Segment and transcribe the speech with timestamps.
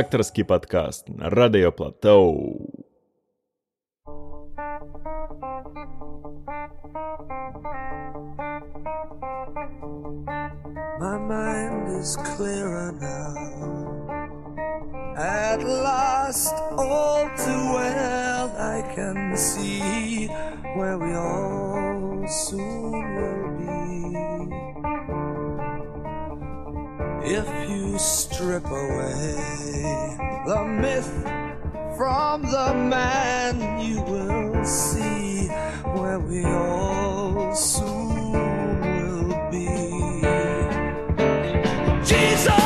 [0.00, 2.56] редакторський подкаст на Радіо Платоу.
[11.00, 13.34] My mind is clearer now.
[15.44, 16.54] At last,
[16.84, 20.28] all too well, I can see
[20.76, 23.80] where we all soon will be
[27.32, 29.36] if you strip away
[30.46, 31.10] the myth
[31.96, 35.46] from the man, you will see
[35.94, 39.68] where we all soon will be.
[42.04, 42.59] Jesus!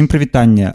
[0.00, 0.72] сім прывітанне.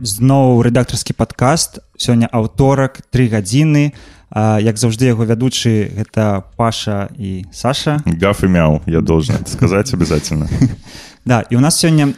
[0.00, 1.82] Зноў рэдактарскі падкаст.
[1.98, 3.90] Сёння аўторак три гадзіны.
[4.30, 7.98] Як заўжды яго вядучы гэта паша і Саша.
[8.06, 10.46] Гаф і мяў я должен сказаць обязательно.
[11.26, 12.14] Да і у нас сёння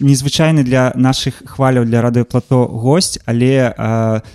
[0.00, 3.72] незвычайны для наших хваляў для радыёплато госць але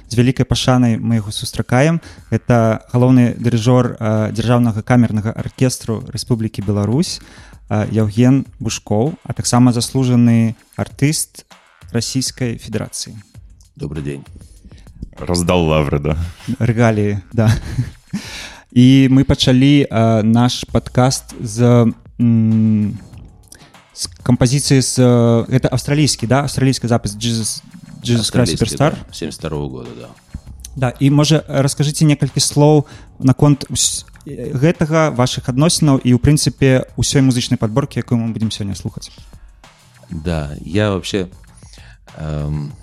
[0.09, 2.01] з вялікай пашанай мы яго сустракаем.
[2.31, 4.01] Это галоўны дырыжор
[4.33, 7.21] дзяржаўнага камернага аркестру Рэспублікі Беларусь.
[7.21, 11.45] а Яўген Бушкоў, а таксама заслужаны артыст
[11.95, 13.15] расійскай федэрацыі.
[13.79, 14.23] Добрый дзень.
[15.15, 16.19] Раздал лавры да.
[16.59, 17.47] Рэгалі да.
[18.71, 19.87] І мы пачалі
[20.23, 21.87] наш падкаст з
[23.91, 24.99] з кампазіцыі з
[25.47, 27.63] гэта австралійскі да австралійскі запіс Jesus,
[28.03, 30.09] Jesus Christ Superstar да, 72 -го года да.
[30.75, 32.87] Да, і можа раскажыце некалькі слоў
[33.19, 33.67] наконт
[34.25, 39.11] Э, гэтага вашых адносінаў і ў прынцыпе ўсёй музычнай подборки, якую мы будем сёння слухаць
[40.11, 41.29] да я вообще
[42.17, 42.73] эм,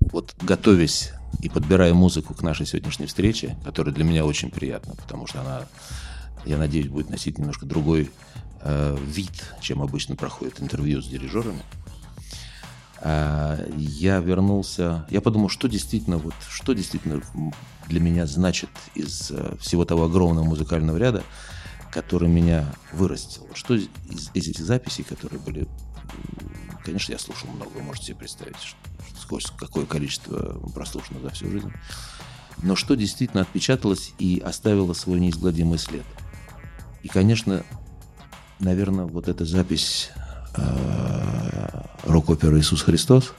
[0.00, 5.26] вот готовясь и подбирая музыку к нашей сегодняшней встрече, которая для меня очень приятна, потому
[5.26, 5.66] что она,
[6.46, 8.10] я надеюсь, будет носить немножко другой
[8.62, 11.62] э, вид, чем обычно проходит интервью с дирижерами.
[13.02, 17.20] Э, я вернулся, я подумал, что действительно, вот, что действительно
[17.88, 21.22] для меня значит из э, всего того огромного музыкального ряда,
[21.90, 23.48] который меня вырастил.
[23.54, 23.88] Что из,
[24.34, 25.66] из этих записей, которые были,
[26.84, 28.56] конечно, я слушал много, вы можете себе представить,
[29.20, 31.72] сквозь какое количество прослушано за всю жизнь.
[32.62, 36.04] Но что действительно отпечаталось и оставило свой неизгладимый след.
[37.02, 37.64] И, конечно,
[38.58, 40.10] наверное, вот эта запись
[40.56, 43.32] э, рок-оперы «Иисус Христос»,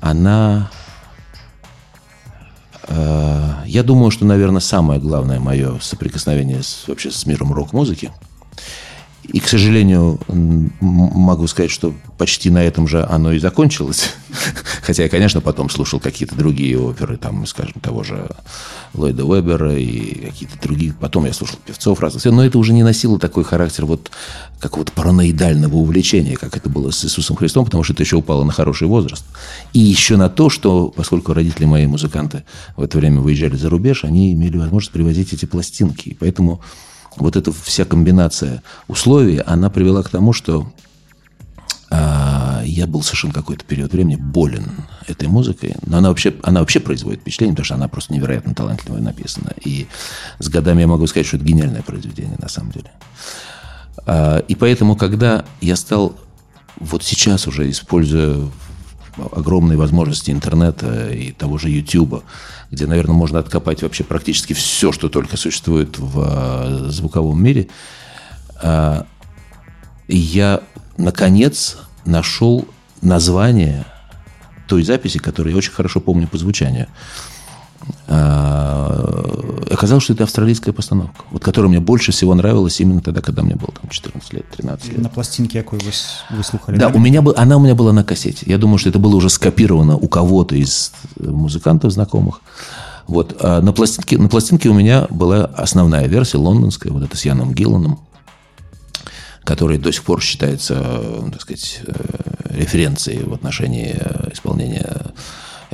[0.00, 0.70] она...
[2.88, 8.12] э, я думаю, что, наверное, самое главное мое соприкосновение с, вообще с миром рок-музыки.
[9.32, 14.10] И, к сожалению, могу сказать, что почти на этом же оно и закончилось.
[14.82, 18.28] Хотя я, конечно, потом слушал какие-то другие оперы, там, скажем, того же
[18.92, 20.94] Ллойда Вебера и какие-то другие.
[21.00, 22.24] Потом я слушал певцов разных.
[22.24, 24.10] Но это уже не носило такой характер вот
[24.60, 28.52] какого-то параноидального увлечения, как это было с Иисусом Христом, потому что это еще упало на
[28.52, 29.24] хороший возраст.
[29.72, 32.44] И еще на то, что, поскольку родители мои музыканты
[32.76, 36.10] в это время выезжали за рубеж, они имели возможность привозить эти пластинки.
[36.10, 36.60] И поэтому
[37.16, 40.72] вот эта вся комбинация условий, она привела к тому, что
[41.90, 44.66] а, я был совершенно какой-то период времени болен
[45.06, 45.76] этой музыкой.
[45.86, 49.52] Но она вообще, она вообще производит впечатление, потому что она просто невероятно талантливо написана.
[49.64, 49.86] И
[50.38, 52.90] с годами я могу сказать, что это гениальное произведение на самом деле.
[54.06, 56.16] А, И поэтому, когда я стал
[56.80, 58.48] вот сейчас уже, используя
[59.32, 62.22] огромные возможности интернета и того же Ютуба,
[62.70, 67.68] где, наверное, можно откопать вообще практически все, что только существует в а, звуковом мире,
[68.62, 69.06] а,
[70.08, 70.60] я,
[70.96, 72.66] наконец, нашел
[73.00, 73.84] название
[74.66, 76.88] той записи, которую я очень хорошо помню по звучанию.
[78.08, 79.24] А,
[79.74, 83.56] Оказалось, что это австралийская постановка, вот которая мне больше всего нравилась именно тогда, когда мне
[83.56, 84.98] было там 14 лет, 13 лет.
[84.98, 85.90] на пластинке якой вы,
[86.30, 88.46] вы слухали Да, у меня был, она у меня была на кассете.
[88.46, 92.40] Я думаю, что это было уже скопировано у кого-то из музыкантов знакомых.
[93.06, 93.36] Вот.
[93.40, 97.52] А на, пластинке, на пластинке у меня была основная версия, лондонская, вот это с Яном
[97.52, 98.00] Гилланом,
[99.42, 101.92] который до сих пор считается, э, так сказать, э,
[102.50, 105.12] референцией в отношении э, исполнения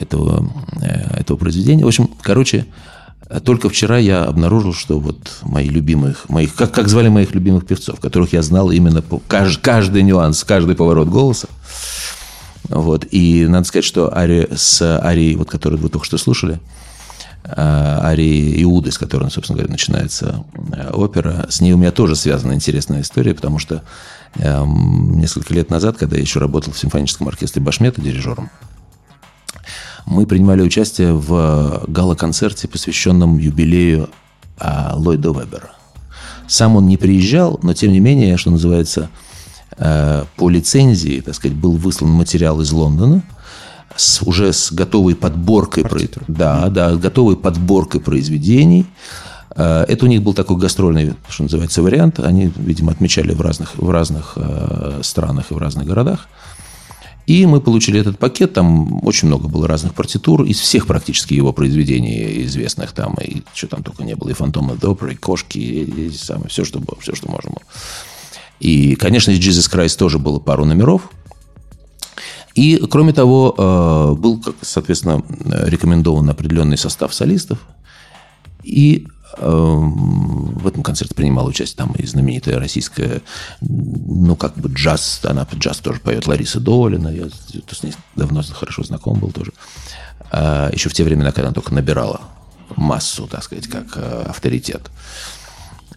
[0.00, 0.50] этого,
[0.80, 1.84] э, этого произведения.
[1.84, 2.66] В общем, короче,
[3.44, 8.00] только вчера я обнаружил, что вот мои любимых, моих, как, как звали моих любимых певцов,
[8.00, 11.48] которых я знал именно по кажд- каждый нюанс, каждый поворот голоса.
[12.68, 13.06] Вот.
[13.10, 16.60] И надо сказать, что Ари, с арией, вот, которую вы только что слушали,
[17.44, 22.14] а, арии Иуды, с которой, собственно говоря, начинается э, опера, с ней у меня тоже
[22.14, 23.82] связана интересная история, потому что
[24.36, 28.50] эм, несколько лет назад, когда я еще работал в симфоническом оркестре Башмета дирижером,
[30.06, 34.08] мы принимали участие в гала-концерте, посвященном юбилею
[34.58, 35.70] а, Ллойда Вебера.
[36.46, 39.08] Сам он не приезжал, но тем не менее, что называется,
[39.76, 43.22] э, по лицензии, так сказать, был выслан материал из Лондона
[43.94, 48.84] с, уже с готовой подборкой, про- да, да, готовой подборкой произведений.
[49.54, 52.18] Э, Это у них был такой гастрольный, что называется, вариант.
[52.18, 56.26] Они, видимо, отмечали в разных, в разных э, странах и в разных городах.
[57.26, 61.52] И мы получили этот пакет, там очень много было разных партитур, из всех практически его
[61.52, 66.06] произведений известных там, и что там только не было, и «Фантома Допера», и «Кошки», и,
[66.06, 67.62] и самое, все, что было, все, что можно было.
[68.58, 71.10] И, конечно, из «Jesus Christ» тоже было пару номеров.
[72.54, 75.22] И, кроме того, э, был, соответственно,
[75.66, 77.58] рекомендован определенный состав солистов.
[78.64, 79.06] И
[79.38, 83.22] в этом концерте принимала участие там и знаменитая российская,
[83.60, 87.28] ну, как бы джаз, она джаз тоже поет Лариса Долина, я
[87.70, 89.52] с ней давно хорошо знаком был тоже.
[90.30, 92.20] А, еще в те времена, когда она только набирала
[92.76, 94.90] массу, так сказать, как э, авторитет.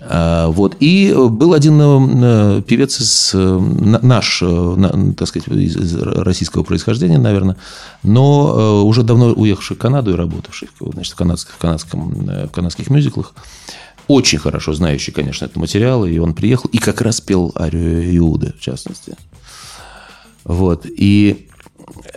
[0.06, 0.76] А, Вот.
[0.80, 6.64] И был один э, певец из, э, на- наш, э, на- так сказать, из российского
[6.64, 7.56] происхождения, наверное,
[8.04, 12.48] но э, уже давно уехавший в Канаду и работавший значит, в, канадских, в, канадском, э,
[12.48, 13.34] в канадских мюзиклах.
[14.08, 16.06] Очень хорошо знающий, конечно, этот материал.
[16.06, 19.16] И он приехал и как раз пел арию Иуды, в частности.
[20.44, 20.86] Вот.
[20.86, 21.48] И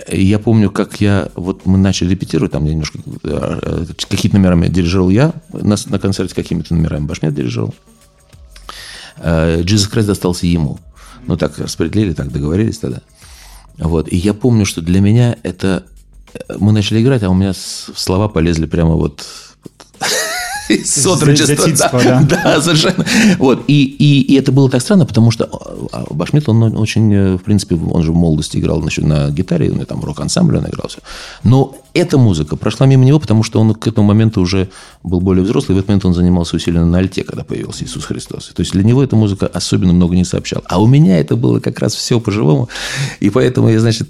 [0.08, 1.28] я помню, как я...
[1.34, 2.98] Вот мы начали репетировать, там я немножко...
[3.24, 7.74] э, Какие-то номерами дирижировал я на, на концерте, какими-то номерами Башмет дирижировал.
[9.18, 10.78] Э, Jesus Christ достался ему.
[11.26, 13.00] Ну, так распределили, так договорились тогда.
[13.78, 14.10] Вот.
[14.12, 15.84] И я помню, что для меня это...
[16.58, 19.26] Мы начали играть, а у меня слова полезли прямо вот...
[21.06, 21.66] отрочества.
[21.66, 22.40] детства, да, да.
[22.44, 23.04] да, совершенно.
[23.38, 23.64] Вот.
[23.68, 25.48] И, и, и это было так странно, потому что
[25.92, 29.70] а, Башмет, он очень, э, в принципе, он же в молодости играл значит, на гитаре,
[29.72, 30.98] ну, там рок-ансамбль он играл все.
[31.42, 34.68] Но эта музыка прошла мимо него, потому что он к этому моменту уже
[35.02, 35.74] был более взрослый.
[35.74, 38.52] В этот момент он занимался усиленно на альте, когда появился Иисус Христос.
[38.54, 40.62] То есть для него эта музыка особенно много не сообщала.
[40.66, 42.68] А у меня это было как раз все по-живому.
[43.20, 44.08] И поэтому я, значит,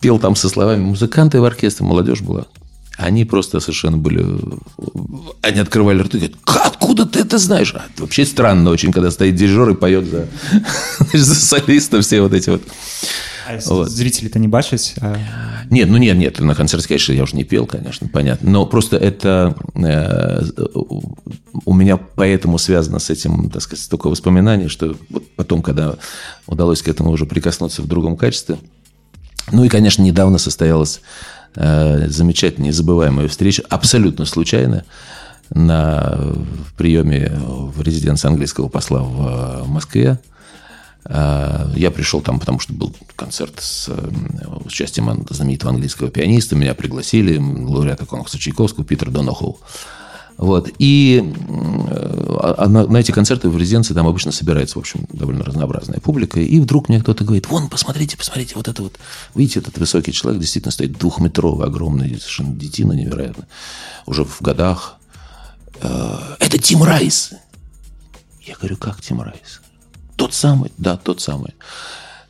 [0.00, 2.46] пел там со словами музыканты в оркестре, молодежь была.
[2.96, 4.24] Они просто совершенно были...
[5.42, 6.74] Они открывали рты и говорят, «Как?
[6.84, 7.74] откуда ты это знаешь?
[7.74, 10.28] А, это вообще странно очень, когда стоит дирижер и поет за,
[11.12, 12.62] за солиста все вот эти вот.
[13.46, 13.90] А Вот.
[13.90, 15.16] зрители-то не бачаць а...
[15.70, 18.50] Нет, ну нет, нет, на концерте, конечно, я уже не пел, конечно, понятно.
[18.50, 20.42] Но просто это э,
[21.64, 25.96] у меня поэтому связано с этим, так сказать, столько воспоминаний, что вот потом, когда
[26.46, 28.56] удалось к этому уже прикоснуться в другом качестве.
[29.52, 34.84] Ну и, конечно, недавно состоялась э, замечательная, незабываемая встреча, абсолютно случайно,
[35.50, 36.18] на
[36.76, 40.18] приеме в резиденции английского посла в э, Москве.
[41.04, 44.10] Э, Я пришел там, потому что был концерт с э,
[44.64, 46.56] участием знаменитого английского пианиста.
[46.56, 49.58] Меня пригласили, лауреата конкурса Чайковского Питер Донахоу.
[50.36, 50.70] Вот.
[50.78, 55.44] И а- а на, на эти концерты в резиденции там обычно собирается, в общем, довольно
[55.44, 56.40] разнообразная публика.
[56.40, 58.98] И вдруг мне кто-то говорит, вон, посмотрите, посмотрите, вот это вот.
[59.34, 63.46] Видите, этот высокий человек действительно стоит двухметровый, огромный, совершенно детина невероятно.
[64.06, 64.96] Уже в годах.
[65.80, 67.32] Э, Это Тим Райс.
[68.42, 69.60] Я говорю, как Тим Райс?
[70.16, 70.72] Тот самый?
[70.78, 71.54] Да, тот самый.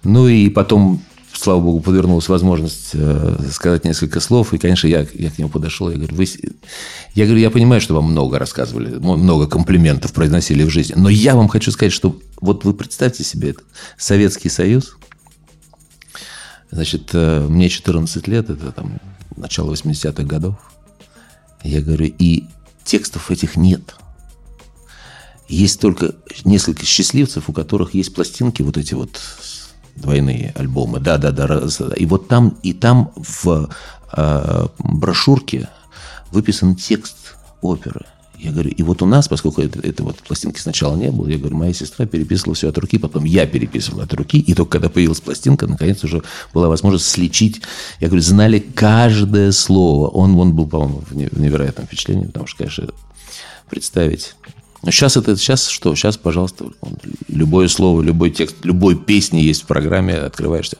[0.02, 1.02] Ну и потом,
[1.36, 4.54] слава богу, подвернулась возможность э, сказать несколько слов.
[4.54, 5.90] И, конечно, я, я к нему подошел.
[5.90, 6.26] Я говорю, вы...
[6.26, 6.38] с-
[7.14, 10.94] я говорю, я понимаю, что вам много рассказывали, много комплиментов произносили в жизни.
[10.96, 13.62] Но я вам хочу сказать, что вот вы представьте себе это.
[13.98, 14.96] Советский Союз.
[16.70, 19.00] Значит, э, мне 14 лет, это там
[19.36, 20.56] начало 80-х годов.
[21.62, 22.44] Я говорю, и
[22.84, 23.96] текстов этих нет.
[25.48, 26.14] Есть только
[26.44, 29.20] несколько счастливцев, у которых есть пластинки, вот эти вот
[29.96, 31.00] двойные альбомы.
[31.00, 31.68] Да, да, да.
[31.96, 33.70] И вот там, и там в
[34.12, 35.68] э, брошюрке
[36.30, 38.06] выписан текст оперы.
[38.38, 41.38] Я говорю, и вот у нас, поскольку это, это вот пластинки сначала не было, я
[41.38, 44.90] говорю, моя сестра переписывала все от руки, потом я переписывал от руки, и только когда
[44.90, 46.22] появилась пластинка, наконец уже
[46.52, 47.62] была возможность сличить.
[48.00, 50.08] Я говорю, знали каждое слово.
[50.08, 52.88] Он, он был, по-моему, в невероятном впечатлении, потому что, конечно,
[53.70, 54.34] представить.
[54.84, 55.94] Но сейчас это сейчас что?
[55.94, 56.66] Сейчас, пожалуйста,
[57.28, 60.76] любое слово, любой текст, любой песни есть в программе, открываешься.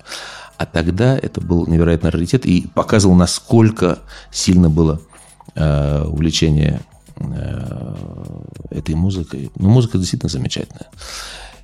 [0.59, 5.01] А тогда это был невероятный раритет и показывал, насколько сильно было
[5.55, 6.83] э, увлечение
[7.17, 7.95] э,
[8.71, 9.51] этой музыкой.
[9.57, 10.89] Ну, музыка действительно замечательная.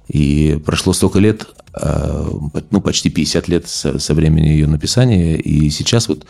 [0.08, 2.30] И прошло столько лет, э,
[2.70, 6.24] ну, почти 50 лет со времени ее написания, и сейчас вот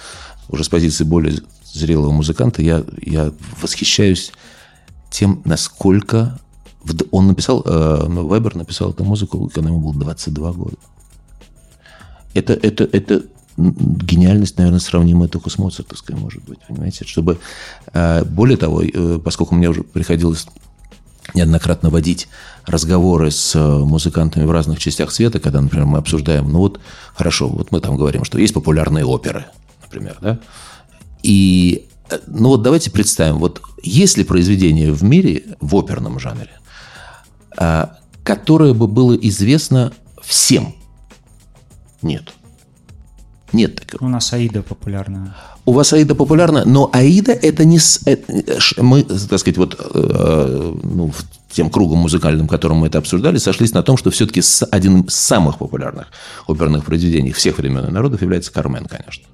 [0.48, 1.38] уже с позиции более
[1.72, 4.32] зрелого музыканта я, я восхищаюсь
[5.10, 6.38] тем, насколько...
[7.10, 10.76] Он написал, э, ну, Вебер написал эту музыку, когда ему было 22 года.
[12.32, 13.24] Это, это, это
[13.58, 17.04] гениальность, наверное, сравнимая только с Моцартовской, может быть, понимаете?
[17.04, 17.38] Чтобы,
[17.92, 20.46] э, более того, э, поскольку мне уже приходилось
[21.34, 22.28] неоднократно водить
[22.64, 26.80] разговоры с музыкантами в разных частях света, когда, например, мы обсуждаем, ну вот,
[27.14, 29.44] хорошо, вот мы там говорим, что есть популярные оперы,
[29.82, 30.40] например, да,
[31.22, 31.88] и,
[32.26, 36.50] ну вот давайте представим, вот есть ли произведение в мире в оперном жанре,
[37.56, 40.74] а, которое бы было известно всем?
[42.02, 42.34] Нет.
[43.52, 44.08] Нет такого.
[44.08, 47.78] у нас аида популярная У вас Аида популярна, но Аида это не...
[48.06, 48.16] э,
[48.78, 53.72] Мы, так сказать, вот э, ну, в тем кругом музыкальным, которым мы это обсуждали, сошлись
[53.72, 54.40] на том, что все-таки
[54.70, 56.06] один из самых популярных
[56.46, 59.24] оперных произведений всех времен и народов является «Кармен», конечно.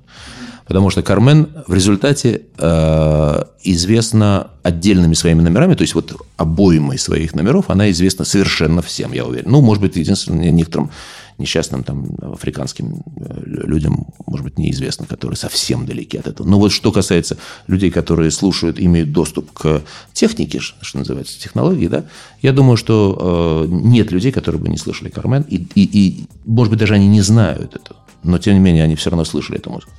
[0.67, 7.35] Потому что «Кармен» в результате э, известна отдельными своими номерами, то есть вот обоймой своих
[7.35, 9.51] номеров она известна совершенно всем, я уверен.
[9.51, 10.91] Ну, может быть, единственным некоторым
[11.39, 16.49] несчастным там африканским э, людям, может быть, неизвестно, которые совсем далеки от этого.
[16.49, 19.83] Но вот что касается людей, которые слушают, имеют доступ к
[20.13, 22.05] технике, что называется, технологии, да,
[22.43, 26.71] я думаю, что э, нет людей, которые бы не слышали Кармен, и, и, и, может
[26.71, 29.71] быть, даже они не знают этого, но, тем не менее, они все равно слышали эту
[29.71, 29.93] музыку.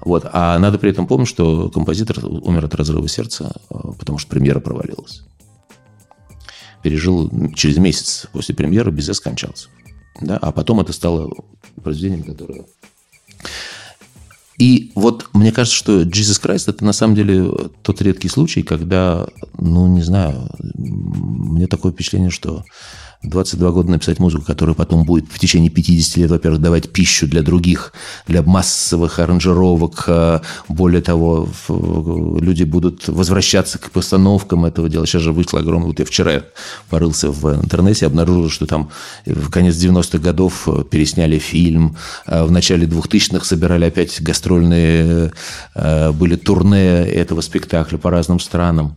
[0.00, 0.26] Вот.
[0.32, 4.60] А надо при этом помнить, что композитор умер от разрыва сердца, э, потому что премьера
[4.60, 5.22] провалилась.
[6.82, 9.68] Пережил через месяц после премьеры, без скончался.
[10.20, 10.36] Да?
[10.36, 11.32] А потом это стало
[11.82, 12.64] произведением, которое...
[14.58, 17.50] И вот мне кажется, что Jesus Christ это на самом деле
[17.82, 19.26] тот редкий случай, когда,
[19.58, 22.64] ну, не знаю, мне такое впечатление, что
[23.26, 27.42] 22 года написать музыку, которая потом будет в течение 50 лет, во-первых, давать пищу для
[27.42, 27.92] других,
[28.26, 30.04] для массовых аранжировок.
[30.06, 35.06] А, более того, люди будут возвращаться к постановкам этого дела.
[35.06, 35.88] Сейчас же вышло огромное...
[35.88, 36.42] Вот я вчера
[36.88, 38.90] порылся в интернете, обнаружил, что там
[39.24, 41.96] в конец 90-х годов пересняли фильм.
[42.26, 45.32] А в начале 2000-х собирали опять гастрольные...
[45.74, 48.96] А, были турне этого спектакля по разным странам.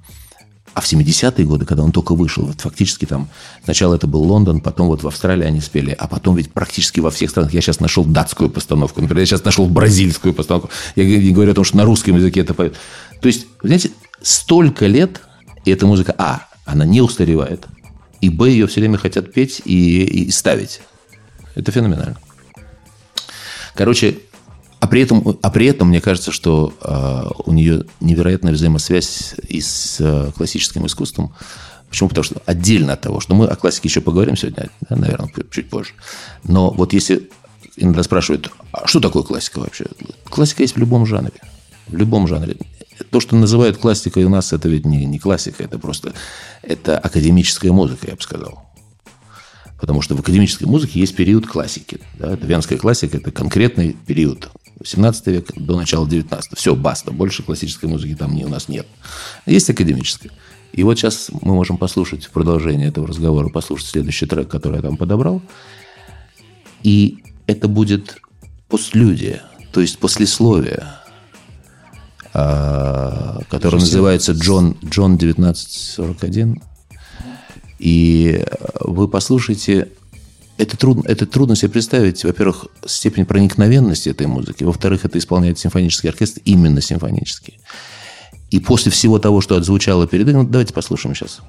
[0.80, 3.28] А в 70-е годы, когда он только вышел, вот фактически там
[3.66, 7.12] сначала это был Лондон, потом вот в Австралии они спели, а потом ведь практически во
[7.12, 10.70] всех странах я сейчас нашел датскую постановку, например, я сейчас нашел бразильскую постановку.
[10.96, 12.78] Я не говорю о том, что на русском языке это поет.
[13.20, 15.20] То есть, знаете, столько лет,
[15.66, 17.66] эта музыка, а, она не устаревает,
[18.22, 20.80] и б, ее все время хотят петь и, и ставить.
[21.56, 22.16] Это феноменально.
[23.76, 24.20] Короче,
[24.80, 29.60] а при этом, а при этом мне кажется, что э, у нее невероятная взаимосвязь и
[29.60, 31.34] с э, классическим искусством.
[31.90, 32.10] Почему?
[32.10, 35.70] Потому что отдельно от того, что мы о классике еще поговорим сегодня, да, наверное, чуть
[35.70, 35.92] позже.
[36.44, 37.30] Но вот если
[37.76, 39.86] иногда спрашивают, а что такое классика вообще?
[40.26, 41.42] Классика есть в любом жанре.
[41.88, 42.58] В любом жанре.
[43.10, 46.14] То, что называют классикой у нас, это ведь не, не классика, это просто
[46.62, 48.70] это академическая музыка, я бы сказал.
[49.80, 52.00] Потому что в академической музыке есть период классики.
[52.18, 52.36] Да?
[52.36, 54.52] Венская классика– это конкретный период.
[54.84, 57.12] 17 век до начала 19 Все, баста.
[57.12, 58.88] Больше классической музыки там не, у нас нет.
[59.46, 60.32] Есть академическая.
[60.72, 64.98] И вот сейчас мы можем послушать продолжение этого разговора, послушать следующий трек, который я там
[64.98, 65.42] подобрал.
[66.84, 68.22] И это будет
[68.68, 69.44] постлюдия,
[69.74, 70.84] то есть послесловие,
[72.34, 76.62] а, которое называется Джон, Джон 1941.
[77.80, 78.46] И
[78.82, 79.90] вы послушайте
[80.60, 86.10] это трудно, это трудно себе представить, во-первых, степень проникновенности этой музыки, во-вторых, это исполняет симфонический
[86.10, 87.60] оркестр, именно симфонический.
[88.52, 91.40] И после всего того, что отзвучало перед этим, давайте послушаем сейчас.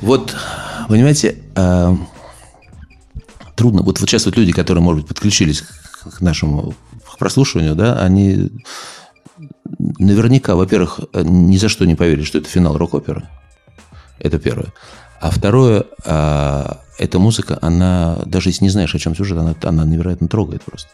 [0.00, 0.36] Вот,
[0.88, 1.96] понимаете, э,
[3.54, 3.82] трудно.
[3.82, 6.74] Вот, вот сейчас вот люди, которые, может быть, подключились к нашему
[7.18, 8.50] прослушиванию, да, они
[9.98, 13.28] наверняка, во-первых, ни за что не поверили, что это финал рок-оперы.
[14.18, 14.72] Это первое.
[15.20, 19.84] А второе, а, эта музыка, она, даже если не знаешь, о чем сюжет, она, она
[19.84, 20.90] невероятно трогает просто.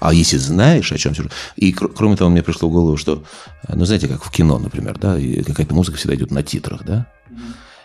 [0.00, 1.32] А если знаешь, о чем сюжет...
[1.56, 3.24] И кроме того, мне пришло в голову, что,
[3.68, 7.06] ну, знаете, как в кино, например, да, какая-то музыка всегда идет на титрах, да?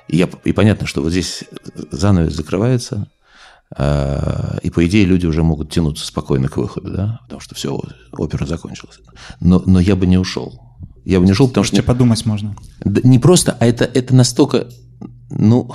[0.10, 1.44] И, я, и понятно, что вот здесь
[1.92, 3.08] занавес закрывается,
[3.76, 7.80] а, и, по идее, люди уже могут тянуться спокойно к выходу, да, потому что все,
[8.12, 9.00] опера закончилась.
[9.40, 10.62] Но, но я бы не ушел.
[11.06, 11.82] Я бы не ушел, потому что...
[11.84, 12.56] подумать можно.
[12.84, 14.68] Не просто, а это, это настолько,
[15.30, 15.72] ну,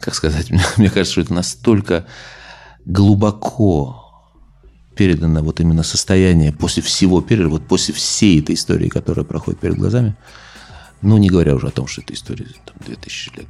[0.00, 2.06] как сказать, мне кажется, что это настолько
[2.84, 4.04] глубоко
[4.96, 9.76] передано вот именно состояние после всего периода, вот после всей этой истории, которая проходит перед
[9.76, 10.16] глазами,
[11.02, 13.48] ну, не говоря уже о том, что это история там, 2000 лет.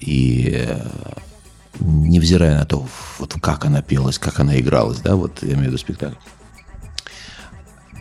[0.00, 0.80] И э,
[1.80, 2.86] невзирая на то,
[3.18, 6.16] вот как она пелась, как она игралась, да, вот я имею в виду спектакль.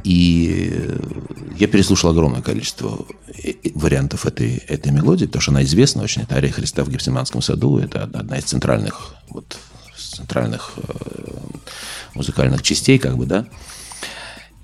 [0.04, 0.98] И
[1.58, 6.22] я переслушал огромное количество э, э, вариантов этой, этой мелодии, потому что она известна очень.
[6.22, 7.78] Это «Ария Христа в Гефсиманском саду».
[7.78, 9.58] Это одна из центральных, вот,
[9.98, 11.38] центральных э,
[12.14, 13.46] музыкальных частей, как бы, да.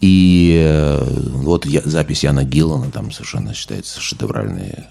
[0.01, 4.85] И э, вот я, запись Яна Гиллана там совершенно считается шедевральной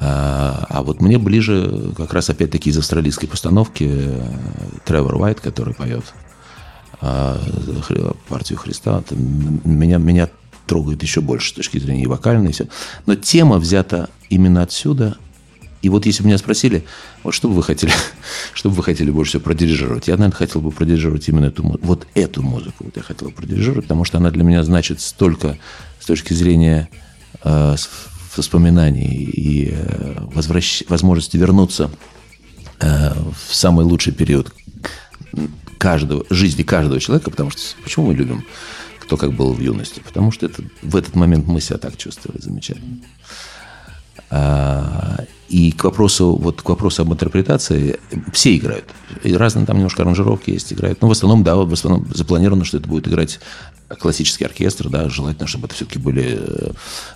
[0.00, 4.22] а, а вот мне ближе как раз опять-таки из австралийской постановки э,
[4.84, 6.04] Тревор Уайт, который поет
[7.00, 7.36] а,
[8.28, 10.28] партию Христа, меня, меня
[10.66, 12.68] трогает еще больше с точки зрения и вокальной, и все.
[13.06, 15.16] Но тема взята именно отсюда.
[15.82, 16.84] И вот если бы меня спросили,
[17.22, 17.92] вот что бы вы хотели,
[18.52, 22.06] что бы вы хотели больше всего продирижировать, я, наверное, хотел бы продирижировать именно эту, вот
[22.14, 22.84] эту музыку.
[22.84, 25.58] Вот я хотел бы продирижировать, потому что она для меня значит столько
[26.00, 26.88] с точки зрения
[27.44, 27.76] э,
[28.36, 30.82] воспоминаний и э, возвращ...
[30.88, 31.90] возможности вернуться
[32.80, 34.52] э, в самый лучший период
[35.78, 38.44] каждого, жизни каждого человека, потому что почему мы любим
[39.08, 40.00] кто как был в юности?
[40.00, 42.98] Потому что это, в этот момент мы себя так чувствовали замечательно.
[44.30, 47.98] А, и к вопросу, вот к вопросу об интерпретации,
[48.32, 48.84] все играют.
[49.22, 51.00] И разные там немножко аранжировки есть, играют.
[51.00, 53.40] Но в основном, да, в основном запланировано, что это будет играть
[53.98, 56.72] классический оркестр, да, желательно, чтобы это все-таки были э,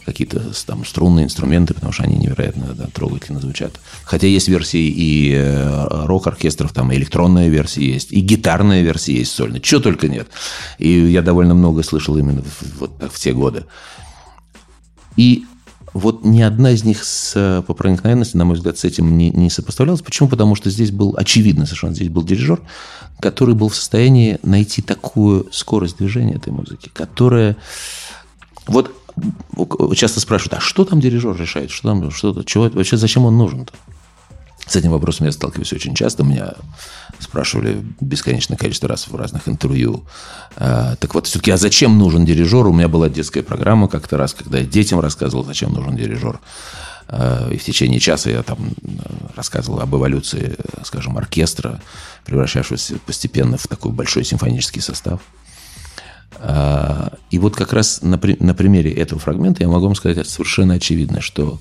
[0.06, 3.78] какие-то там струнные инструменты, потому что они невероятно да, трогательно звучат.
[4.04, 9.32] Хотя есть версии и э, рок-оркестров, там и электронная версия есть, и гитарная версия есть
[9.32, 10.28] сольная, чего только нет.
[10.78, 13.66] И я довольно много слышал именно в, вот в те годы.
[15.18, 15.44] И
[15.92, 19.50] вот ни одна из них с, по проникновенности, на мой взгляд, с этим не, не
[19.50, 20.02] сопоставлялась.
[20.02, 20.28] Почему?
[20.28, 22.60] Потому что здесь был, очевидно совершенно, здесь был дирижер,
[23.20, 27.56] который был в состоянии найти такую скорость движения этой музыки, которая...
[28.66, 28.94] Вот
[29.94, 31.70] часто спрашивают, а что там дирижер решает?
[31.70, 33.72] Что там, что-то, чего, вообще зачем он нужен-то?
[34.66, 36.22] С этим вопросом я сталкиваюсь очень часто.
[36.22, 36.54] Меня
[37.18, 40.04] спрашивали бесконечное количество раз в разных интервью.
[40.56, 42.66] А, так вот, все-таки, а зачем нужен дирижер?
[42.66, 46.40] У меня была детская программа как-то раз, когда я детям рассказывал, зачем нужен дирижер.
[47.08, 48.58] А, и в течение часа я там
[49.34, 51.82] рассказывал об эволюции, скажем, оркестра,
[52.24, 55.20] превращавшегося постепенно в такой большой симфонический состав.
[56.38, 60.74] А, и вот как раз на, на примере этого фрагмента я могу вам сказать совершенно
[60.74, 61.60] очевидно, что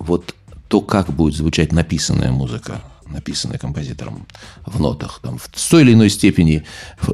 [0.00, 0.34] вот
[0.68, 4.26] то, как будет звучать написанная музыка, написанная композитором
[4.64, 6.64] в нотах, там, в той или иной степени,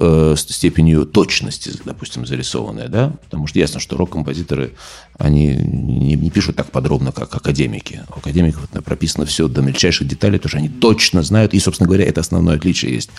[0.01, 4.75] э, степенью точности, допустим, зарисованная, да, потому что ясно, что рок-композиторы,
[5.19, 8.03] они не, не пишут так подробно, как академики.
[8.15, 11.89] У академиков это прописано все до мельчайших деталей, потому что они точно знают, и, собственно
[11.89, 13.11] говоря, это основное отличие есть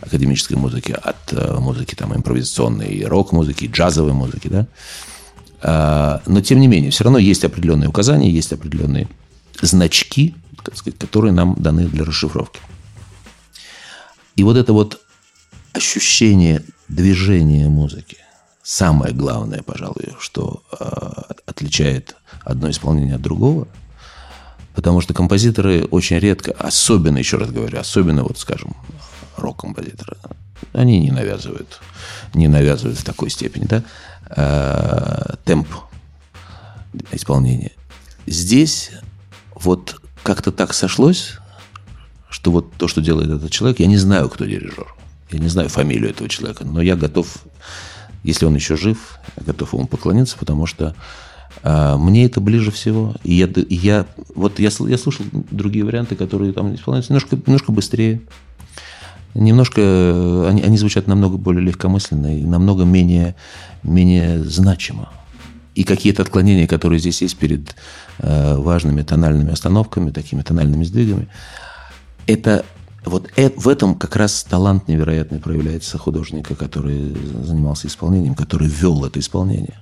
[0.00, 4.66] академической музыки от э, музыки там импровизационной, рок-музыки, джазовой музыки, да.
[5.66, 9.08] А, но, тем не менее, все равно есть определенные указания, есть определенные
[9.60, 10.34] значки,
[10.74, 12.60] сказать, которые нам даны для расшифровки.
[14.36, 15.00] И вот это вот
[15.72, 18.18] ощущение движения музыки,
[18.62, 23.68] самое главное, пожалуй, что э, отличает одно исполнение от другого,
[24.74, 28.74] потому что композиторы очень редко, особенно, еще раз говорю, особенно, вот, скажем,
[29.36, 30.16] рок-композиторы,
[30.72, 31.80] они не навязывают,
[32.32, 33.82] не навязывают в такой степени, да,
[34.30, 35.68] э, темп
[37.12, 37.72] исполнения.
[38.26, 38.90] Здесь
[39.64, 41.38] вот как-то так сошлось,
[42.28, 44.94] что вот то, что делает этот человек, я не знаю, кто дирижер.
[45.30, 47.26] Я не знаю фамилию этого человека, но я готов,
[48.22, 50.94] если он еще жив, я готов ему поклониться, потому что
[51.62, 53.14] а, мне это ближе всего.
[53.24, 57.72] И я, и я вот я, я слушал другие варианты, которые там исполняются немножко, немножко
[57.72, 58.20] быстрее.
[59.34, 63.34] Немножко они, они звучат намного более легкомысленно и намного менее,
[63.82, 65.10] менее значимо.
[65.74, 67.74] И какие-то отклонения, которые здесь есть перед
[68.18, 71.28] э, важными тональными остановками, такими тональными сдвигами,
[72.26, 72.64] это
[73.04, 79.04] вот э, в этом как раз талант невероятный проявляется художника, который занимался исполнением, который вел
[79.04, 79.74] это исполнение.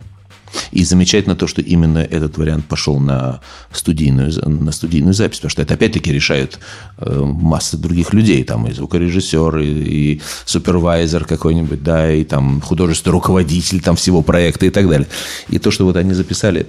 [0.71, 3.41] И замечательно то, что именно этот вариант пошел на
[3.73, 6.59] студийную, на студийную запись, потому что это опять-таки решают
[6.99, 13.13] э, масса других людей, там и звукорежиссер, и, и супервайзер какой-нибудь, да, и там художественный
[13.13, 15.09] руководитель там всего проекта и так далее.
[15.49, 16.67] И то, что вот они записали,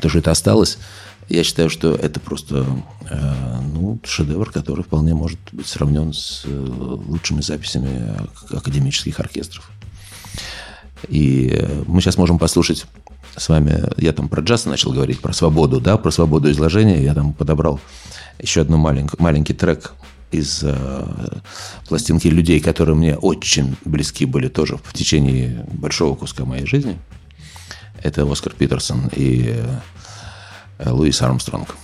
[0.00, 0.78] то, что это осталось,
[1.28, 2.66] я считаю, что это просто
[3.08, 8.14] э, ну, шедевр, который вполне может быть сравнен с э, лучшими записями
[8.50, 9.70] академических оркестров.
[11.07, 12.85] И э, мы сейчас можем послушать
[13.35, 17.01] с вами, я там про джаз начал говорить, про свободу, да, про свободу изложения.
[17.03, 17.79] Я там подобрал
[18.39, 19.93] еще одну маленький, маленький трек
[20.31, 21.05] из э,
[21.87, 26.97] пластинки людей, которые мне очень близки были тоже в течение большого куска моей жизни.
[28.03, 29.55] Это Оскар Питерсон и
[30.77, 31.75] э, Луис Армстронг.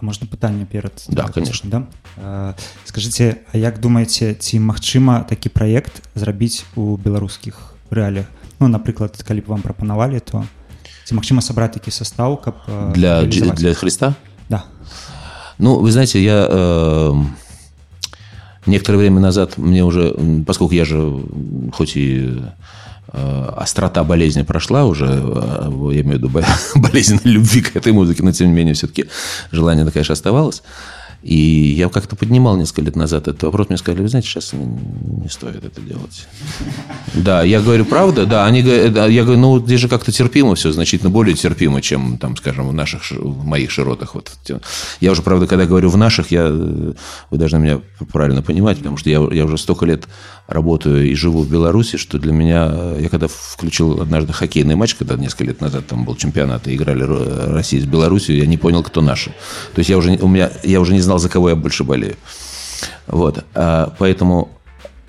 [0.00, 1.70] А можна пытанне перад Да, конечно.
[1.70, 1.86] да?
[2.16, 8.26] Э, скажите а як думаеце ці магчыма такі праект зрабіць у беларускіх рэаліях
[8.60, 10.44] ну напрыклад калі б вам прапанавалі то
[11.04, 13.58] ці магчыма сабраць такі состав каб э, Для, Дж- реализовать?
[13.58, 14.14] для Христа?
[14.48, 14.62] да
[15.58, 17.14] Ну, вы знаете, я э,
[18.66, 22.40] некоторое время назад мне уже, м, поскольку я же, м, хоть и
[23.12, 26.44] э, острота болезни прошла уже, э, я имею в виду бо-
[26.76, 29.04] болезнь любви к этой музыке, но тем не менее все-таки
[29.52, 30.62] желание, конечно, оставалось.
[31.25, 35.27] И я как-то поднимал несколько лет назад этот вопрос, мне сказали, вы знаете, сейчас не,
[35.27, 36.27] стоит это делать.
[37.15, 40.71] Да, я говорю, правда, да, они да, я говорю, ну, здесь же как-то терпимо все,
[40.71, 44.13] значительно более терпимо, чем, там, скажем, в наших, ши- в моих широтах.
[44.13, 44.31] Вот.
[45.01, 46.93] Я уже, правда, когда говорю в наших, я, э,
[47.31, 50.03] вы должны меня правильно понимать, потому что я, я уже столько лет
[50.47, 54.95] работаю и живу в Беларуси, что для меня, э, я когда включил однажды хоккейный матч,
[54.95, 58.57] когда несколько лет назад там был чемпионат, и играли Ро- Россия с Беларусью, я не
[58.57, 59.31] понял, кто наши.
[59.73, 62.15] То есть я уже, у меня, я уже не знал, за кого я больше болею.
[63.07, 63.43] Вот.
[63.55, 64.49] А, поэтому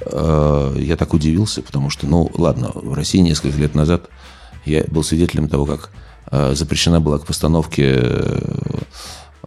[0.01, 4.09] э, я так удивился, потому что, ну, ладно, в России несколько лет назад
[4.65, 5.91] я был свидетелем того, как
[6.31, 8.03] э, запрещена была к постановке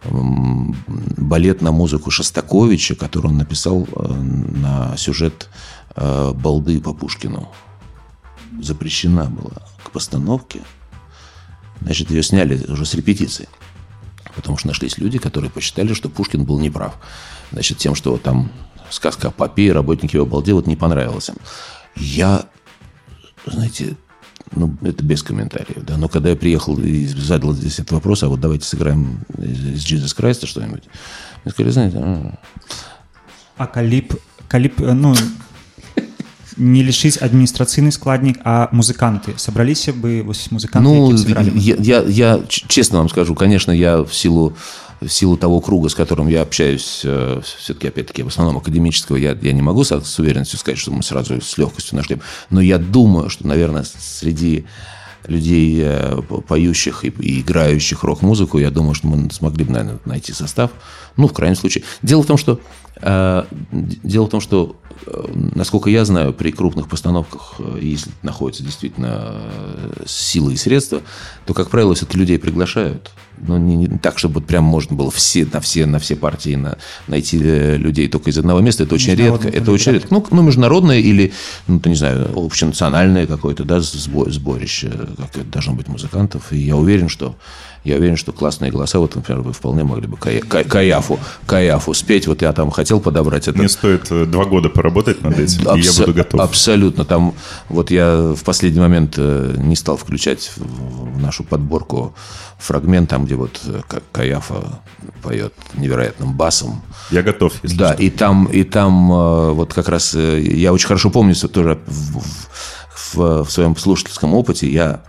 [0.02, 5.48] балет на музыку Шостаковича, который он написал на сюжет
[5.96, 7.48] э, «Балды» по Пушкину.
[8.60, 10.60] Запрещена была к постановке.
[11.80, 13.48] Значит, ее сняли уже с репетиции.
[14.34, 16.96] Потому что нашлись люди, которые посчитали, что Пушкин был неправ.
[17.52, 18.50] Значит, тем, что там
[18.90, 21.36] сказка о попе, и работники его балде, вот не понравилось им.
[21.96, 22.46] Я,
[23.46, 23.96] знаете,
[24.52, 25.96] ну, это без комментариев, да.
[25.96, 30.16] Но когда я приехал и задал здесь этот вопрос, а вот давайте сыграем из Jesus
[30.16, 30.84] Christ что-нибудь,
[31.44, 32.38] мне сказали, знаете,
[33.60, 34.16] А калі б
[34.48, 35.12] калі б э, ну
[36.59, 41.57] не лишыць адміністрацыйны складнік а музыканты сабраліся бы вось музыканты Ну, якія б сыгралі бы?
[41.59, 44.53] я, я, я ч- честно вам скажу, конечно, я в силу,
[45.01, 47.05] в силу того круга, с которым я общаюсь,
[47.59, 51.03] все-таки, опять-таки, в основном академического, я, я не могу со- с уверенностью сказать, что мы
[51.03, 52.17] сразу с легкостью нашли.
[52.49, 54.63] Но я думаю, что, наверное, среди
[55.26, 59.98] людей, э, по- поющих и, и играющих рок-музыку, я думаю, что мы смогли бы, наверное,
[60.04, 60.70] найти состав.
[61.16, 61.84] Ну, в крайнем случае.
[62.02, 62.60] Дело в том, что,
[63.00, 68.62] э, дело в том, что э, насколько я знаю, при крупных постановках, э, если находятся
[68.62, 69.40] действительно
[70.06, 71.02] силы и средства,
[71.46, 73.10] то, как правило, все-таки людей приглашают.
[73.46, 76.56] Но не, не так, чтобы вот прям можно было все, на, все, на все партии
[76.56, 78.84] на, найти э, людей только из одного места.
[78.84, 79.48] Это очень редко.
[79.48, 80.08] Это очень редко.
[80.10, 81.32] Ну, ну, международное или,
[81.66, 86.52] ну, ты не знаю, общенациональное какое-то да, сбо- сборище, как это должно быть музыкантов.
[86.52, 87.36] И я уверен, что
[87.84, 91.94] я уверен, что классные голоса, вот, например, вы вполне могли бы Кая- Кай- Каяфу, Каяфу
[91.94, 92.26] спеть.
[92.26, 93.58] Вот я там хотел подобрать это.
[93.58, 96.40] Мне стоит э, два года поработать над этим, и я Абсо- буду готов.
[96.40, 97.04] Абсолютно.
[97.04, 97.34] Там
[97.68, 102.14] вот я в последний момент э, не стал включать в нашу подборку
[102.58, 104.80] фрагмент, там, где вот э, Ка- Каяфа
[105.22, 106.82] поет невероятным басом.
[107.10, 108.02] Я готов, если Да, что.
[108.02, 109.08] и там, и там
[109.54, 112.18] вот как раз я очень хорошо помню, что тоже в,
[113.14, 115.00] в- в своем слушательском опыте я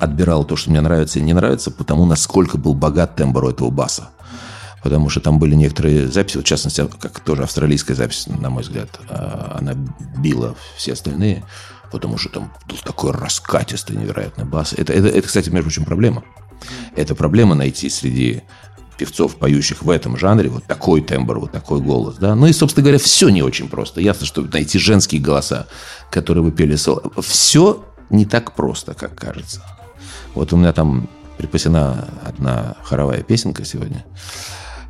[0.00, 3.70] отбирал то, что мне нравится и не нравится, потому насколько был богат тембр у этого
[3.70, 4.10] баса.
[4.82, 8.62] Потому что там были некоторые записи, вот в частности, как тоже австралийская запись, на мой
[8.62, 9.74] взгляд, а, она
[10.16, 11.44] била все остальные,
[11.92, 14.72] потому что там был такой раскатистый невероятный бас.
[14.72, 16.24] Это, это, это, кстати, между прочим, проблема.
[16.96, 18.42] Это проблема найти среди
[18.96, 22.34] певцов, поющих в этом жанре, вот такой тембр, вот такой голос, да.
[22.34, 24.00] Ну и, собственно говоря, все не очень просто.
[24.00, 25.66] Ясно, что найти женские голоса,
[26.10, 29.62] которые бы пели соло, все не так просто, как кажется.
[30.34, 34.04] Вот у меня там припасена одна хоровая песенка сегодня.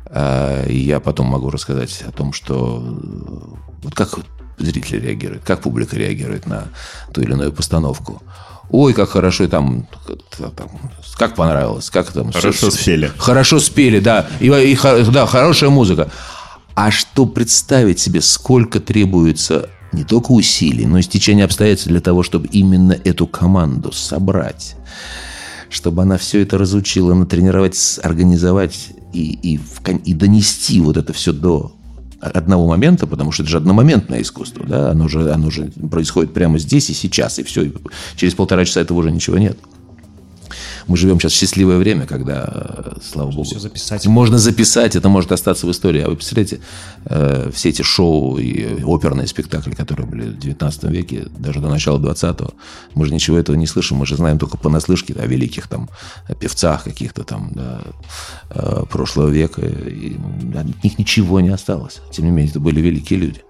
[0.05, 4.19] А, и я потом могу рассказать о том, что э, вот как
[4.57, 6.65] зрители реагируют, как публика реагирует на
[7.13, 8.21] ту или иную постановку.
[8.69, 9.87] Ой, как хорошо там,
[10.39, 10.69] там
[11.17, 12.31] как понравилось, как там.
[12.31, 13.11] Хорошо всё- спели.
[13.17, 14.27] Хорошо спели, да.
[14.39, 14.77] И, и
[15.11, 16.09] да, хорошая музыка.
[16.73, 22.23] А что представить себе, сколько требуется не только усилий, но и стечения обстоятельств для того,
[22.23, 24.75] чтобы именно эту команду собрать,
[25.71, 29.59] чтобы она все это разучила, натренировать, организовать и, и,
[30.05, 31.73] и донести вот это все до
[32.19, 36.59] одного момента, потому что это же одномоментное искусство, да, оно же, оно же происходит прямо
[36.59, 37.71] здесь и сейчас, и все,
[38.15, 39.57] через полтора часа этого уже ничего нет.
[40.87, 44.05] Мы живем сейчас в счастливое время, когда, э, слава богу, всё записать.
[44.07, 46.01] можно записать, это может остаться в истории.
[46.01, 46.59] А вы представляете,
[47.05, 51.99] э, все эти шоу и оперные спектакли, которые были в 19 веке, даже до начала
[51.99, 52.51] 20-го,
[52.95, 55.89] мы же ничего этого не слышим, мы же знаем только понаслышке о великих там
[56.39, 57.81] певцах каких-то там да,
[58.49, 60.17] э, прошлого века, и
[60.55, 62.01] от них ничего не осталось.
[62.11, 63.41] Тем не менее, это были великие люди.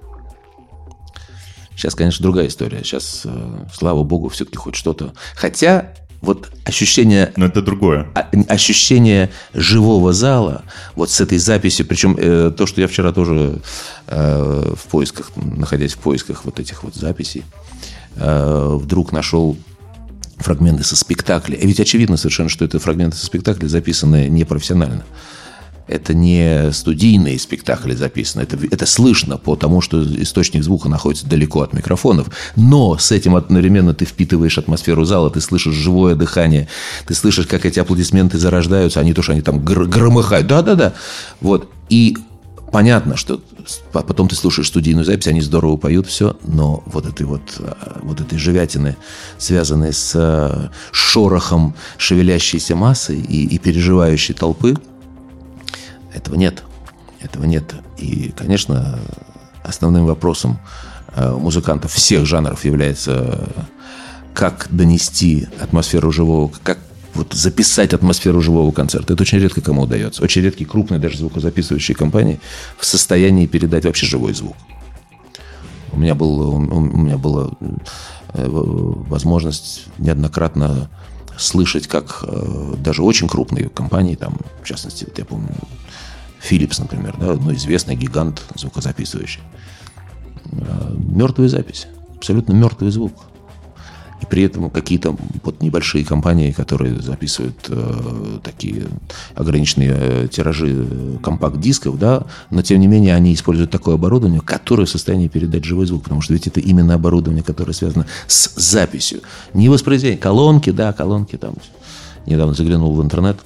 [1.75, 2.83] Сейчас, конечно, другая история.
[2.83, 5.13] Сейчас, э, слава богу, все-таки хоть что-то.
[5.35, 8.07] Хотя вот ощущение Но это другое.
[8.13, 10.63] а- ощущение живого зала,
[10.95, 13.59] вот с этой записью, причем э, то, что я вчера тоже
[14.07, 17.43] э, в поисках, находясь в поисках вот этих вот записей,
[18.15, 19.57] э, вдруг нашел
[20.37, 21.55] фрагменты со спектакля.
[21.55, 25.03] И ведь очевидно совершенно, что это фрагменты со спектакля, записанные непрофессионально.
[25.87, 28.43] Это не студийные спектакли записаны.
[28.43, 32.27] Это, это слышно по тому, что источник звука находится далеко от микрофонов.
[32.55, 36.67] Но с этим одновременно ты впитываешь атмосферу зала, ты слышишь живое дыхание,
[37.05, 40.47] ты слышишь, как эти аплодисменты зарождаются, а не то, что они там гр- громыхают.
[40.47, 40.93] Да-да-да.
[41.41, 41.69] Вот.
[41.89, 42.17] И
[42.71, 43.41] понятно, что
[43.91, 48.21] потом ты слушаешь студийную запись, они здорово поют, все, но вот этой вот, а, вот
[48.21, 48.95] этой живятины,
[49.37, 54.75] связанной с а, шорохом шевелящейся массы и, и переживающей толпы,
[56.13, 56.63] этого нет.
[57.21, 57.75] Этого нет.
[57.97, 58.99] И, конечно,
[59.63, 60.59] основным вопросом
[61.15, 63.61] э, музыкантов всех жанров является э,
[64.33, 66.79] как донести атмосферу живого, как
[67.13, 69.13] вот записать атмосферу живого концерта.
[69.13, 70.23] Это очень редко кому удается.
[70.23, 72.39] Очень редкие крупные даже звукозаписывающие компании
[72.77, 74.55] в состоянии передать вообще живой звук.
[75.91, 77.49] У меня, был, у меня была
[78.33, 80.89] э, возможность неоднократно
[81.41, 85.49] слышать, как э, даже очень крупные компании, там, в частности, вот я помню,
[86.41, 89.41] Philips, например, да, ну, известный гигант звукозаписывающий.
[90.51, 93.13] Э, Мертвая запись, абсолютно мертвый звук.
[94.21, 98.85] И при этом какие-то вот небольшие компании, которые записывают э, такие
[99.35, 104.85] ограниченные э, тиражи э, компакт-дисков, да, но тем не менее они используют такое оборудование, которое
[104.85, 109.21] в состоянии передать живой звук, потому что ведь это именно оборудование, которое связано с записью.
[109.53, 111.55] Не воспроизведение, колонки, да, колонки там.
[112.27, 113.37] Недавно заглянул в интернет,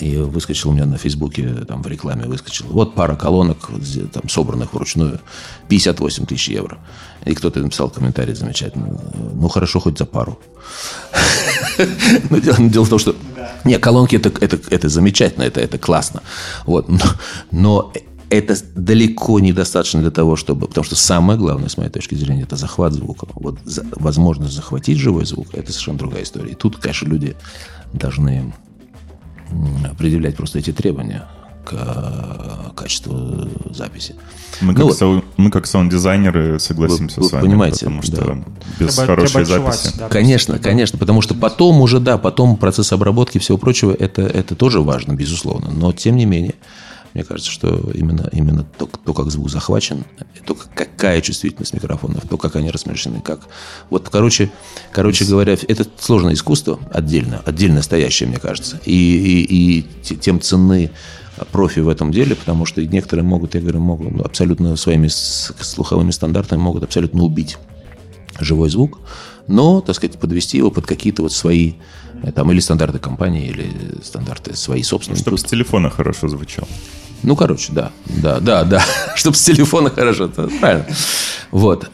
[0.00, 2.66] и выскочил у меня на Фейсбуке, там в рекламе выскочил.
[2.68, 3.70] Вот пара колонок,
[4.12, 5.20] там, собранных вручную,
[5.68, 6.78] 58 тысяч евро.
[7.24, 8.98] И кто-то написал комментарий замечательно.
[9.34, 10.38] Ну, хорошо, хоть за пару.
[12.30, 13.16] Но дело, в том, что...
[13.64, 16.22] Не, колонки это, замечательно, это, классно.
[16.64, 16.88] Вот.
[17.50, 17.92] Но,
[18.30, 20.66] это далеко недостаточно для того, чтобы...
[20.68, 23.26] Потому что самое главное, с моей точки зрения, это захват звука.
[23.34, 23.58] Вот
[23.92, 26.52] возможность захватить живой звук, это совершенно другая история.
[26.52, 27.36] И тут, конечно, люди
[27.92, 28.52] должны
[29.98, 31.24] предъявлять просто эти требования
[31.64, 34.14] к э, качеству записи.
[34.60, 34.98] Мы Ну как, вот.
[34.98, 37.42] сау- мы как саунд-дизайнеры согласимся Вы- вы с вами.
[37.44, 38.38] понимаете, потому что да.
[38.80, 39.94] без Треба- хорошей треба записи.
[39.98, 43.92] да, Конечно, просто, конечно, потому что потом уже, да, потом процесс обработки и всего прочего,
[43.92, 45.70] это, это тоже важно, безусловно.
[45.70, 46.54] Но, тем не менее,
[47.18, 50.04] мне кажется, что именно, именно то, то, как звук захвачен,
[50.46, 53.40] то, какая чувствительность микрофонов, то, как они размещены, как...
[53.90, 54.52] Вот, короче,
[54.92, 58.80] короче говоря, это сложное искусство отдельно, отдельно стоящее, мне кажется.
[58.84, 60.92] И, и, и те- тем ценны
[61.50, 66.12] профи в этом деле, потому что некоторые могут, я говорю, могут ну, абсолютно своими слуховыми
[66.12, 67.58] стандартами могут абсолютно убить
[68.38, 69.00] живой звук,
[69.48, 71.72] но, так сказать, подвести его под какие-то вот свои,
[72.22, 73.72] э, там, или стандарты компании, или
[74.04, 75.20] стандарты свои собственные.
[75.20, 76.68] Чтобы с телефона хорошо звучал.
[77.22, 78.82] Ну, короче, да, да, да, да,
[79.16, 80.86] чтобы с телефона хорошо, правильно.
[81.50, 81.90] Вот.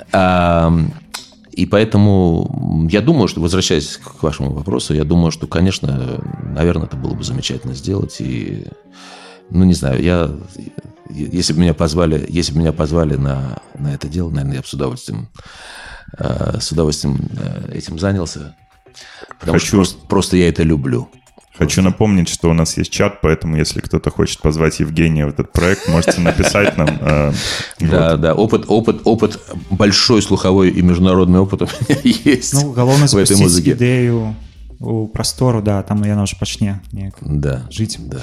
[1.53, 6.97] И поэтому я думаю, что, возвращаясь к вашему вопросу, я думаю, что, конечно, наверное, это
[6.97, 8.17] было бы замечательно сделать.
[8.21, 8.67] И,
[9.51, 10.31] ну, не знаю, я,
[11.09, 14.67] если бы меня позвали, если бы меня позвали на, на это дело, наверное, я бы
[14.67, 15.29] с удовольствием,
[16.19, 18.57] э, с удовольствием э, этим занялся.
[19.39, 21.09] Потому Хочу- что просто, просто я это люблю.
[21.58, 25.52] Хочу напомнить, что у нас есть чат, поэтому если кто-то хочет позвать Евгения в этот
[25.52, 26.88] проект, можете написать нам.
[27.02, 27.34] э,
[27.82, 33.06] Да, да, опыт, опыт, опыт, большой слуховой и международный опыт у меня есть Ну, галоўна
[33.08, 33.72] в этой запусціць музыке.
[33.72, 34.36] ідэю
[34.80, 38.22] у прастору да там яна ўжо пачне неяк Да, жыць да.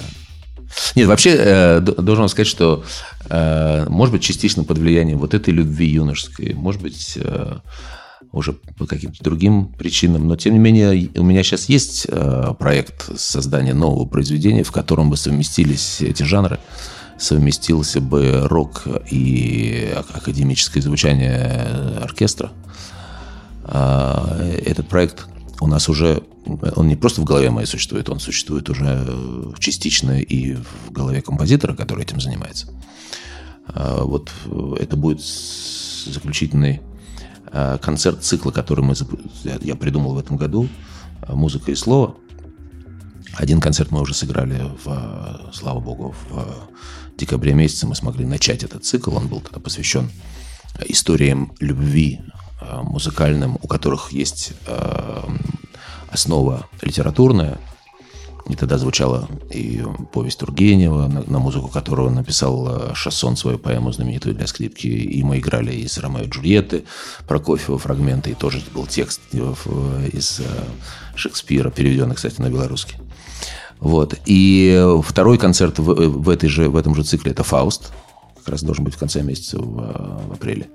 [0.97, 2.85] Нет, вообще, э, д- должен вам сказать, что,
[3.31, 7.57] э, может быть, частично под влиянием вот этой любви юношеской, может быть, э,
[8.32, 13.20] уже по каким-то другим причинам, но, тем не менее, у меня сейчас есть э, проект
[13.20, 16.60] создания нового произведения, в котором бы совместились эти жанры,
[17.20, 22.52] совместился бы рок и ак- академическое звучание оркестра.
[23.64, 25.28] А, Этот проект
[25.60, 26.24] у нас уже,
[26.76, 31.22] он не просто в голове моей существует, он существует уже э, частично и в голове
[31.22, 32.68] композитора, который этим занимается.
[33.68, 36.91] А, Вот э, это будет заключительный э,
[37.82, 38.96] концерт цикла, который мы,
[39.44, 40.68] я- придумал в этом году,
[41.28, 42.16] э, «Музыка и слово».
[43.38, 46.44] Один концерт мы уже сыграли, в, э, слава богу, в э,
[47.18, 49.16] декабре месяце мы смогли начать этот цикл.
[49.16, 50.10] Он был тогда посвящен
[50.88, 52.22] историям любви
[52.62, 55.24] э, музыкальным, у которых есть э,
[56.10, 57.58] основа литературная.
[58.50, 63.92] И тогда звучала и повесть Тургенева, на, на музыку которого написал э, Шассон свою поэму
[63.92, 64.88] знаменитую для скрипки.
[64.88, 66.84] И мы играли из Ромео и Джульетты,
[67.28, 70.44] Прокофьева фрагменты, и тоже был текст э, в- из э,
[71.16, 72.98] Шекспира, переведенный, кстати, на белорусский.
[73.80, 74.16] Вот.
[74.26, 77.92] И э, второй концерт в, э, в, этой же, в этом же цикле– это «Фауст».
[78.40, 80.68] Как раз должен быть в конце месяца, в, э, в апреле.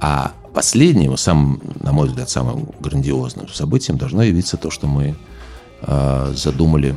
[0.00, 5.14] А последним, самым, на мой взгляд, самым грандиозным событием должно явиться то, что мы э,
[6.34, 6.96] задумали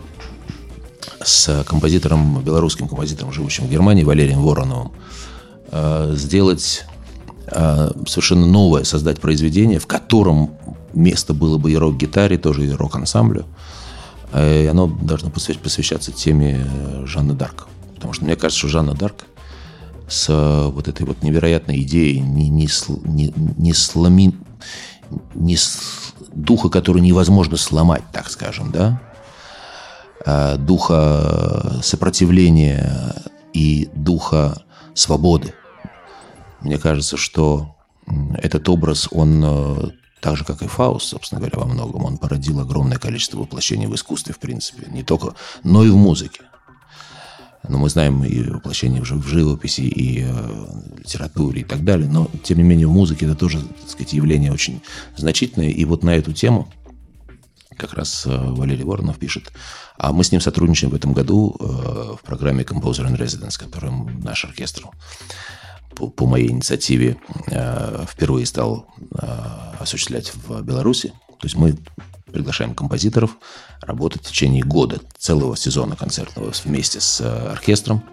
[1.23, 4.91] с композитором, белорусским композитором, живущим в Германии, Валерием Вороновым,
[5.71, 6.85] э, сделать
[7.47, 10.51] э, совершенно новое, создать произведение, в котором
[10.93, 13.45] место было бы и рок-гитаре, тоже и рок-ансамблю.
[14.31, 17.67] Э, И оно должно посвя- посвящаться теме э, Жанны Дарк.
[17.95, 19.25] Потому что мне кажется, что Жанна Дарк
[20.07, 22.69] с э, вот этой вот невероятной идеей не, не,
[23.05, 24.35] не, не сломи,
[25.35, 25.57] не
[26.37, 29.01] духа, который невозможно сломать, так скажем, да,
[30.25, 33.15] а духа сопротивления
[33.53, 34.61] и духа
[34.93, 35.53] свободы.
[36.61, 37.75] Мне кажется, что
[38.37, 39.89] этот образ, он э,
[40.21, 43.95] так же, как и Фауст, собственно говоря, во многом, он породил огромное количество воплощений в
[43.95, 46.41] искусстве, в принципе, не только, но и в музыке.
[47.67, 52.07] Но мы знаем и воплощение в живописи, и э, литературе, и так далее.
[52.07, 54.81] Но, тем не менее, в музыке это тоже, так сказать, явление очень
[55.15, 55.69] значительное.
[55.69, 56.71] И вот на эту тему
[57.77, 59.51] как раз э, Валерий Воронов пишет.
[59.97, 64.09] А мы с ним сотрудничаем в этом году э, в программе Composer in Residence, которую
[64.23, 64.85] наш оркестр
[65.95, 67.17] по, моей инициативе
[68.07, 68.85] впервые стал
[69.79, 71.11] осуществлять в Беларуси.
[71.39, 71.77] То есть мы
[72.31, 73.37] приглашаем композиторов
[73.81, 78.03] работать в течение года, целого сезона концертного вместе с э, оркестром.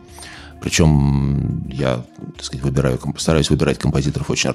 [0.65, 2.07] Причем я,
[2.37, 4.53] так сказать, выбираю, стараюсь выбирать композиторов очень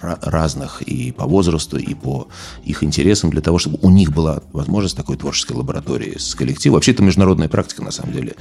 [0.00, 2.26] разных и по возрасту, и по
[2.64, 6.74] их интересам, для того, чтобы у них была возможность такой творческой лаборатории с коллективом.
[6.74, 8.34] Вообще, это международная практика, на самом деле.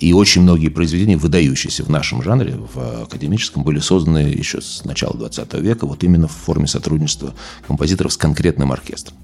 [0.00, 5.16] И очень многие произведения, выдающиеся в нашем жанре, в академическом, были созданы еще с начала
[5.16, 7.32] 20 века, вот именно в форме сотрудничества
[7.66, 9.16] композиторов с конкретным оркестром.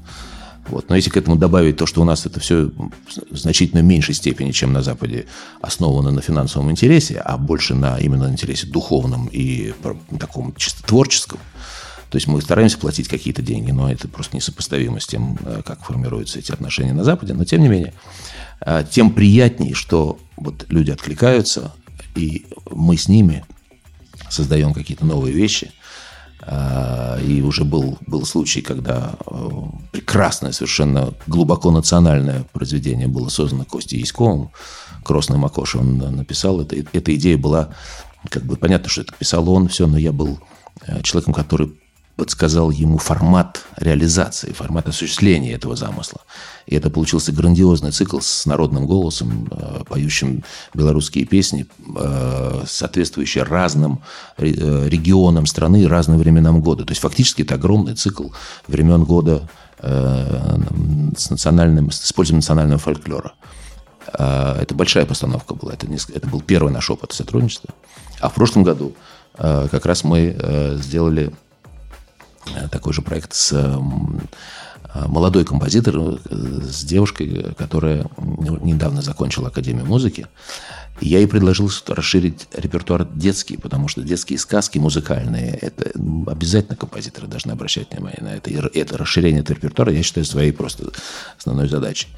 [0.69, 0.89] Вот.
[0.89, 2.71] Но если к этому добавить то, что у нас это все
[3.31, 5.27] в значительно меньшей степени, чем на Западе,
[5.61, 9.73] основано на финансовом интересе, а больше на именно интересе духовном и
[10.19, 11.39] таком чисто творческом,
[12.11, 15.85] то есть мы стараемся платить какие-то деньги, но это просто несопоставимо с тем, э, как
[15.85, 17.35] формируются эти отношения на Западе.
[17.35, 17.93] Но тем не менее,
[18.61, 21.75] э, тем приятнее, что вот люди откликаются,
[22.15, 23.45] и мы с ними
[24.31, 25.71] создаем какие-то новые вещи.
[26.43, 29.49] А, И уже был, был случай, когда э,
[29.93, 34.51] прекрасное, совершенно глубоко национальное произведение было создано Костей Яськовым.
[35.05, 36.61] «Кросный Макош» он э, написал.
[36.61, 37.71] Это, эта идея была,
[38.31, 40.39] как бы понятно, что это писал он, все, но я был
[40.87, 41.73] э, человеком, который
[42.19, 46.21] подсказал ему формат реализации, формат осуществления этого замысла.
[46.67, 50.43] И это получился грандиозный цикл с народным голосом, э, поющим
[50.75, 51.67] белорусские песни,
[51.97, 54.01] э, соответствующие разным
[54.37, 56.85] э, регионам страны разным временам года.
[56.85, 58.31] То есть фактически это огромный цикл
[58.67, 59.49] времен года
[59.81, 63.35] с национальным, с использованием национального фольклора.
[64.13, 65.73] Это большая постановка была.
[65.75, 67.71] Это, неск- это был первый наш опыт сотрудничества.
[68.19, 68.95] А в прошлом году
[69.37, 70.37] как раз мы
[70.83, 71.33] сделали
[72.71, 76.17] такой же проект с э, молодой композитор, э,
[76.63, 80.27] с девушкой, которая недавно закончила Академию музыки.
[81.01, 85.93] Я ей предложил расширить репертуар детский, потому что детские сказки музыкальные, это
[86.27, 88.51] обязательно композиторы должны обращать внимание на это.
[88.51, 90.91] И это расширение этого репертуара я считаю своей просто
[91.39, 92.09] основной задачей.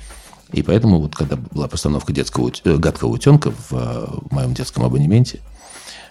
[0.53, 4.85] И поэтому вот когда была постановка детского, э, гадкого утенка в, э, в моем детском
[4.85, 5.41] абонементе,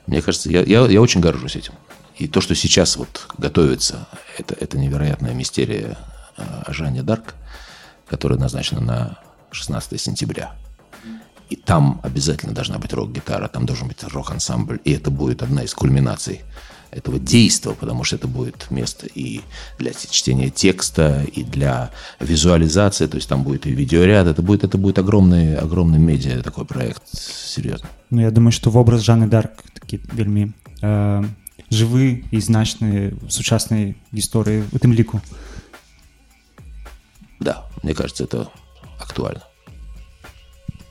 [0.08, 1.74] мне кажется, я, я, я очень горжусь этим.
[2.20, 4.08] И то, что сейчас вот готовится,
[4.38, 5.98] это, это невероятная мистерия
[6.38, 7.36] э, о Жанне Дарк,
[8.08, 9.20] которая назначена на
[9.52, 10.54] 16 сентября.
[11.50, 15.74] и там обязательно должна быть рок-гитара, там должен быть рок-ансамбль, и это будет одна из
[15.74, 16.42] кульминаций
[16.92, 19.42] этого действия, потому что это будет место и
[19.78, 24.78] для чтения текста, и для визуализации, то есть там будет и видеоряд, это будет, это
[24.78, 27.90] будет огромный, огромный медиа такой проект, серьезно.
[28.10, 30.52] Ну я думаю што вобраз Жанны Дарк такі вельмі
[30.82, 31.24] э,
[31.71, 35.21] жывы і значны в сучаснай гісторыі у тым ліку
[37.41, 38.49] Да, мне кажется, это
[38.99, 39.43] актуально.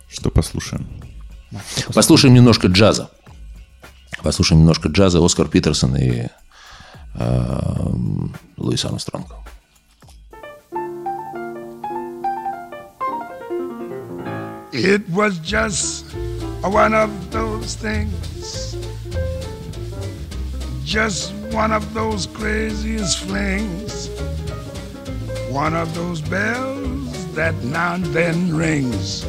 [0.08, 0.88] Что послушаем?
[1.94, 3.10] Послушаем немножко джаза.
[4.22, 6.28] Послушаем немножко джаза Оскар Питерсон и
[7.16, 7.90] э,
[8.58, 9.34] Луис Армстронг.
[14.72, 16.06] It was just
[16.64, 18.12] one of those things,
[20.89, 24.09] just one of those craziest flings,
[25.51, 29.27] one of those bells that now and then rings,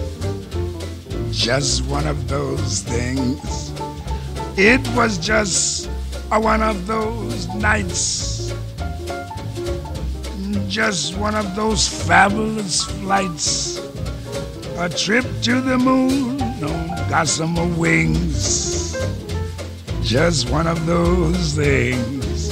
[1.32, 3.74] just one of those things.
[4.58, 5.90] It was just
[6.30, 8.54] one of those nights,
[10.70, 13.80] just one of those fabulous flights
[14.78, 18.59] a trip to the moon on gossamer wings.
[20.10, 22.50] Just one of those things.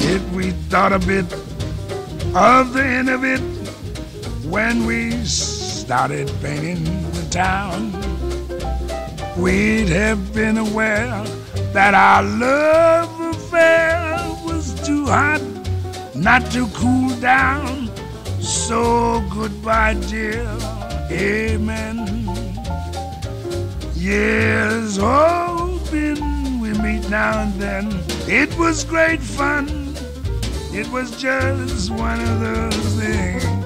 [0.00, 1.24] If we thought a bit
[2.32, 3.40] of the end of it
[4.46, 7.90] when we started painting the town,
[9.36, 11.24] we'd have been aware
[11.72, 15.42] that our love affair was too hot
[16.14, 17.90] not to cool down.
[18.40, 20.46] So goodbye, dear
[21.10, 22.06] Amen.
[23.96, 26.33] Years hoping we
[26.84, 27.88] meet now and then.
[28.28, 29.66] It was great fun.
[30.70, 33.63] It was just one of those things.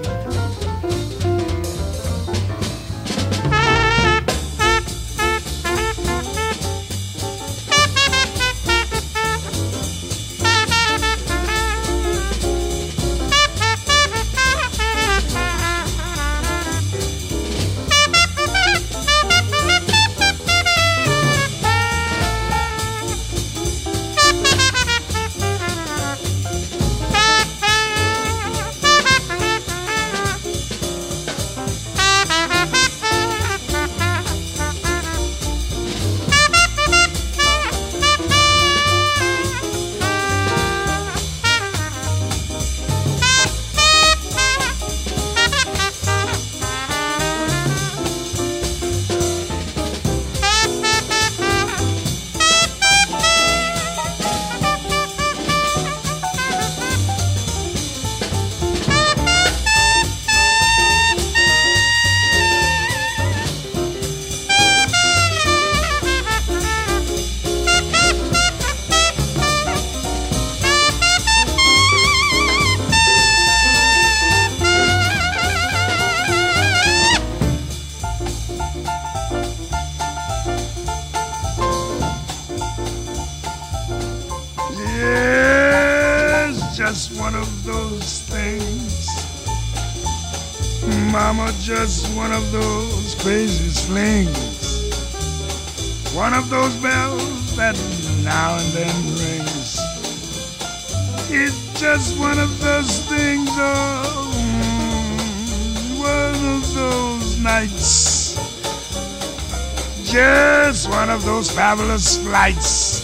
[112.39, 113.03] Flights.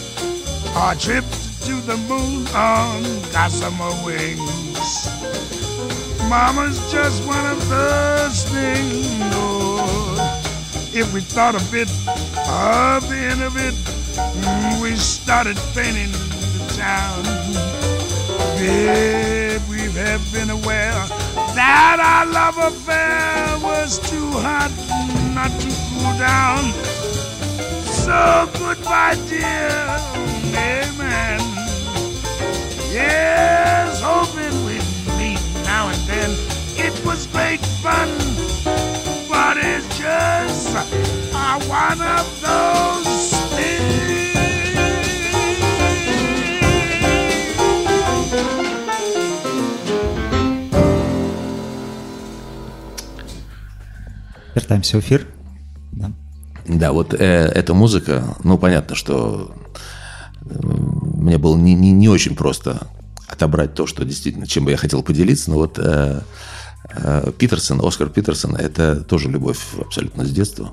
[0.77, 1.25] Our trip
[1.67, 5.09] to the moon on gossamer wings.
[6.29, 9.05] Mama's just one of those things.
[10.95, 11.91] If we thought a bit
[12.47, 17.25] of the end of it, mm, we started painting the town.
[18.57, 21.01] Babe, we have been aware
[21.59, 24.71] that our love affair was too hot
[25.35, 26.94] not to cool down
[28.04, 29.70] So goodbye, dear.
[30.56, 31.40] Amen.
[32.92, 34.84] Yes, hoping we'd
[35.18, 36.32] meet now and then.
[36.78, 38.10] It was great fun,
[39.30, 44.00] but it's just uh, one of those things.
[54.56, 55.23] вяртаемся ў эфир да.
[56.85, 59.55] Да, вот э, эта музыка, ну, понятно, что
[60.43, 62.89] э, мне было не, не, не очень просто
[63.27, 66.21] отобрать то, что действительно, чем бы я хотел поделиться, но вот э,
[66.91, 70.73] э, Питерсон, Оскар Питерсон, это тоже любовь абсолютно с детства.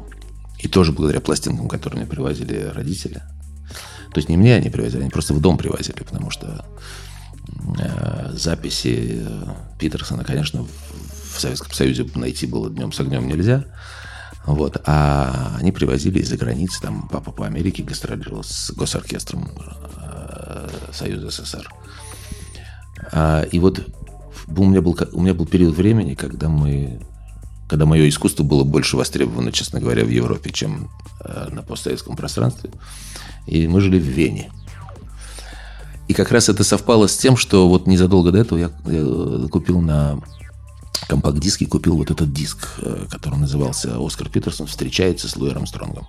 [0.60, 3.22] И тоже благодаря пластинкам, которые мне привозили родители.
[4.14, 6.66] То есть не мне они привозили, они просто в дом привозили, потому что
[7.80, 9.44] э, записи э,
[9.80, 10.68] Питерсона, конечно,
[11.34, 13.64] в Советском Союзе найти было днем с огнем нельзя.
[14.46, 14.82] Вот.
[14.86, 19.50] А они привозили из-за границы, там папа по Америке гастролировал с госоркестром
[19.98, 21.70] э, Союза СССР.
[23.12, 23.86] А, и вот
[24.48, 27.02] у меня, был, у меня был период времени, когда мы
[27.68, 30.90] когда мое искусство было больше востребовано, честно говоря, в Европе, чем
[31.22, 32.70] э, на постсоветском пространстве.
[33.48, 34.52] И мы жили в Вене.
[36.10, 39.80] И как раз это совпало с тем, что вот незадолго до этого я, я купил
[39.80, 40.20] на
[41.08, 46.08] компакт-диске, купил вот этот диск, э, который назывался «Оскар Питерсон встречается с Луи Армстронгом».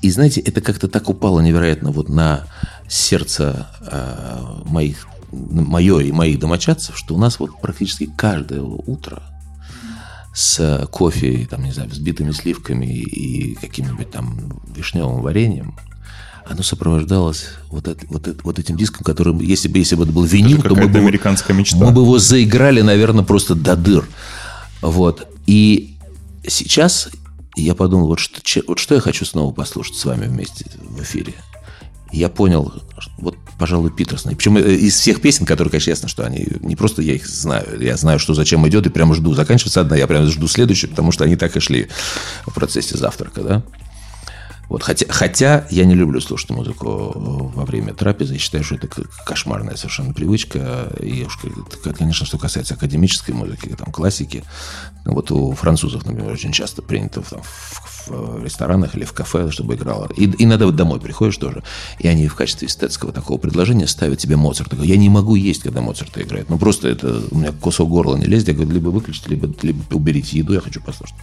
[0.00, 2.46] И знаете, это как-то так упало невероятно вот на
[2.88, 9.22] сердце э, моих, мое и моих домочадцев, что у нас вот практически каждое утро
[10.34, 15.76] с кофе, там, не знаю, взбитыми сливками и каким-нибудь там вишневым вареньем,
[16.46, 20.12] оно сопровождалось вот, это, вот, это, вот этим диском, который, если бы, если бы это
[20.12, 21.76] был винил, это то мы бы, американская мечта.
[21.76, 24.08] мы бы его заиграли, наверное, просто до дыр.
[24.80, 25.26] Вот.
[25.46, 25.96] И
[26.46, 27.08] сейчас
[27.56, 31.34] я подумал, вот что, вот что я хочу снова послушать с вами вместе в эфире.
[32.10, 32.72] Я понял,
[33.18, 34.34] вот пожалуй, Питерсон.
[34.34, 37.80] Причем э, из всех песен, которые, конечно, ясно, что они не просто я их знаю,
[37.80, 39.34] я знаю, что зачем идет, и прямо жду.
[39.34, 41.88] Заканчивается одна, я прямо жду следующую, потому что они так и шли
[42.46, 43.62] в процессе завтрака, да.
[44.68, 47.12] Вот, хотя, хотя я не люблю слушать музыку
[47.54, 48.34] во время трапезы.
[48.34, 48.88] Я считаю, что это
[49.26, 50.90] кошмарная совершенно привычка.
[51.00, 51.38] И уж,
[51.96, 54.44] конечно, что касается академической музыки, там, классики.
[55.04, 59.74] Вот у французов, например, очень часто принято там, в, в ресторанах или в кафе, чтобы
[59.74, 60.08] играла.
[60.16, 61.62] И, иногда вот домой приходишь тоже,
[61.98, 64.72] и они в качестве эстетского такого предложения ставят тебе Моцарт.
[64.74, 66.48] Я не могу есть, когда Моцарта играет.
[66.48, 68.48] Ну, просто это у меня кусок горла не лезет.
[68.48, 71.16] Я говорю, либо выключите, либо, либо уберите еду, я хочу послушать.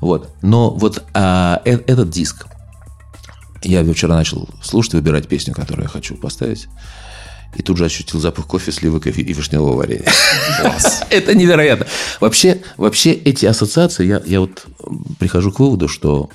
[0.00, 0.30] Вот.
[0.42, 2.46] Но вот а, э, этот диск,
[3.62, 6.68] я вчера начал слушать, выбирать песню, которую я хочу поставить.
[7.54, 10.12] И тут же ощутил запах кофе, сливок и вишневого варенья.
[11.10, 11.86] Это невероятно.
[12.20, 14.66] Вообще, вообще эти ассоциации, я, я вот
[15.18, 16.28] прихожу к выводу, что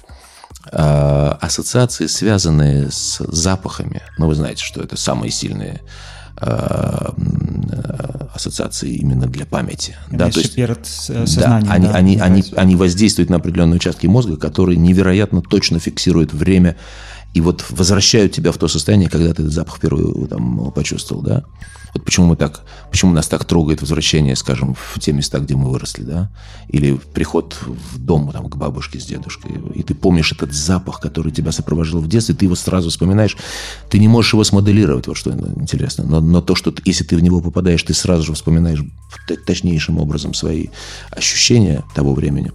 [0.72, 5.82] э, ассоциации, связанные с запахами, ну, вы знаете, что это самые сильные
[8.34, 9.96] ассоциации именно для памяти.
[10.10, 11.68] Да, то есть, перед сознанием.
[11.68, 16.34] Да, они, да, они, они, они воздействуют на определенные участки мозга, которые невероятно точно фиксируют
[16.34, 16.76] время
[17.34, 21.44] и вот возвращают тебя в то состояние, когда ты этот запах впервые там, почувствовал, да.
[21.94, 25.70] Вот почему мы так, почему нас так трогает возвращение, скажем, в те места, где мы
[25.70, 26.32] выросли, да,
[26.70, 31.34] или приход в дом там, к бабушке с дедушкой, и ты помнишь этот запах, который
[31.34, 33.36] тебя сопровождал в детстве, ты его сразу вспоминаешь,
[33.90, 37.24] ты не можешь его смоделировать, вот что интересно, но, но то, что если ты в
[37.24, 38.84] него попадаешь, ты сразу же вспоминаешь
[39.46, 40.68] точнейшим образом свои
[41.12, 42.54] ощущения того времени.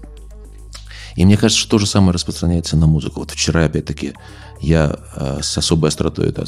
[1.17, 3.21] И мне кажется, что то же самое распространяется на музыку.
[3.21, 4.13] Вот вчера, опять-таки,
[4.61, 6.45] я э, с особой остротой это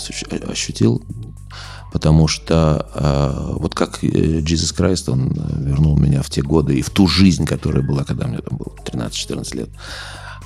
[0.48, 1.02] ощутил
[1.92, 5.32] потому что э, вот как Jesus Christ, он
[5.64, 8.74] вернул меня в те годы и в ту жизнь, которая была, когда мне там было
[8.84, 9.70] 13-14 лет.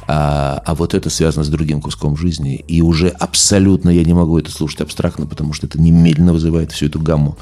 [0.09, 2.57] А, а вот это связано с другим куском жизни.
[2.57, 6.87] И уже абсолютно я не могу это слушать абстрактно, потому что это немедленно вызывает всю
[6.87, 7.39] эту гамму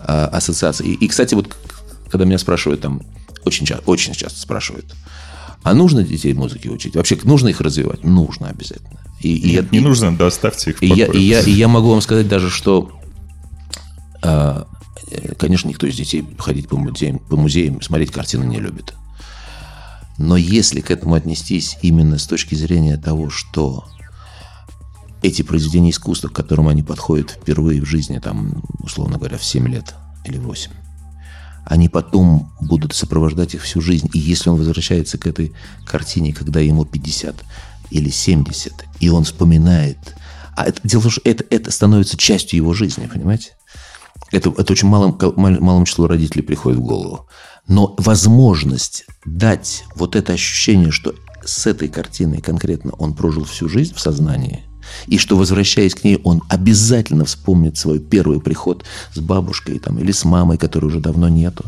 [0.00, 0.86] а, ассоциаций.
[0.86, 1.56] И, и, кстати, вот
[2.10, 3.02] когда меня спрашивают там,
[3.44, 4.86] очень, часто, очень часто спрашивают,
[5.62, 6.96] а нужно детей музыке учить?
[6.96, 8.02] Вообще, нужно их развивать?
[8.02, 9.00] Нужно обязательно.
[9.20, 11.50] И, и, Нет, и, не нужно, да, оставьте их в и я, и, я, и
[11.50, 12.90] я могу вам сказать даже, что
[14.22, 14.66] а,
[15.38, 18.94] конечно, никто из детей ходить по музеям, по музеям смотреть картины не любит.
[20.18, 23.86] Но если к этому отнестись именно с точки зрения того, что
[25.22, 29.66] эти произведения искусства, к которым они подходят впервые в жизни, там, условно говоря, в 7
[29.68, 29.94] лет
[30.24, 30.70] или 8,
[31.64, 34.10] они потом будут сопровождать их всю жизнь.
[34.12, 35.54] И если он возвращается к этой
[35.84, 37.36] картине, когда ему 50
[37.90, 39.98] или 70, и он вспоминает,
[40.56, 43.56] а это, дело в том, что это, это становится частью его жизни, понимаете?
[44.32, 47.26] Это, это очень малым, малым числу родителей приходит в голову.
[47.66, 51.14] Но возможность дать вот это ощущение, что
[51.44, 54.64] с этой картиной конкретно он прожил всю жизнь в сознании,
[55.06, 58.84] и что, возвращаясь к ней, он обязательно вспомнит свой первый приход
[59.14, 61.64] с бабушкой там, или с мамой, которой уже давно нету.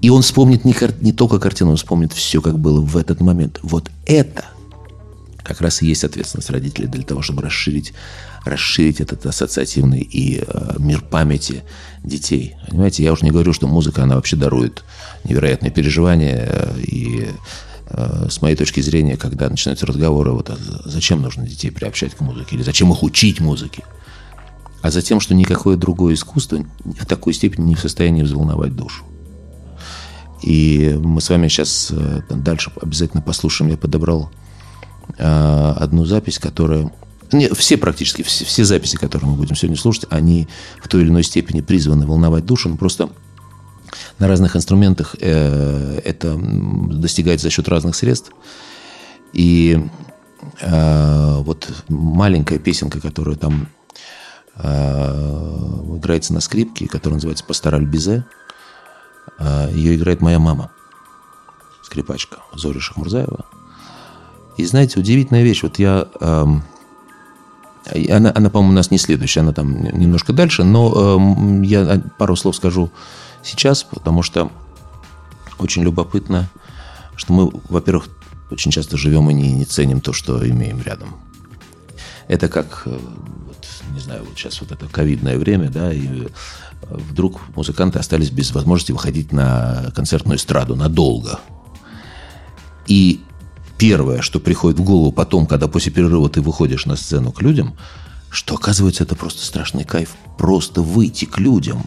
[0.00, 0.92] И он вспомнит не, кар...
[1.00, 3.58] не только картину, он вспомнит все, как было в этот момент.
[3.62, 4.46] Вот это
[5.50, 7.92] как раз и есть ответственность родителей для того, чтобы расширить
[8.44, 11.62] расширить этот ассоциативный и э, мир памяти
[12.04, 12.54] детей.
[12.68, 14.84] Понимаете, я уже не говорю, что музыка, она вообще дарует
[15.24, 16.46] невероятные переживания.
[16.48, 17.28] Э, и
[17.88, 22.20] э, с моей точки зрения, когда начинаются разговоры, вот, а зачем нужно детей приобщать к
[22.20, 23.82] музыке, или зачем их учить музыке,
[24.80, 29.04] а за тем, что никакое другое искусство в такой степени не в состоянии взволновать душу.
[30.42, 33.70] И мы с вами сейчас э, дальше обязательно послушаем.
[33.70, 34.30] Я подобрал
[35.18, 36.92] одну запись, которая...
[37.32, 40.48] Не, все практически, все, все записи, которые мы будем сегодня слушать, они
[40.82, 43.10] в той или иной степени призваны волновать душу, но просто
[44.18, 48.32] на разных инструментах э, это достигается за счет разных средств.
[49.32, 49.82] И
[50.60, 53.68] э, вот маленькая песенка, которая там
[54.56, 58.24] э, играется на скрипке, которая называется «Пастораль Бизе»,
[59.72, 60.70] ее играет моя мама,
[61.82, 63.46] скрипачка Зори Шахмурзаева.
[64.56, 66.08] И знаете, удивительная вещь, вот я...
[66.20, 66.46] Э,
[68.10, 72.36] она, она по-моему, у нас не следующая, она там немножко дальше, но э, я пару
[72.36, 72.90] слов скажу
[73.42, 74.50] сейчас, потому что
[75.58, 76.48] очень любопытно,
[77.16, 78.08] что мы, во-первых,
[78.50, 81.14] очень часто живем и не, не ценим то, что имеем рядом.
[82.28, 82.98] Это как, э,
[83.46, 86.28] вот, не знаю, вот сейчас вот это ковидное время, да, и э,
[86.82, 91.40] вдруг музыканты остались без возможности выходить на концертную эстраду надолго.
[92.86, 93.20] И
[93.80, 97.72] первое, что приходит в голову потом, когда после перерыва ты выходишь на сцену к людям,
[98.30, 101.86] что оказывается это просто страшный кайф, просто выйти к людям.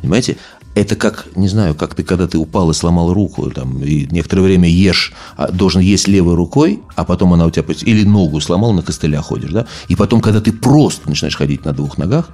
[0.00, 0.36] Понимаете?
[0.76, 4.42] Это как, не знаю, как ты, когда ты упал и сломал руку, там, и некоторое
[4.42, 7.64] время ешь, а должен есть левой рукой, а потом она у тебя...
[7.82, 9.66] Или ногу сломал, на костылях ходишь, да?
[9.88, 12.30] И потом, когда ты просто начинаешь ходить на двух ногах,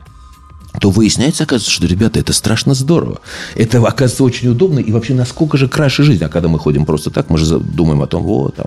[0.81, 3.20] то выясняется, оказывается, что, ребята, это страшно здорово.
[3.55, 4.79] Это, оказывается, очень удобно.
[4.79, 6.24] И вообще, насколько же краше жизнь.
[6.24, 8.66] А когда мы ходим просто так, мы же думаем о том, вот, там,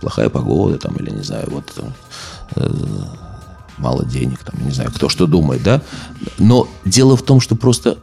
[0.00, 1.72] плохая погода, там, или, не знаю, вот,
[2.56, 2.70] э,
[3.78, 5.82] мало денег, там, не знаю, кто что думает, да.
[6.38, 7.98] Но дело в том, что просто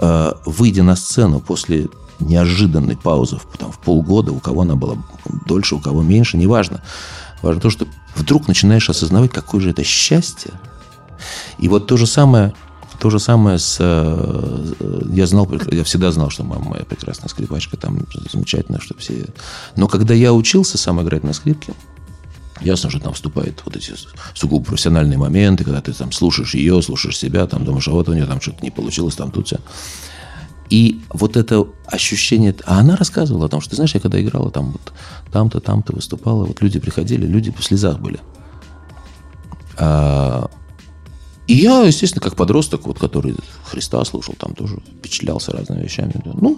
[0.00, 1.88] Э, выйдя на сцену после
[2.18, 4.96] неожиданной паузы там, в полгода, у кого она была
[5.46, 6.82] дольше, у кого меньше, неважно.
[7.42, 7.86] Важно то, что
[8.16, 10.52] вдруг начинаешь осознавать, какое же это счастье.
[11.58, 12.54] И вот то же самое,
[13.04, 13.76] то же самое с...
[13.80, 14.72] Э,
[15.12, 19.26] я знал, я всегда знал, что мама моя прекрасная скрипачка, там замечательно, что все...
[19.76, 21.74] Но когда я учился сам играть на скрипке,
[22.62, 23.92] Ясно, что там вступают вот эти
[24.32, 28.14] сугубо профессиональные моменты, когда ты там слушаешь ее, слушаешь себя, там думаешь, а вот у
[28.14, 29.58] нее там что-то не получилось, там тут все.
[30.70, 32.56] И вот это ощущение...
[32.64, 34.94] А она рассказывала о том, что, знаешь, я когда играла там вот
[35.30, 38.18] там-то, там-то выступала, вот люди приходили, люди в слезах были.
[39.76, 40.48] А,
[41.46, 46.14] и я, естественно, как подросток, вот, который Христа слушал, там тоже впечатлялся разными вещами.
[46.24, 46.56] Ну,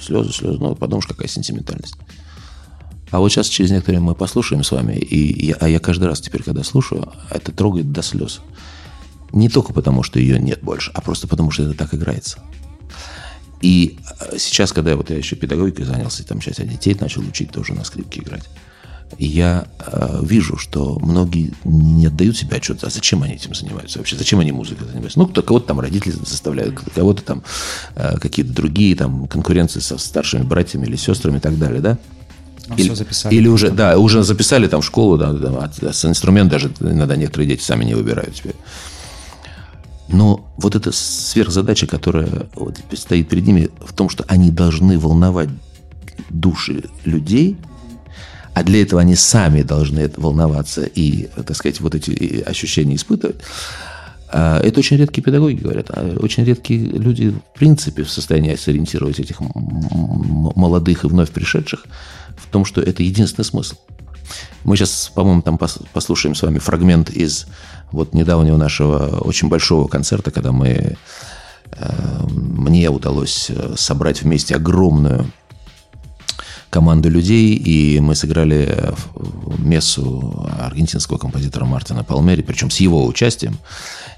[0.00, 1.96] слезы, слезы, ну, подумаешь, какая сентиментальность.
[3.10, 6.04] А вот сейчас через некоторое время мы послушаем с вами, и я, а я каждый
[6.04, 8.40] раз теперь, когда слушаю, это трогает до слез.
[9.32, 12.38] Не только потому, что ее нет больше, а просто потому, что это так играется.
[13.60, 17.22] И э, сейчас, когда я, вот я еще педагогикой занялся, там сейчас я детей начал
[17.22, 18.48] учить тоже на скрипке играть,
[19.18, 24.16] я э, вижу, что многие не отдают себе отчет, а зачем они этим занимаются вообще,
[24.16, 25.18] зачем они музыкой занимаются.
[25.18, 27.42] Ну, кто, кого-то там родители заставляют, кого-то там
[27.96, 31.98] э, какие-то другие там конкуренции со старшими братьями или сестрами и так далее, да.
[32.68, 33.34] Ну, или, все записали.
[33.34, 37.16] Или уже, да, уже записали там в школу, да, да, а с инструмент даже иногда
[37.16, 38.56] некоторые дети сами не выбирают теперь.
[40.08, 45.50] Но вот эта сверхзадача, которая вот стоит перед ними, в том, что они должны волновать
[46.30, 47.56] души людей,
[48.58, 53.36] а для этого они сами должны волноваться и, так сказать, вот эти ощущения испытывать.
[54.30, 59.20] А это очень редкие педагоги говорят, а очень редкие люди в принципе в состоянии сориентировать
[59.20, 61.86] этих молодых и вновь пришедших
[62.36, 63.76] в том, что это единственный смысл.
[64.64, 65.56] Мы сейчас, по-моему, там
[65.92, 67.46] послушаем с вами фрагмент из
[67.92, 70.96] вот недавнего нашего очень большого концерта, когда мы
[71.70, 75.30] э, мне удалось э, собрать вместе огромную
[76.70, 78.92] команду людей, и мы сыграли
[79.58, 83.58] мессу аргентинского композитора Мартина Палмери, причем с его участием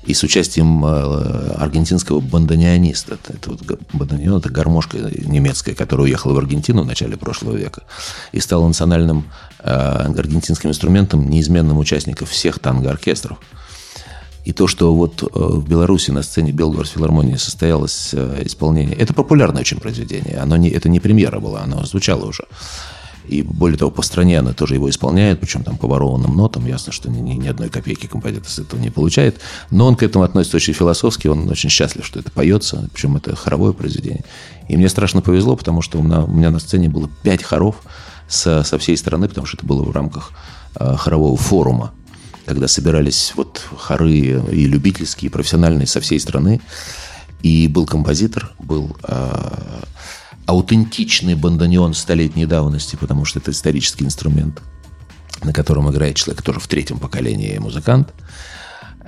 [0.04, 3.18] и с участием э, аргентинского бандонеониста.
[3.28, 7.82] Это, вот бандонеон, это гармошка немецкая, которая уехала в Аргентину в начале прошлого века
[8.32, 13.38] и стала национальным э, аргентинским инструментом, неизменным участником всех танго-оркестров.
[14.44, 19.60] И то, что вот э, в Беларуси на сцене Белгород филармонии состоялось исполнение, это популярное
[19.60, 20.38] очень произведение.
[20.38, 22.44] Оно не, это не премьера была, оно звучало уже.
[23.30, 26.66] И более того, по стране она тоже его исполняет, причем там по ворованным нотам.
[26.66, 29.40] Ясно, что ни, ни одной копейки композитор с этого не получает.
[29.70, 33.36] Но он к этому относится очень философски, он очень счастлив, что это поется, причем это
[33.36, 34.24] хоровое произведение.
[34.68, 37.76] И мне страшно повезло, потому что у меня, у меня на сцене было пять хоров
[38.28, 40.32] со, со всей страны, потому что это было в рамках
[40.74, 41.92] э, хорового форума,
[42.50, 46.60] когда собирались вот хоры и любительские, и профессиональные со всей страны.
[47.42, 49.82] И был композитор, был э,
[50.46, 54.60] аутентичный бандонеон столетней давности, потому что это исторический инструмент,
[55.44, 58.12] на котором играет человек тоже в третьем поколении музыкант.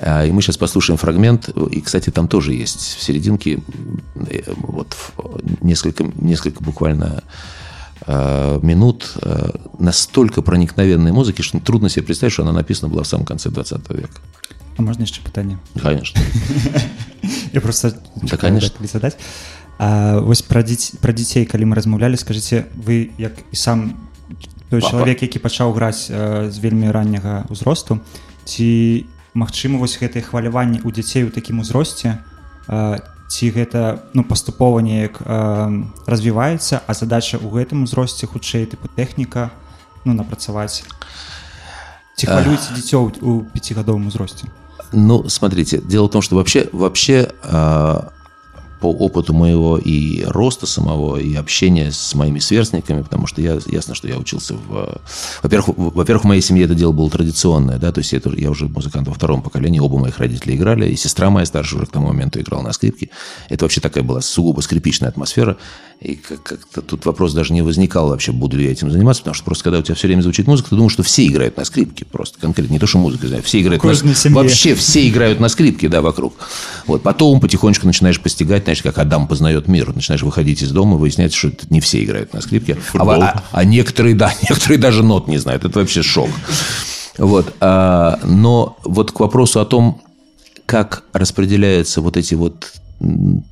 [0.01, 1.49] А, И мы сейчас послушаем фрагмент.
[1.49, 3.59] И, кстати, там тоже есть в серединке
[4.15, 4.97] э, вот
[5.61, 7.25] несколько, несколько буквально
[8.08, 13.26] минут э, настолько проникновенной музыки, что трудно себе представить, что она написана была в самом
[13.26, 14.22] конце 20 века.
[14.78, 16.22] А можна яшчэ пытанне Конечно.
[17.54, 18.70] я просто Да, конечно.
[18.78, 19.18] калі задаць
[19.80, 23.98] а, вось пра дзіць пра дзяцей калі мы размаўлялі скажыце вы як і сам
[24.70, 24.92] той Папа.
[24.92, 28.00] чалавек які пачаў граць э, з вельмі ранняга ўзросту
[28.46, 32.22] ці магчыма вось гэтае хваляванне ў дзяцей у такім узросце
[32.70, 33.00] э,
[33.32, 39.52] ці гэта ну паступова неяк э, развіваецца а задача ў гэтым узросце хутчэй тыпу тэхніка
[40.06, 40.84] ну напрацаваць
[42.18, 44.48] ці хвалюеце дзіцё ў- у пяцігадовым узросце
[44.94, 48.08] Ну, смотрите, дело в том, что вообще, вообще а,
[48.83, 53.95] по опыту моего и роста самого, и общения с моими сверстниками, потому что я, ясно,
[53.95, 55.01] что я учился в...
[55.41, 58.67] Во-первых, во-первых, в моей семье это дело было традиционное, да, то есть это, я уже
[58.67, 62.09] музыкант во втором поколении, оба моих родителей играли, и сестра моя старшая уже к тому
[62.09, 63.11] моменту играла на скрипке.
[63.49, 65.59] Это вообще такая была сугубо скрипичная атмосфера,
[66.01, 69.37] и как- как-то тут вопрос даже не возникал вообще, буду ли я этим заниматься, потому
[69.37, 71.65] что просто когда у тебя все время звучит музыка, ты думаешь, что все играют на
[71.65, 73.91] скрипке, просто конкретно, не то, что музыка, знаю, все играют на.
[74.35, 76.35] Вообще все играют на скрипке, да, вокруг.
[76.89, 77.03] Вот.
[77.03, 79.95] Потом потихонечку начинаешь постигать, знаешь, как Адам познает мир.
[79.95, 82.75] Начинаешь выходить из дома, выясняется, что не все играют на скрипке.
[82.75, 83.23] А, Футбол.
[83.23, 85.65] а- а некоторые, да, некоторые даже нот не знают.
[85.65, 86.31] Это вообще шок.
[87.19, 87.55] Вот.
[87.61, 90.01] а, но вот к вопросу о том,
[90.65, 92.73] как распределяются вот эти вот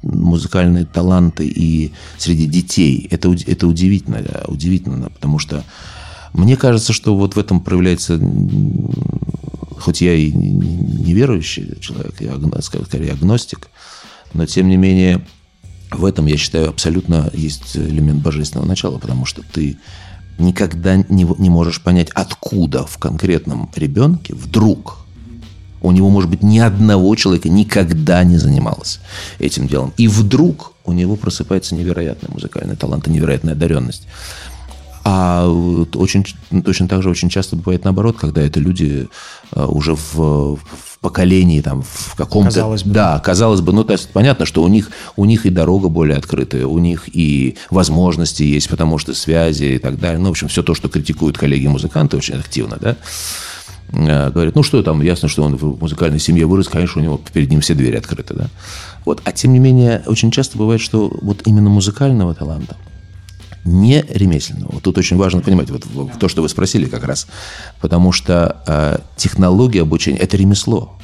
[0.02, 5.64] музыкальные таланты и среди детей, это, это удивительно, да, удивительно, потому что
[6.32, 8.18] мне кажется, что вот в этом проявляется,
[9.78, 13.68] хоть я и не- не верующий человек, я скорее агностик,
[14.32, 15.20] но тем не менее
[15.90, 19.78] в этом, я считаю, абсолютно есть элемент божественного начала, потому что ты
[20.38, 24.98] никогда не, не можешь понять, откуда в конкретном ребенке вдруг
[25.82, 29.00] у него, может быть, ни одного человека никогда не занималось
[29.38, 29.92] этим делом.
[29.96, 34.06] И вдруг у него просыпается невероятный музыкальный талант и невероятная одаренность.
[35.02, 35.48] А
[35.94, 36.26] очень,
[36.64, 39.08] точно так же очень часто бывает наоборот, когда это люди
[39.52, 40.14] э, уже в,
[40.56, 42.50] в поколении, там, в каком-то...
[42.50, 42.92] Казалось бы.
[42.92, 46.18] Да, казалось бы, ну, то есть понятно, что у них, у них и дорога более
[46.18, 50.18] открытая, у них и возможности есть, потому что связи и так далее.
[50.18, 52.96] Ну, в общем, все то, что критикуют коллеги-музыканты очень активно, да,
[53.92, 57.20] Э, говорят, ну что там, ясно, что он в музыкальной семье вырос, конечно, у него
[57.32, 58.46] перед ним все двери открыты, да.
[59.04, 59.20] Вот.
[59.24, 62.76] А тем не менее, очень часто бывает, что вот именно музыкального таланта,
[63.64, 64.72] не ремесленного.
[64.72, 67.26] Вот тут очень важно понимать вот в- то, что вы спросили как раз,
[67.80, 70.96] потому что э, технология обучения– это ремесло.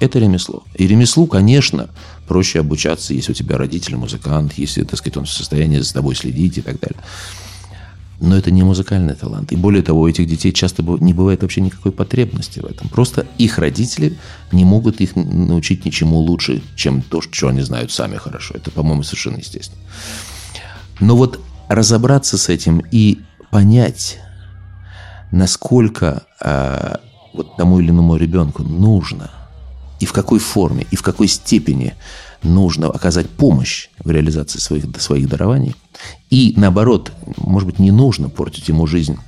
[0.00, 0.62] Это ремесло.
[0.74, 1.90] И ремеслу, конечно,
[2.26, 6.14] проще обучаться, если у тебя родитель музыкант, если, так сказать, он в состоянии за тобой
[6.14, 6.98] следить и так далее.
[8.20, 9.52] Но это не музыкальный талант.
[9.52, 12.88] И более того, у этих детей часто не бывает вообще никакой потребности в этом.
[12.88, 14.18] Просто их родители
[14.50, 18.54] не могут их научить ничему лучше, чем то, что они знают сами хорошо.
[18.54, 19.80] Это, по-моему, совершенно естественно.
[20.98, 24.18] Но вот разобраться с этим и понять,
[25.30, 26.96] насколько э,
[27.34, 29.30] вот тому или иному ребенку нужно,
[30.00, 31.94] и в какой форме, и в какой степени
[32.42, 35.74] нужно оказать помощь в реализации своих, своих дарований,
[36.30, 39.18] и наоборот, может быть, не нужно портить ему жизнь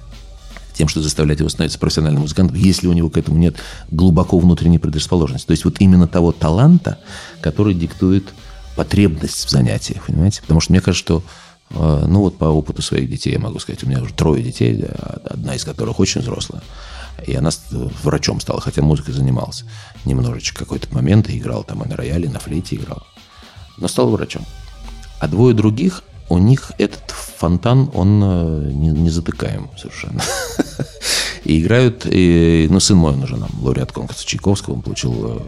[0.75, 3.57] тем, что заставлять его становиться профессиональным музыкантом, если у него к этому нет
[3.91, 5.47] глубоко внутренней предрасположенности.
[5.47, 6.99] То есть вот именно того таланта,
[7.43, 8.33] который диктует
[8.77, 10.41] потребность в занятиях, понимаете?
[10.41, 11.23] Потому что мне кажется, что
[11.73, 15.21] ну вот по опыту своих детей я могу сказать, у меня уже трое детей, а
[15.25, 16.63] одна из которых очень взрослая.
[17.27, 17.61] И она с-
[18.03, 19.65] врачом стала, хотя музыкой занималась
[20.05, 23.03] немножечко какой-то момент, играл там и на рояле, и на флейте играл.
[23.79, 24.45] Но стал врачом.
[25.21, 30.23] А двое других, у них этот фонтан, он э, не, затыкаем совершенно.
[31.45, 35.41] И играют, и, ну, сын мой, он уже нам лауреат конкурса Чайковского, он получил э,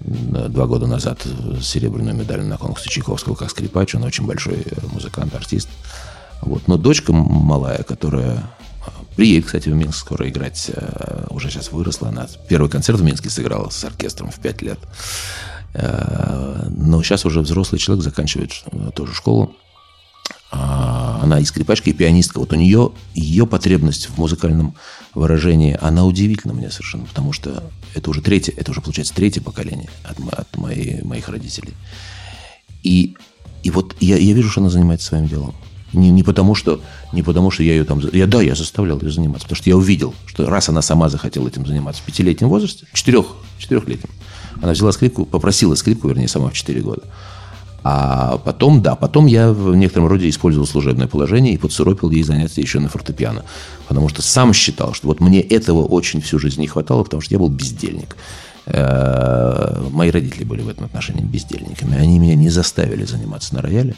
[0.00, 1.26] два года назад
[1.60, 5.68] серебряную медаль на конкурсе Чайковского как скрипач, он очень большой э, музыкант, артист.
[6.40, 6.68] Вот.
[6.68, 12.08] Но дочка малая, которая э, приедет, кстати, в Минск скоро играть, э, уже сейчас выросла,
[12.08, 14.78] она первый концерт в Минске сыграла с оркестром в пять лет.
[15.74, 19.54] Э, Но сейчас уже взрослый человек заканчивает э, тоже школу.
[20.50, 22.40] А, Она и скрипачка, и пианистка.
[22.40, 24.74] Вот у нее ее потребность в музыкальном
[25.14, 27.62] выражении, она удивительна мне совершенно, потому что
[27.94, 31.74] это уже третье, это уже получается третье поколение от, от моей, моих родителей.
[32.82, 33.16] И,
[33.62, 35.54] и вот я, я вижу, что она занимается своим делом.
[35.92, 36.80] Не, не, потому, что,
[37.12, 38.00] не потому, что я ее там...
[38.12, 41.48] Я, да, я заставлял ее заниматься, потому что я увидел, что раз она сама захотела
[41.48, 43.26] этим заниматься в пятилетнем возрасте, четырех,
[43.58, 44.10] четырехлетнем,
[44.62, 47.02] она взяла скрипку, попросила скрипку, вернее, сама в четыре года.
[47.82, 52.60] А потом, да, потом я в некотором роде использовал служебное положение и подсуропил ей занятия
[52.60, 53.44] еще на фортепиано.
[53.88, 57.34] Потому что сам считал, что вот мне этого очень всю жизнь не хватало, потому что
[57.34, 58.16] я был бездельник.
[58.66, 61.96] Э, мои родители были в этом отношении бездельниками.
[61.96, 63.94] Они меня не заставили заниматься на рояле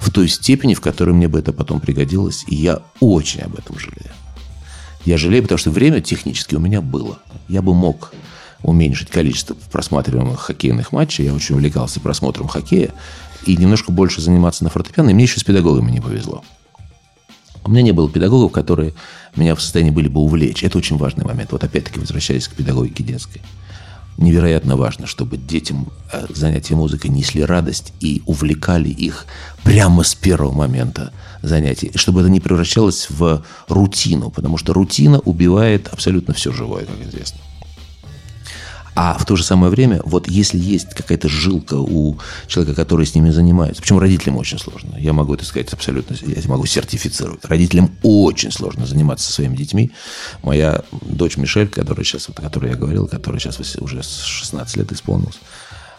[0.00, 2.44] в той степени, в которой мне бы это потом пригодилось.
[2.48, 4.12] И я очень об этом жалею.
[5.04, 7.18] Я жалею, потому что время технически у меня было.
[7.48, 8.12] Я бы мог
[8.64, 11.26] уменьшить количество просматриваемых хоккейных матчей.
[11.26, 12.92] Я очень увлекался просмотром хоккея.
[13.46, 15.10] И немножко больше заниматься на фортепиано.
[15.10, 16.42] И мне еще с педагогами не повезло.
[17.62, 18.94] У меня не было педагогов, которые
[19.36, 20.64] меня в состоянии были бы увлечь.
[20.64, 21.52] Это очень важный момент.
[21.52, 23.42] Вот опять-таки возвращаясь к педагогике детской.
[24.16, 29.26] Невероятно важно, чтобы детям э, занятия музыкой несли радость и увлекали их
[29.64, 31.12] прямо с первого момента
[31.42, 31.90] занятий.
[31.96, 37.40] Чтобы это не превращалось в рутину, потому что рутина убивает абсолютно все живое, как известно.
[38.94, 43.14] А в то же самое время, вот если есть какая-то жилка у человека, который с
[43.14, 47.90] ними занимается, причем родителям очень сложно, я могу это сказать абсолютно, я могу сертифицировать, родителям
[48.02, 49.90] очень сложно заниматься своими детьми.
[50.42, 55.40] Моя дочь Мишель, которая сейчас, о которой я говорил, которая сейчас уже 16 лет исполнилась,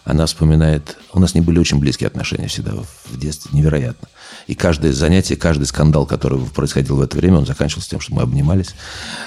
[0.05, 0.97] она вспоминает...
[1.13, 4.07] У нас не были очень близкие отношения всегда в детстве, невероятно.
[4.45, 8.21] И каждое занятие, каждый скандал, который происходил в это время, он заканчивался тем, что мы
[8.21, 8.75] обнимались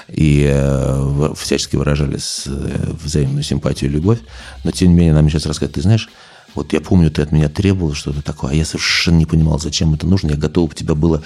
[0.07, 4.21] и э, всячески выражали э, взаимную симпатию и любовь.
[4.63, 6.09] Но, тем не менее, нам сейчас рассказывают, ты знаешь,
[6.55, 9.95] вот я помню, ты от меня требовал что-то такое, а я совершенно не понимал, зачем
[9.95, 10.31] это нужно.
[10.31, 11.23] Я готов тебя было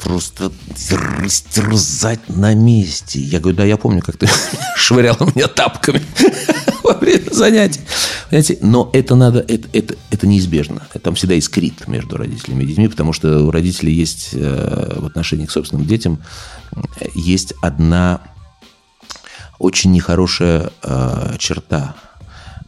[0.00, 0.52] просто
[1.20, 3.20] растерзать на месте.
[3.20, 4.28] Я говорю, да, я помню, как ты
[4.76, 6.02] швырял меня тапками
[6.84, 7.80] во время занятий.
[8.28, 8.58] Понимаете?
[8.60, 10.86] Но это надо, это, это, это неизбежно.
[11.02, 15.46] Там всегда искрит между родителями и детьми, потому что у родителей есть э, в отношении
[15.46, 16.20] к собственным детям
[17.14, 18.20] есть одна
[19.58, 21.96] очень нехорошая э, черта–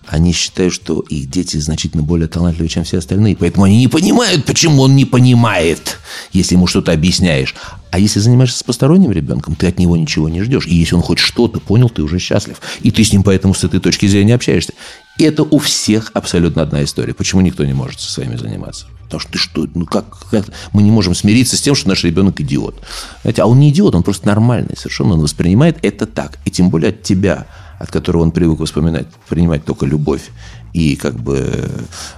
[0.07, 3.37] они считают, что их дети значительно более талантливые, чем все остальные.
[3.37, 5.99] Поэтому они не понимают, почему он не понимает,
[6.33, 7.55] если ему что-то объясняешь.
[7.91, 10.67] А если занимаешься с посторонним ребенком, ты от него ничего не ждешь.
[10.67, 12.61] И если он хоть что-то понял, ты уже счастлив.
[12.83, 14.75] И ты с ним поэтому с этой точки зрения общаешься.
[15.19, 17.15] И это у всех абсолютно одна история.
[17.15, 18.87] Почему никто не может со своими заниматься?
[19.05, 22.05] Потому что ты что, ну как, как мы не можем смириться с тем, что наш
[22.05, 22.81] ребенок идиот.
[23.23, 25.15] Знаете, а он не идиот, он просто нормальный совершенно.
[25.15, 26.39] Он воспринимает это так.
[26.45, 27.47] И тем более от тебя–
[27.79, 30.31] от которого он привык воспоминать, принимать только любовь
[30.73, 31.69] и как бы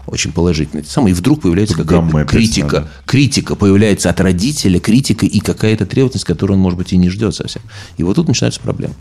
[0.06, 0.82] очень положительно.
[0.84, 2.80] Самое, и вдруг появляется какая-то критика.
[2.80, 2.88] Да.
[3.06, 7.34] Критика появляется от родителя, критика и какая-то требовательность, которую он, может быть, и не ждет
[7.34, 7.62] совсем.
[7.96, 8.94] И вот тут начинаются проблемы.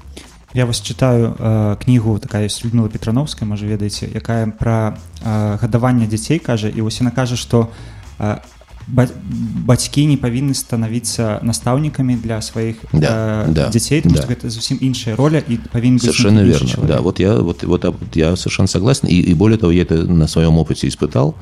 [0.53, 6.07] Я вас читаю э, кнігу такая ёсць Людмила Петрановская можа ведаеце якая пра э, гадаванне
[6.07, 7.69] дзяцей кажа і вось яна кажа што
[8.17, 8.39] э,
[8.88, 14.26] бацькі не павінны становіцца настаўнікамі для сваіх да, э, да, дзяцей да.
[14.26, 16.96] гэта зусім іншая роля і павінен совершенно верно человек.
[16.96, 17.84] да вот я вот вот
[18.14, 21.34] я совершенно согласен и, и более того я это на своем опыте испытал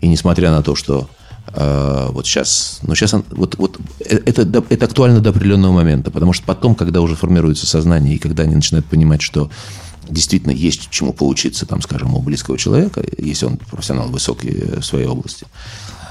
[0.00, 1.08] и несмотря на то что
[1.54, 6.10] э, вот сейчас но сейчас он, вот вот э, это это актуально до определенного момента
[6.10, 9.50] потому что потом когда уже формируется сознание и когда они начинают понимать что
[10.10, 15.06] действительно есть чему поучиться там скажем у близкого человека если он профессионал высокий в своей
[15.06, 16.01] области а,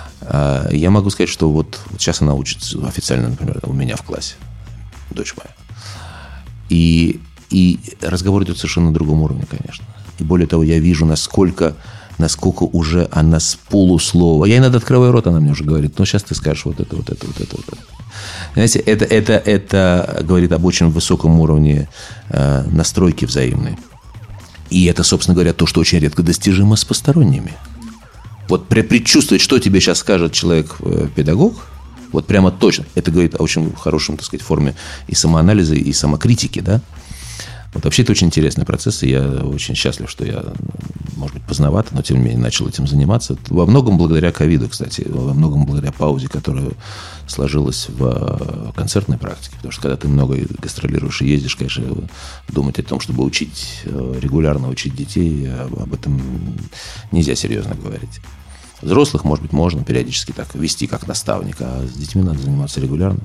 [0.71, 4.35] я могу сказать, что вот, вот сейчас она учится официально, например, у меня в классе,
[5.11, 5.55] дочь моя.
[6.69, 7.21] И,
[7.51, 9.85] и разговор идет совершенно на другом уровне, конечно.
[10.19, 11.77] И более того, я вижу, насколько,
[12.19, 14.45] насколько уже она с полуслова.
[14.45, 17.11] Я иногда открываю рот, она мне уже говорит, ну, сейчас ты скажешь вот это, вот
[17.11, 17.83] это, вот это, вот это.
[18.55, 21.89] Знаете, это, это, это говорит об очень высоком уровне
[22.29, 23.77] э, настройки взаимной.
[24.71, 27.53] И это, собственно говоря, то, что очень редко достижимо с посторонними
[28.49, 31.73] вот предчувствовать, что тебе сейчас скажет человек-педагог, э,
[32.13, 34.75] вот прямо точно, это говорит о очень хорошем, так сказать, форме
[35.09, 36.81] и самоанализа, и самокритики, да.
[37.75, 40.45] Вот вообще это очень интересный процесс, и я очень счастлив, что я,
[41.17, 43.39] может быть, поздновато, но тем не менее начал этим заниматься.
[43.49, 46.71] Во многом благодаря ковиду, кстати, во многом благодаря паузе, которая
[47.27, 49.57] сложилась в э, концертной практике.
[49.57, 51.85] Потому что когда ты много гастролируешь и ездишь, конечно,
[52.49, 56.21] думать о том, чтобы учить, э, регулярно учить детей, об этом
[57.11, 58.21] нельзя серьезно говорить.
[58.83, 63.21] Взрослых, может быть, можно периодически так вести как наставника, а с детьми надо заниматься регулярно.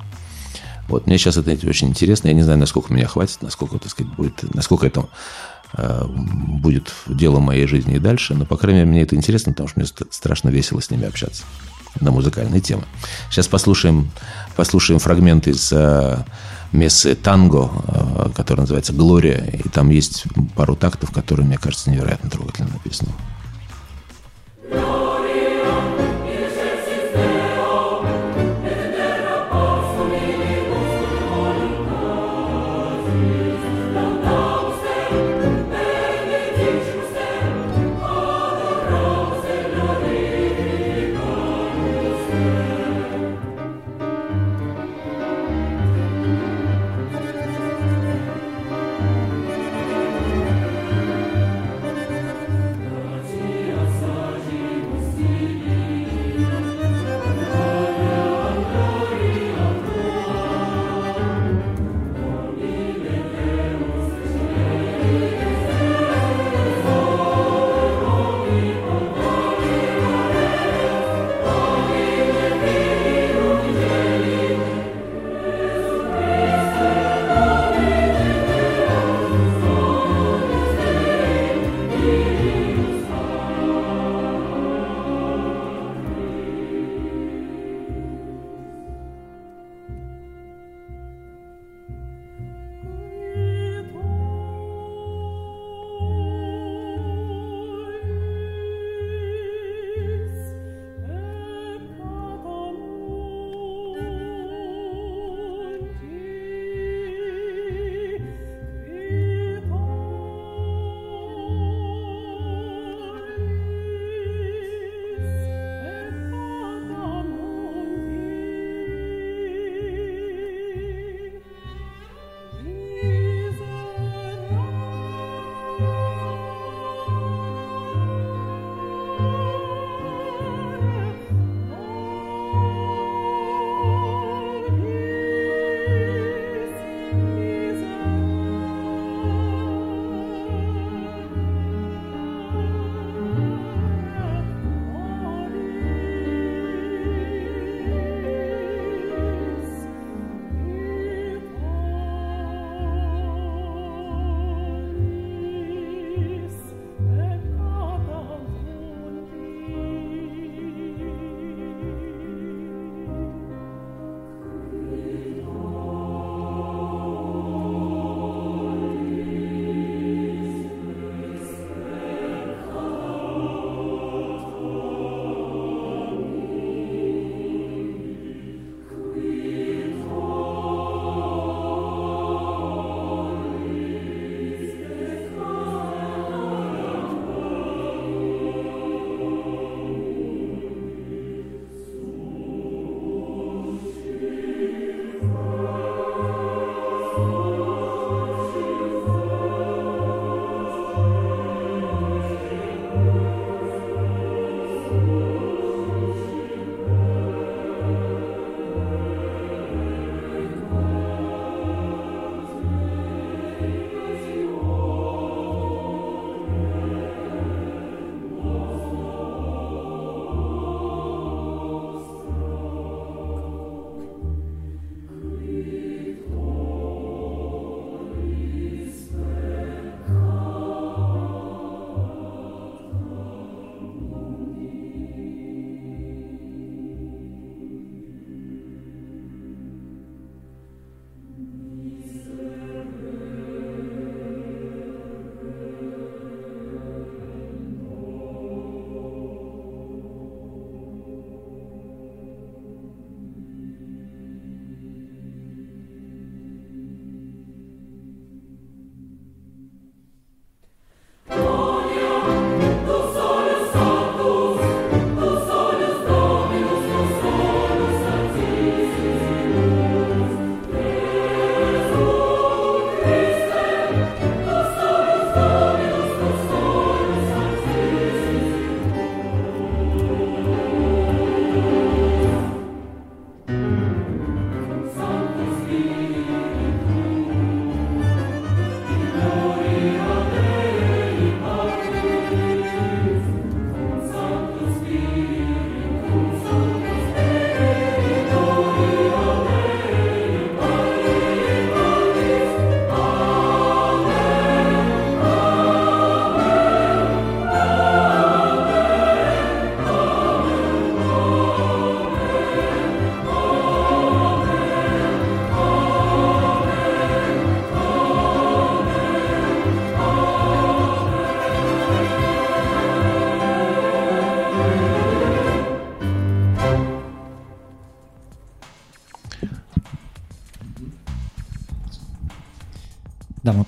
[0.88, 2.28] Вот мне сейчас это очень интересно.
[2.28, 5.06] Я не знаю, насколько меня хватит, насколько, так сказать, будет, насколько это
[5.74, 8.34] э, будет дело моей жизни и дальше.
[8.34, 11.44] Но, по крайней мере, мне это интересно, потому что мне страшно весело с ними общаться
[12.00, 12.84] на музыкальные темы.
[13.30, 14.10] Сейчас послушаем,
[14.56, 16.24] послушаем фрагмент из э,
[16.72, 19.44] мессы «Танго», э, который называется «Глория».
[19.44, 20.24] И там есть
[20.56, 23.10] пару тактов, которые, мне кажется, невероятно трогательно написаны.
[24.70, 25.27] Да,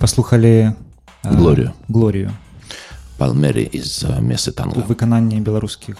[0.00, 0.74] паслухали
[1.24, 1.72] э, Глорию.
[1.88, 2.32] Глорію
[3.18, 4.80] Палмери из э, Мессы у Танго.
[4.88, 5.96] выкананні беларускіх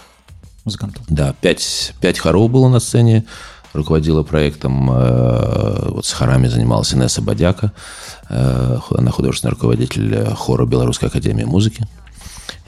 [0.65, 1.01] музыкантаў.
[1.09, 3.23] Да, пять, пять хоров было на сцене.
[3.73, 7.71] Руководила проектом, э, вот с хорами занималась Инесса Бодяка.
[8.29, 11.85] Э, ху- она художественный руководитель э, хора Белорусской академии музыки.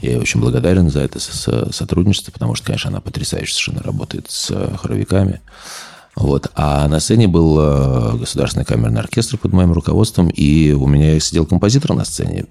[0.00, 3.82] Я ей очень благодарен за это с- с- сотрудничество, потому что, конечно, она потрясающе совершенно
[3.82, 5.40] работает с э, хоровиками.
[6.15, 6.49] вот.
[6.55, 11.45] А на сцене был э, Государственный камерный оркестр под моим руководством, и у меня сидел
[11.45, 12.45] композитор на сцене,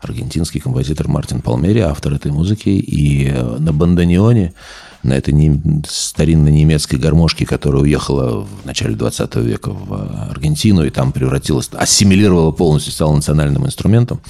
[0.00, 4.52] аргентинский композитор Мартин Палмери, автор этой музыки, и на бандонеоне,
[5.02, 10.90] на этой не- старинной немецкой гармошке, которая уехала в начале 20 века в Аргентину, и
[10.90, 14.20] там превратилась, ассимилировала полностью, стала национальным инструментом,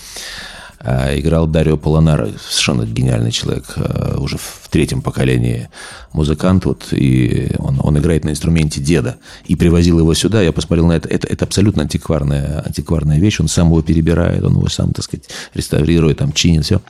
[0.80, 5.68] играл Дарио Полонаро, совершенно гениальный человек, а, уже в третьем поколении
[6.12, 10.86] музыкант, вот, и он, он играет на инструменте деда, и привозил его сюда, я посмотрел
[10.86, 14.92] на это, это, это абсолютно антикварная, антикварная вещь, он сам его перебирает, он его сам,
[14.92, 16.80] так сказать, реставрирует, там, чинит, все.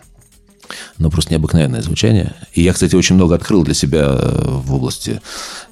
[0.99, 2.35] Но просто необыкновенное звучание.
[2.53, 5.20] И я, кстати, очень много открыл для себя э, в области,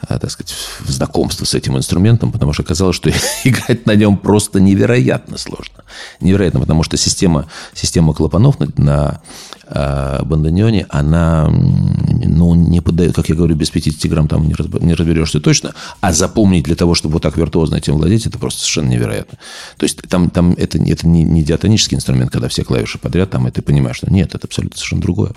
[0.09, 0.55] э, так сказать,
[0.87, 3.11] знакомства с этим инструментом, потому что оказалось, что
[3.45, 5.85] играть на нем просто невероятно сложно.
[6.21, 9.21] Невероятно, потому что система, система клапанов на, на
[9.67, 15.75] э, она, ну, не поддает, как я говорю, без 50 грамм там не разберешься точно,
[16.01, 19.39] а запомнить для того, чтобы вот так виртуозно этим владеть, это просто совершенно невероятно.
[19.77, 23.49] То есть там, там это, это не, не диатонический инструмент, когда все клавиши подряд, там,
[23.49, 25.33] и ты понимаешь, что нет, это абсолютно совершенно другое.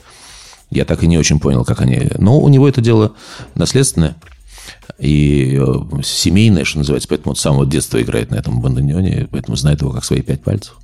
[0.72, 2.12] Я так и не очень понял, как они...
[2.18, 3.14] Но у него это дело
[3.56, 4.16] наследственное
[5.00, 9.56] и э, семейное, что называется, поэтому он с самого детства играет на этом бандонеоне, поэтому
[9.56, 10.76] знает его как свои пять пальцев.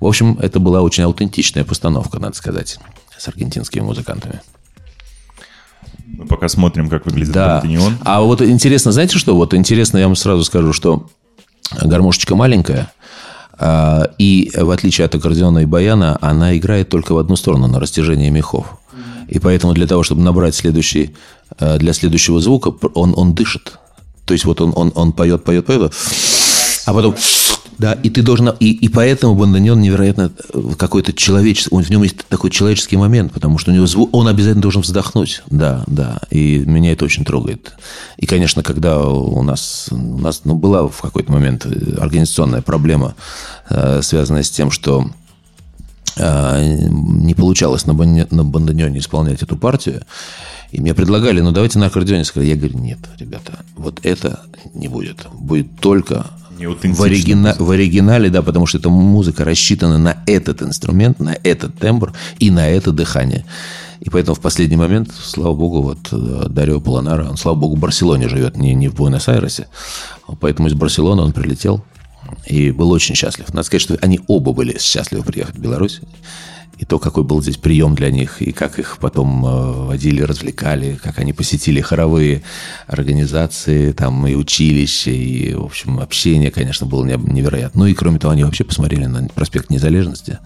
[0.00, 2.78] В общем, это была очень аутентичная постановка, надо сказать,
[3.16, 4.40] с аргентинскими музыкантами.
[6.06, 7.60] Мы пока смотрим, как выглядит Да.
[7.60, 7.98] Бантенеон.
[8.04, 9.34] А вот интересно, знаете что?
[9.34, 11.08] Вот интересно, я вам сразу скажу, что
[11.82, 12.92] гармошечка маленькая,
[13.58, 17.80] а, и в отличие от аккордеона и баяна, она играет только в одну сторону, на
[17.80, 18.66] растяжение мехов.
[19.28, 21.16] И поэтому для того, чтобы набрать следующий,
[21.58, 23.78] э, для следующего звука, он, он дышит.
[24.24, 25.92] То есть вот он, он, он поет, поет, поет,
[26.84, 27.14] а потом...
[27.78, 28.50] Да, и ты должен...
[28.60, 31.74] И, и поэтому бандонеон невероятно э, какой-то человеческий...
[31.74, 34.08] Он, в нем есть такой человеческий момент, потому что у него звук...
[34.12, 35.42] Он обязательно должен вздохнуть.
[35.50, 36.20] Да, да.
[36.30, 37.72] И меня это очень трогает.
[38.16, 39.88] И, конечно, когда у нас...
[39.90, 43.14] У нас ну, была в какой-то момент э, организационная проблема,
[43.68, 45.10] э, связанная с тем, что
[46.18, 50.00] не получалось на, бандонеоне исполнять эту партию.
[50.72, 52.24] И мне предлагали, ну давайте на аккордеоне.
[52.24, 54.40] Сказали, я говорю, нет, ребята, вот это
[54.72, 55.26] не будет.
[55.34, 56.26] Будет только
[56.94, 61.78] в, оригина- в оригинале, да, потому что эта музыка рассчитана на этот инструмент, на этот
[61.78, 63.44] тембр и на это дыхание.
[64.00, 67.78] И поэтому в последний момент, слава богу, вот э, Дарио Полонара, он, слава богу, в
[67.78, 69.68] Барселоне живет, не, не в Буэнос-Айресе.
[70.40, 71.82] Поэтому из Барселоны он прилетел
[72.46, 73.48] и был очень счастлив.
[73.48, 76.00] Надо сказать, что они оба были счастливы приехать в Беларусь.
[76.78, 80.98] И то, какой был здесь прием для них, и как их потом э, водили, развлекали,
[81.02, 82.42] как они посетили хоровые
[82.86, 87.80] организации, там и училища, и, в общем, общение, конечно, было не- невероятно.
[87.80, 90.38] Ну и, кроме того, они вообще посмотрели на проспект Незалежности,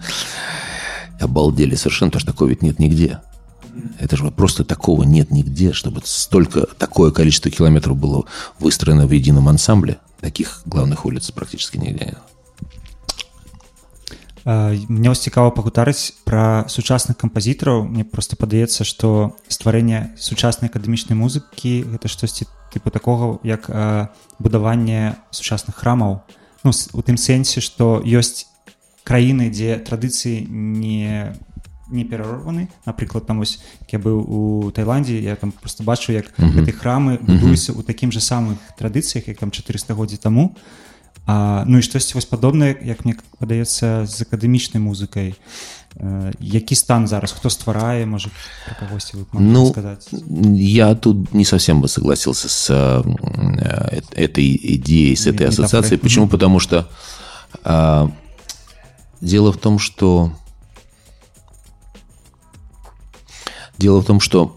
[1.19, 3.19] обалдели совершенно, потому что такого ведь нет нигде.
[3.99, 8.25] Это же просто такого нет нигде, чтобы столько, такое количество километров было
[8.59, 9.97] выстроено в едином ансамбле.
[10.19, 12.17] Таких главных улиц практически нигде нет.
[14.45, 17.85] Э, Мне вось цікава пагутарыць пра сучасных кампазітараў.
[17.85, 24.07] Мне просто падаецца што стварэнне сучаснай акадэмічнай музыкі гэта штосьці тыпу такога як э,
[24.39, 26.25] будаванне сучасных храмаў.
[26.63, 28.49] Ну у тым сэнсе што ёсць
[29.03, 31.37] краіны дзе традыцыі не
[31.91, 32.71] не перарваны.
[32.85, 33.59] Напрыклад там вось
[33.91, 38.21] я быў у Таиландзе я там просто бачу як гэты храмы будуюцца ў такім же
[38.21, 40.55] самых традыцыях як там 400 годдзі таму.
[40.55, 40.90] А,
[41.26, 45.34] ну і штосьці вось падобнае як мне падаецца з акадэмічнай музыкай
[45.98, 48.30] э, які стан зараз хто стварае можа
[48.62, 50.06] пра кагосьці вы б маглі Ну, сказаць
[50.54, 55.66] Я тут не совсем бы согласился с э, э, этой идеей, с этой Метафорой.
[55.66, 55.98] ассоциацией.
[55.98, 56.28] Почему?
[56.28, 56.86] Потому что
[57.64, 58.10] а,
[59.20, 60.30] дело в том, что
[63.78, 64.56] дело в том, что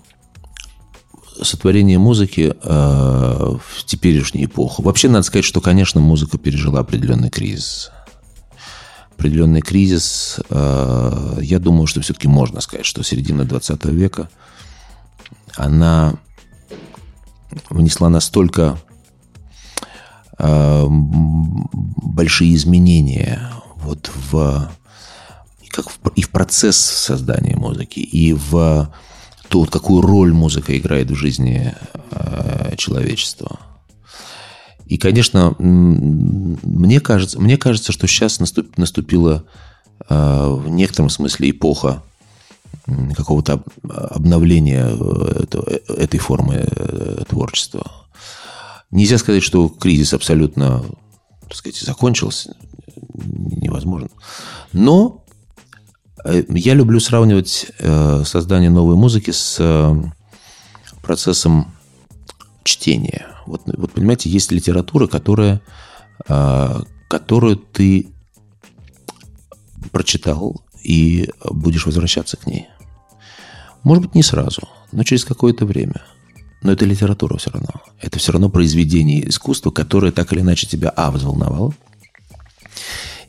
[1.42, 4.82] сотворение музыки э, в теперешнюю эпоху.
[4.82, 7.90] Вообще, надо сказать, что, конечно, музыка пережила определенный кризис.
[9.16, 10.40] Определенный кризис.
[10.48, 14.28] э, я думаю, что все-таки можно сказать, что середина 20 века
[15.56, 16.14] она
[17.70, 18.78] внесла настолько
[20.38, 24.70] э, большие изменения вот в
[25.74, 28.90] как в, и в процесс создания музыки, и в
[29.48, 31.74] то, вот какую роль музыка играет в жизни
[32.10, 33.58] э, человечества.
[34.86, 39.44] И, конечно, мне кажется, мне кажется, что сейчас наступ- наступила
[40.08, 42.02] э, в некотором смысле эпоха
[43.16, 47.90] какого-то об- обновления э, этого- э, этой формы э, творчества.
[48.90, 50.84] Нельзя сказать, что кризис абсолютно,
[51.48, 52.54] так сказать, закончился.
[53.14, 54.08] Невозможно.
[54.72, 55.23] Но
[56.24, 59.94] я люблю сравнивать э, создание новой музыки с э,
[61.02, 61.72] процессом
[62.62, 63.26] чтения.
[63.46, 65.60] Вот, вот понимаете, есть литература, которая,
[66.28, 68.08] э, которую ты
[69.92, 72.68] прочитал и будешь возвращаться к ней.
[73.82, 76.02] Может быть, не сразу, но через какое-то время.
[76.62, 77.82] Но это литература все равно.
[78.00, 81.74] Это все равно произведение искусства, которое так или иначе тебя, а, взволновало,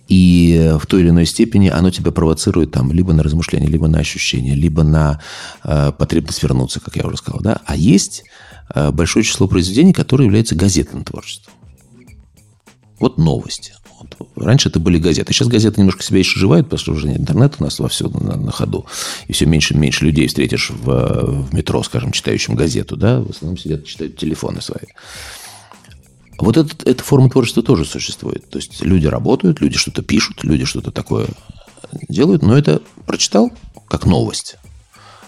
[0.08, 4.00] и в той или иной степени оно тебя провоцирует там либо на размышления, либо на
[4.00, 5.22] ощущения, либо на
[5.64, 7.42] э, потребность вернуться, как я уже сказал.
[7.42, 7.62] Да?
[7.66, 8.24] А есть
[8.74, 11.54] э, большое число произведений, которые являются газетным творчеством.
[13.00, 13.74] Вот новости.
[14.00, 14.30] Вот.
[14.36, 15.34] Раньше это были газеты.
[15.34, 18.52] Сейчас газеты немножко себя изживают, потому что уже интернет у нас во все на, на
[18.52, 18.86] ходу.
[19.28, 22.96] И все меньше и меньше людей встретишь в, в метро, скажем, читающим газету.
[22.96, 23.22] Да?
[23.22, 24.88] В основном сидят, читают телефоны свои.
[26.38, 28.50] Вот этот, эта форма творчества тоже существует.
[28.50, 31.28] То есть люди работают, люди что-то пишут, люди что-то такое
[32.10, 33.52] делают, но это прочитал
[33.88, 34.58] как новость,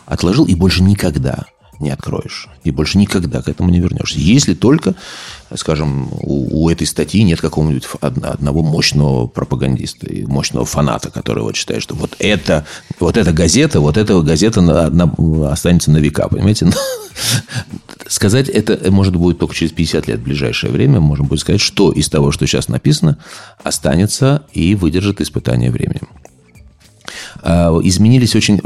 [0.05, 1.45] отложил и больше никогда
[1.79, 2.47] не откроешь.
[2.63, 4.19] И больше никогда к этому не вернешься.
[4.19, 4.95] Если только,
[5.55, 11.83] скажем, у, у этой статьи нет какого-нибудь одного мощного пропагандиста мощного фаната, который вот считает,
[11.83, 12.65] что вот это,
[12.99, 16.67] вот эта газета, вот эта газета на- на- останется на века, понимаете?
[18.07, 20.99] Сказать это может будет только через 50 лет в ближайшее время.
[20.99, 23.17] Можно будет сказать, что из того, что сейчас написано,
[23.63, 26.07] останется и выдержит испытание временем.
[27.41, 28.59] А, изменились очень...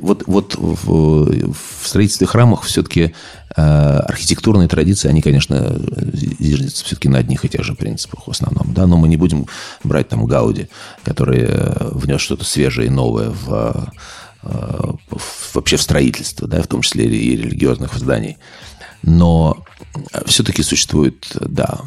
[0.00, 3.14] Вот, вот в, в строительстве храмах все-таки
[3.54, 5.80] архитектурные традиции, они, конечно,
[6.12, 8.74] зиждятся все-таки на одних и тех же принципах в основном.
[8.74, 8.86] Да?
[8.86, 9.46] Но мы не будем
[9.82, 10.68] брать там Гауди,
[11.04, 13.82] который э, внес что-то свежее и новое э,
[14.42, 18.36] в- вообще в строительство, да, в том числе и религиозных зданий.
[19.06, 19.56] Но
[20.26, 21.80] все-таки существует, да,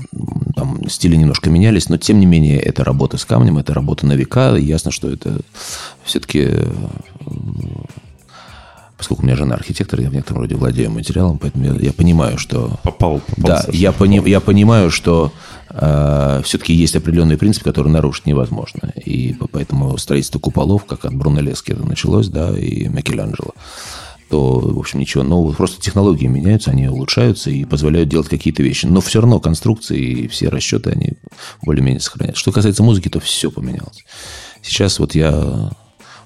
[0.56, 4.14] там стили немножко менялись, но тем не менее это работа с камнем, это работа на
[4.14, 4.56] века.
[4.56, 5.42] И ясно, что это
[6.04, 6.48] все-таки,
[8.98, 12.38] поскольку у меня жена архитектор, я в некотором роде владею материалом, поэтому я, я понимаю,
[12.38, 15.32] что Попал, попал да, я, пони- я понимаю, что
[15.70, 18.92] э, все-таки есть определенный принцип, который нарушить невозможно.
[19.06, 23.54] И по- поэтому строительство куполов, как от Брунеллески это началось, да, и Микеланджело,
[24.30, 25.54] то, в общем, ничего нового.
[25.54, 28.86] Просто технологии меняются, они улучшаются и позволяют делать какие-то вещи.
[28.86, 31.14] Но все равно конструкции и все расчеты, они
[31.64, 32.42] более-менее сохраняются.
[32.42, 34.04] Что касается музыки, то все поменялось.
[34.62, 35.72] Сейчас вот я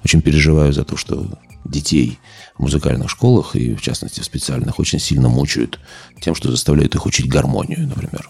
[0.04, 1.26] очень переживаю за то, что
[1.64, 2.18] детей
[2.56, 5.80] в музыкальных школах и, в частности, в специальных очень сильно мучают
[6.20, 8.28] тем, что заставляют их учить гармонию, например.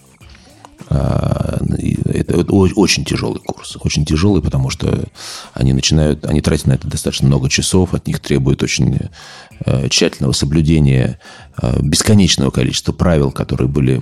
[0.89, 1.57] А,
[2.05, 3.77] Это очень тяжелый курс.
[3.81, 5.05] Очень тяжелый, потому что
[5.53, 8.99] они начинают, они тратят на это достаточно много часов, от них требует очень
[9.65, 11.19] э, тщательного соблюдения
[11.61, 14.01] э, бесконечного количества правил, которые были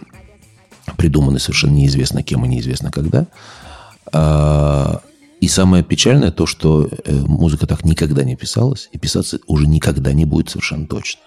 [0.97, 3.27] придуманы совершенно неизвестно кем и неизвестно когда.
[4.11, 5.01] А,
[5.39, 10.13] И самое печальное то, что э, музыка так никогда не писалась, и писаться уже никогда
[10.13, 11.21] не будет совершенно точно.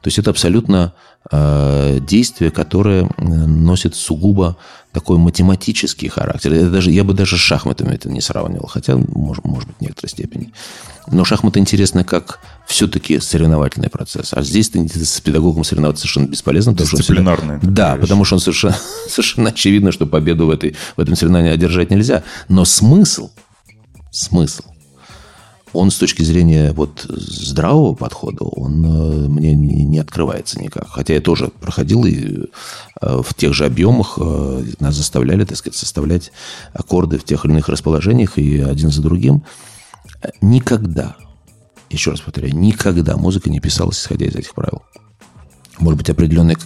[0.00, 0.92] То есть это абсолютно
[1.30, 4.56] э, действие, которое э, носит сугубо
[4.92, 6.52] такой математический характер.
[6.52, 9.80] Это даже, я бы даже с шахматами это не сравнивал, хотя, может, может быть, в
[9.80, 10.52] некоторой степени.
[11.06, 14.32] Но шахматы интересны как все-таки соревновательный процесс.
[14.34, 16.74] А здесь с педагогом соревноваться совершенно бесполезно.
[16.76, 18.00] всегда- Дисциплинарный такой Да, вещь.
[18.02, 18.76] потому что он совершенно,
[19.08, 22.22] совершенно очевидно, что победу в, этой, в этом соревновании одержать нельзя.
[22.48, 23.30] Но смысл,
[24.10, 24.62] смысл,
[25.72, 30.88] он с точки зрения вот здравого подхода, он э, мне не, открывается никак.
[30.88, 32.44] Хотя я тоже проходил и
[33.00, 36.32] э, в тех же объемах э, нас заставляли, так сказать, составлять
[36.72, 39.44] аккорды в тех или иных расположениях и один за другим.
[40.40, 41.16] Никогда,
[41.90, 44.82] еще раз повторяю, никогда музыка не писалась, исходя из этих правил
[45.78, 46.56] может быть, определенный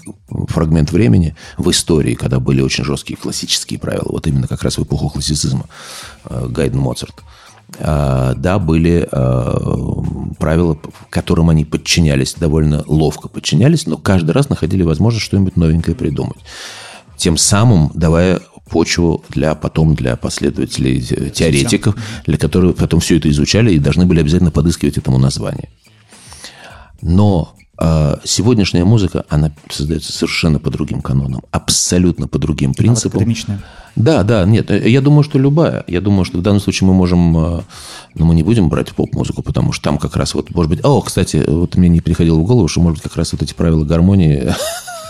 [0.49, 4.83] фрагмент времени в истории, когда были очень жесткие классические правила, вот именно как раз в
[4.83, 5.67] эпоху классицизма,
[6.29, 7.23] Гайден Моцарт,
[7.79, 10.79] да, были э, правила,
[11.11, 16.39] которым они подчинялись, довольно ловко подчинялись, но каждый раз находили возможность что-нибудь новенькое придумать.
[17.17, 18.41] Тем самым давая
[18.71, 24.07] почву для потом для последователей э, теоретиков, для которых потом все это изучали и должны
[24.07, 25.69] были обязательно подыскивать этому название.
[27.03, 27.55] Но
[28.25, 33.19] сегодняшняя музыка, она создается совершенно по другим канонам, абсолютно по другим А вот принципам.
[33.19, 33.63] академичная.
[33.97, 35.83] Да, да, нет, э, я думаю, что любая.
[35.87, 37.63] Я думаю, что в данном случае мы можем, э,
[38.15, 41.01] ну, мы не будем брать поп-музыку, потому что там как раз вот, может быть, о,
[41.01, 43.85] кстати, вот мне не приходило в голову, что, может быть, как раз вот эти правила
[43.85, 44.55] гармонии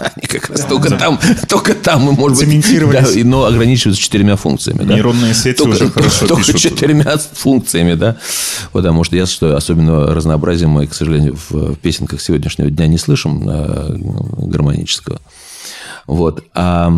[0.01, 1.19] Они как раз только там,
[1.49, 3.15] только там, может быть, Цементировались.
[3.15, 4.85] да, и- но ограничиваются четырьмя функциями.
[4.85, 4.95] да.
[4.95, 6.61] Нейронные сети только, уже хорошо только пишут.
[6.61, 8.17] четырьмя функциями, да.
[8.73, 13.49] Потому что я что особенно разнообразия мы, к сожалению, в песенках сегодняшнего дня не слышим
[13.49, 13.97] э,
[14.47, 15.21] гармонического.
[16.07, 16.45] Вот.
[16.55, 16.93] А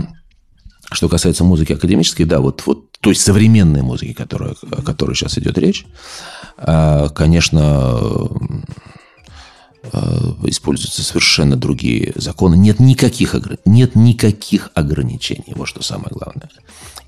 [0.90, 5.56] что касается музыки академической, да, вот, вот той современной музыки, которая, о которой сейчас идет
[5.58, 5.84] речь,
[6.56, 8.26] а, конечно, э,
[10.44, 12.56] используются совершенно другие законы.
[12.56, 13.34] Нет никаких,
[13.64, 15.54] нет никаких ограничений.
[15.54, 16.50] Вот что самое главное.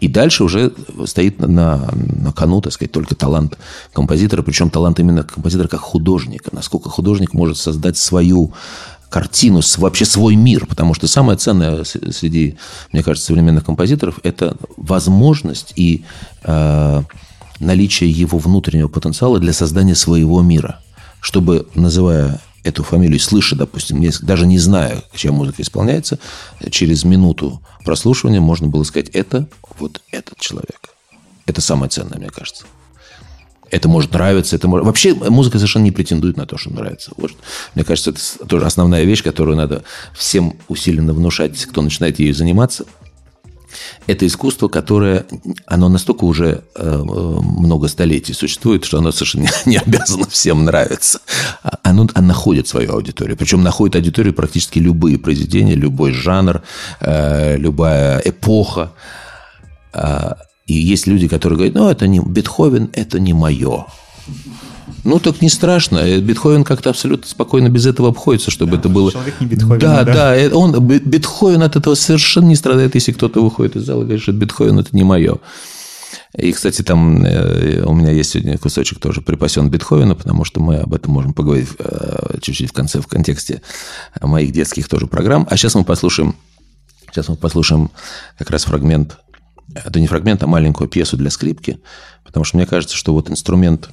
[0.00, 0.72] И дальше уже
[1.04, 3.58] стоит на, на кону, так сказать, только талант
[3.92, 6.50] композитора, причем талант именно композитора как художника.
[6.52, 8.52] Насколько художник может создать свою
[9.10, 10.66] картину, вообще свой мир.
[10.66, 12.56] Потому что самое ценное среди,
[12.92, 16.04] мне кажется, современных композиторов– это возможность и
[16.44, 17.02] э,
[17.58, 20.80] наличие его внутреннего потенциала для создания своего мира.
[21.20, 26.18] Чтобы, называя эту фамилию, слыша, допустим, даже не зная, чья музыка исполняется,
[26.70, 30.80] через минуту прослушивания можно было сказать, это вот этот человек.
[31.46, 32.64] Это самое ценное, мне кажется.
[33.70, 34.84] Это может нравиться, это может...
[34.84, 37.12] Вообще музыка совершенно не претендует на то, что нравится.
[37.16, 37.32] Вот,
[37.74, 39.84] мне кажется, это тоже основная вещь, которую надо
[40.16, 42.84] всем усиленно внушать, кто начинает ею заниматься.
[44.06, 45.26] Это искусство, которое,
[45.66, 51.20] оно настолько уже э, э, много столетий существует, что оно совершенно не, обязано всем нравиться.
[51.62, 53.36] А Оно, оно находит свою аудиторию.
[53.36, 56.62] Причем находит аудиторию практически любые произведения, любой жанр,
[57.00, 58.92] э, любая эпоха.
[59.92, 60.36] А,
[60.66, 63.86] И есть люди, которые говорят, ну, это не Бетховен, это не мое.
[65.04, 65.98] Ну, так не страшно.
[65.98, 69.12] Э, Бетховен как-то абсолютно спокойно без этого обходится, чтобы это было...
[69.12, 70.14] человек не Бетховен, Да, да?
[70.14, 70.36] да.
[70.36, 74.04] э, Он, Бе- Бетховен от этого совершенно не страдает, если кто-то выходит из зала и
[74.04, 75.38] говорит, что Бетховен– это не мое.
[76.36, 80.76] И, кстати, там э, у меня есть сегодня кусочек тоже припасен Бетховена, потому что мы
[80.76, 81.68] об этом можем поговорить
[82.40, 83.62] чуть-чуть в конце в контексте
[84.20, 85.46] моих детских тоже программ.
[85.50, 86.34] А сейчас мы послушаем,
[87.10, 87.90] сейчас мы послушаем
[88.38, 89.18] как раз фрагмент,
[89.74, 91.80] это не фрагмент, а маленькую пьесу для скрипки,
[92.24, 93.90] потому что мне кажется, что вот инструмент,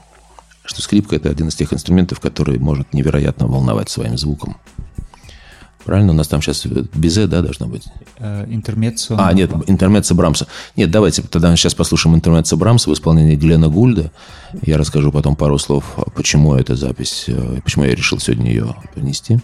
[0.68, 4.57] что скрипка– это один из тех инструментов, который может невероятно волновать своим звуком.
[5.85, 6.11] Правильно?
[6.11, 7.85] У нас там сейчас безе, да, должно быть?
[8.18, 9.15] Э, Интермеццо.
[9.18, 10.45] А, нет, интермеццо Брамса.
[10.76, 14.11] Нет, давайте тогда сейчас послушаем интермеццо Брамса в исполнении Глена Гульда.
[14.64, 19.39] Я расскажу потом пару слов, почему эта запись, э, почему я решил сегодня ее принести.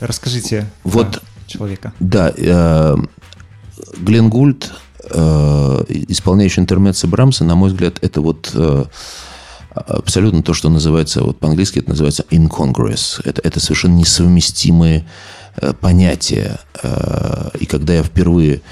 [0.00, 1.22] Расскажите Вот.
[1.46, 1.92] человека.
[2.00, 2.96] Да, э,
[3.98, 4.70] Глен Гульд,
[5.10, 8.84] э, исполняющий интермеца Брамса, на мой взгляд, это вот э,
[9.74, 13.20] абсолютно то, что называется, вот по-английски это называется incongruous.
[13.24, 15.08] Это, это совершенно несовместимые
[15.56, 16.58] э, понятия.
[16.82, 18.62] Э, и когда я впервые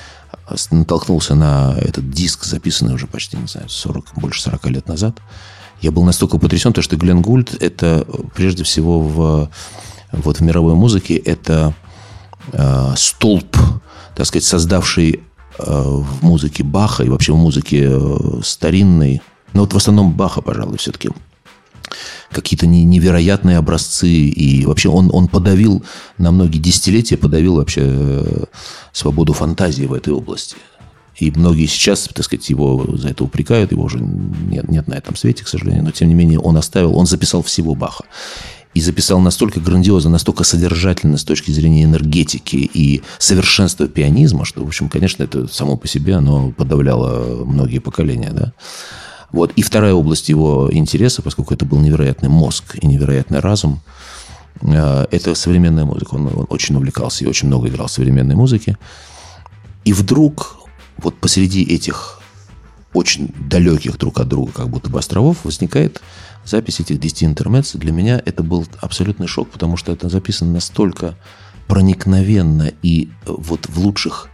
[0.70, 5.18] натолкнулся на этот диск, записанный уже почти, не знаю, 40, больше 40 лет назад,
[5.80, 9.50] я был настолько потрясен, то, что Глен Гульд это э, прежде всего в,
[10.12, 11.74] вот в мировой музыке это
[12.52, 13.56] э, столб,
[14.14, 15.22] так сказать, создавший
[15.58, 19.22] э, в музыке Баха и вообще в музыке э, старинной,
[19.52, 21.10] но вот в основном Баха, пожалуй, все-таки
[22.30, 24.08] какие-то не- невероятные образцы.
[24.08, 25.82] И вообще он, он подавил
[26.18, 28.44] на многие десятилетия, подавил вообще э,
[28.92, 30.56] свободу фантазии в этой области.
[31.18, 35.16] И многие сейчас, так сказать, его за это упрекают, его уже нет, нет на этом
[35.16, 38.04] свете, к сожалению, но тем не менее он оставил, он записал всего Баха.
[38.76, 44.66] И записал настолько грандиозно, настолько содержательно с точки зрения энергетики и совершенства пианизма, что, в
[44.66, 48.52] общем, конечно, это само по себе, оно подавляло многие поколения, да.
[49.32, 49.50] Вот.
[49.56, 53.80] И вторая область его интереса, поскольку это был невероятный мозг и невероятный разум,
[54.60, 56.16] э, это современная музыка.
[56.16, 58.76] Он, он очень увлекался и очень много играл современной музыки.
[59.86, 62.20] И вдруг вот посреди этих
[62.92, 66.02] очень далеких друг от друга как будто бы островов возникает
[66.46, 67.74] запись этих 10 интермедс.
[67.74, 71.16] Для меня это был абсолютный шок, потому что это записано настолько
[71.66, 74.28] проникновенно и э, вот в лучших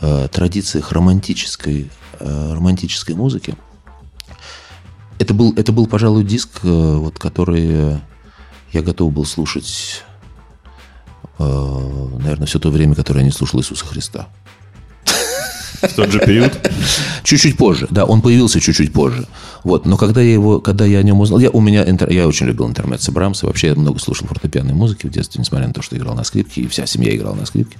[0.00, 3.56] э, традициях романтической, э, романтической музыки.
[5.18, 7.98] Это был, это был, пожалуй, диск, э, вот, который
[8.72, 10.04] я готов был слушать,
[11.38, 14.28] э, наверное, все то время, которое я не слушал Иисуса Христа.
[15.90, 16.70] В тот же период?
[17.22, 19.26] Чуть-чуть позже, да, он появился чуть-чуть позже.
[19.64, 22.28] Вот, но когда я его, когда я о нем узнал, я, у меня, интер- я
[22.28, 25.82] очень любил интермеца Брамса, вообще я много слушал фортепианной музыки в детстве, несмотря на то,
[25.82, 27.78] что играл на скрипке, и вся семья играла на скрипке.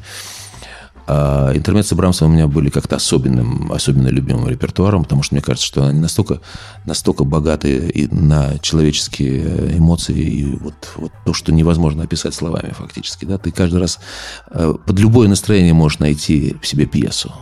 [1.08, 5.66] А интермецы Брамса у меня были как-то особенным, особенно любимым репертуаром, потому что мне кажется,
[5.66, 6.40] что они настолько,
[6.84, 13.24] настолько богаты и на человеческие эмоции, и вот, вот то, что невозможно описать словами фактически.
[13.24, 13.38] Да?
[13.38, 14.00] Ты каждый раз
[14.50, 17.32] э, под любое настроение можешь найти в себе пьесу.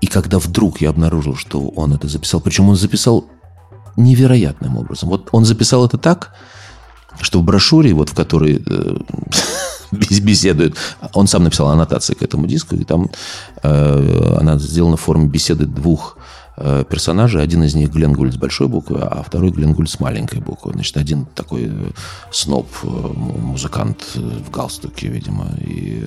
[0.00, 3.26] И когда вдруг я обнаружил, что он это записал, причем он записал
[3.96, 5.08] невероятным образом.
[5.08, 6.34] Вот он записал это так,
[7.20, 8.96] что в брошюре, вот в которой э,
[9.92, 10.76] бес- беседует,
[11.12, 13.10] он сам написал аннотации к этому диску, и там
[13.62, 16.16] э, она сделана в форме беседы двух
[16.56, 17.42] э, персонажей.
[17.42, 20.72] Один из них Глен Гульд с большой буквы, а второй Глен Гульд с маленькой буквы.
[20.72, 21.90] Значит, один такой э,
[22.30, 26.04] сноб, э, музыкант в галстуке, видимо, и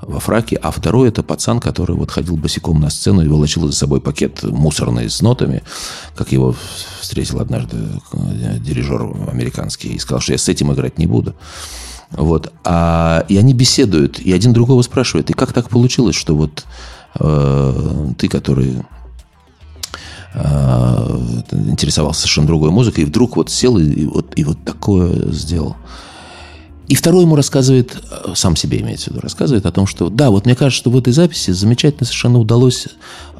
[0.00, 3.72] во фраке, а второй это пацан, который вот ходил босиком на сцену и волочил за
[3.72, 5.62] собой пакет мусорный с нотами,
[6.16, 6.54] как его
[7.00, 7.76] встретил однажды
[8.12, 11.34] дирижер американский и сказал, что я с этим играть не буду.
[12.10, 12.52] Вот.
[12.64, 16.64] А, и они беседуют, и один другого спрашивает, и как так получилось, что вот
[17.18, 18.82] э, ты, который
[20.34, 25.76] интересовался совершенно другой музыкой, и вдруг вот сел и, вот, и вот такое сделал.
[26.86, 30.30] И второй ему рассказывает, э, сам себе имеется в виду, рассказывает о том, что да,
[30.30, 32.88] вот мне кажется, что в этой записи замечательно совершенно удалось,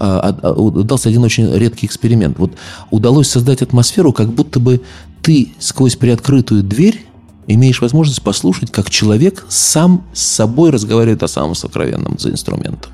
[0.01, 2.39] э, удался один очень редкий эксперимент.
[2.39, 2.53] Вот
[2.91, 4.81] удалось создать атмосферу, как будто бы
[5.21, 7.05] ты сквозь приоткрытую дверь
[7.47, 12.93] имеешь возможность послушать, как человек сам с собой разговаривает о самом сокровенном за инструментом.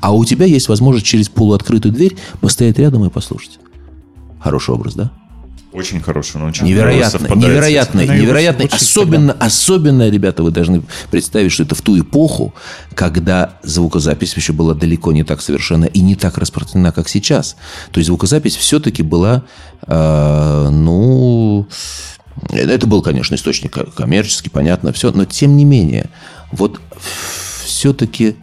[0.00, 3.58] А у тебя есть возможность через полуоткрытую дверь постоять рядом и послушать.
[4.40, 5.10] Хороший образ, да?
[5.70, 8.64] Очень хороший, но очень Невероятно, невероятно, невероятно.
[8.72, 12.54] Особенно, особенно, ребята, вы должны представить, что это в ту эпоху,
[12.94, 17.56] когда звукозапись еще была далеко не так совершенно и не так распространена, как сейчас.
[17.90, 19.44] То есть звукозапись все-таки была,
[19.86, 21.68] э, ну,
[22.48, 26.08] это был, конечно, источник коммерческий, понятно, все, но тем не менее,
[26.50, 26.80] вот
[27.66, 28.36] все-таки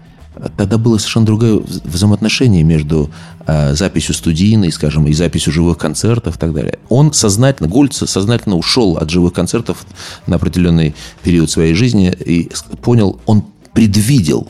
[0.58, 3.10] тогда было совершенно другое вз- взаимоотношение между
[3.46, 6.80] э, записью студийной, скажем, и записью живых концертов и так далее.
[6.90, 9.86] Он сознательно, Гульц сознательно ушел от живых концертов
[10.28, 12.52] на определенный период своей жизни и
[12.82, 14.48] понял, он предвидел,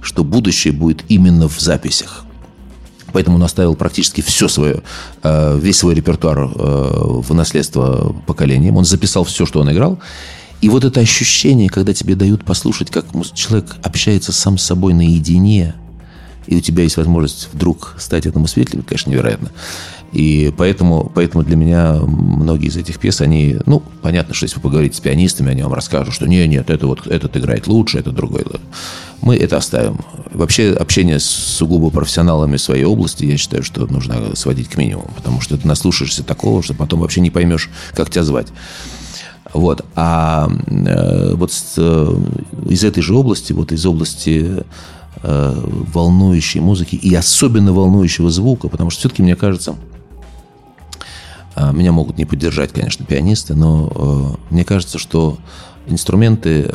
[0.00, 2.24] что будущее будет именно в записях.
[3.12, 4.82] Поэтому он оставил практически все свое,
[5.22, 8.76] э, весь свой репертуар э, в наследство поколениям.
[8.76, 10.00] Он записал все, что он играл.
[10.64, 13.04] И вот это ощущение, когда тебе дают послушать, как
[13.34, 15.74] человек общается сам с собой наедине,
[16.46, 19.50] и у тебя есть возможность вдруг стать этому свидетелем, конечно, невероятно.
[20.12, 24.62] И поэтому, поэтому для меня многие из этих пьес, они, ну, понятно, что если вы
[24.62, 28.10] поговорите с пианистами, они вам расскажут, что нет, нет, это вот этот играет лучше, это
[28.10, 28.46] другой.
[29.20, 29.98] Мы это оставим.
[30.32, 35.42] Вообще общение с сугубо профессионалами своей области, я считаю, что нужно сводить к минимуму, потому
[35.42, 38.48] что ты наслушаешься такого, что потом вообще не поймешь, как тебя звать.
[39.54, 39.84] Вот.
[39.94, 42.16] А э, вот э,
[42.68, 44.64] из этой же области, вот из области
[45.22, 45.62] э,
[45.94, 49.76] волнующей музыки и особенно волнующего звука, потому что все-таки, мне кажется,
[51.72, 55.38] меня могут не поддержать, конечно, пианисты, но мне кажется, что
[55.86, 56.68] инструменты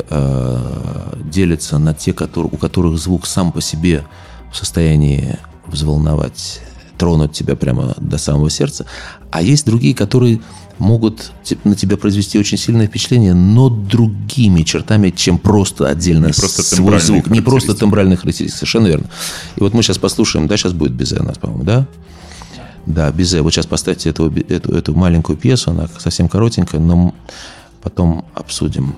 [1.22, 4.04] делятся на те, у которых звук сам по себе
[4.50, 5.36] в состоянии
[5.66, 6.62] взволновать,
[7.00, 8.84] тронуть тебя прямо до самого сердца,
[9.30, 10.40] а есть другие, которые
[10.78, 11.32] могут
[11.64, 17.00] на тебя произвести очень сильное впечатление, но другими чертами, чем просто отдельно Не просто свой
[17.00, 17.28] звук.
[17.28, 19.06] Не просто тембральные характеристики, совершенно верно.
[19.56, 21.86] И вот мы сейчас послушаем, да, сейчас будет Безе у нас, по-моему, да?
[22.84, 23.40] Да, Безе.
[23.40, 27.14] Вот сейчас поставьте эту, эту, эту маленькую пьесу, она совсем коротенькая, но
[27.82, 28.94] потом обсудим.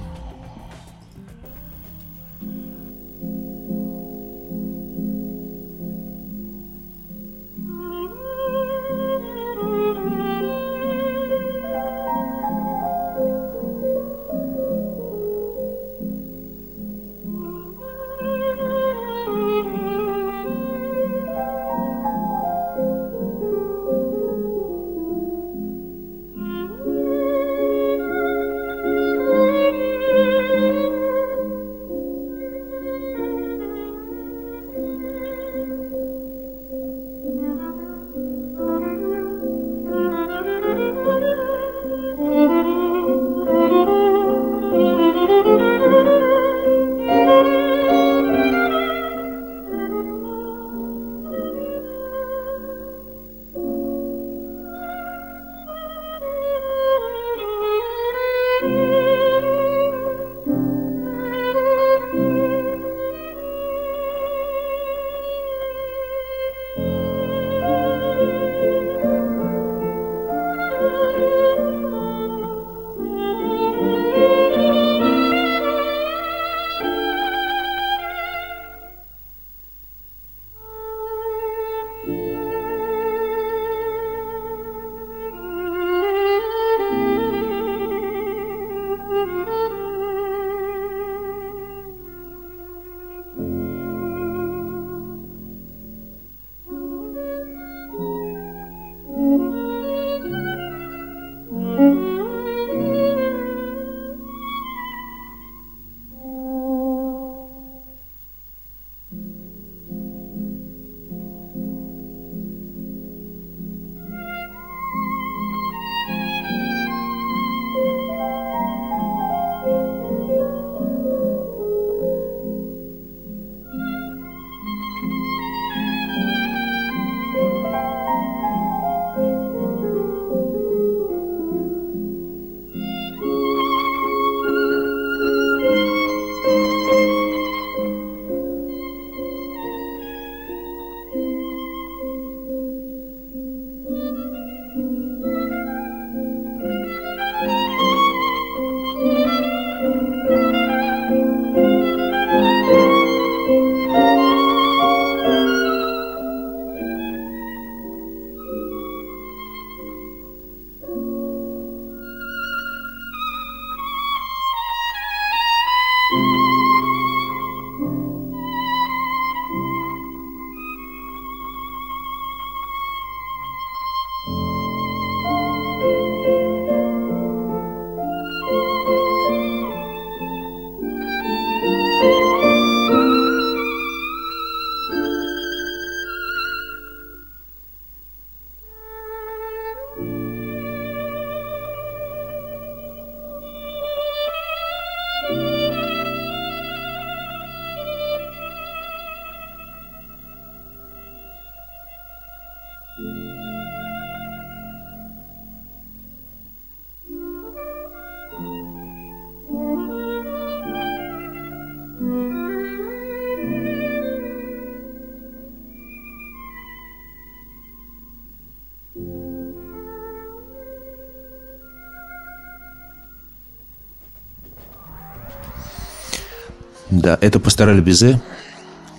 [227.03, 228.23] Да, это пастораль Безе,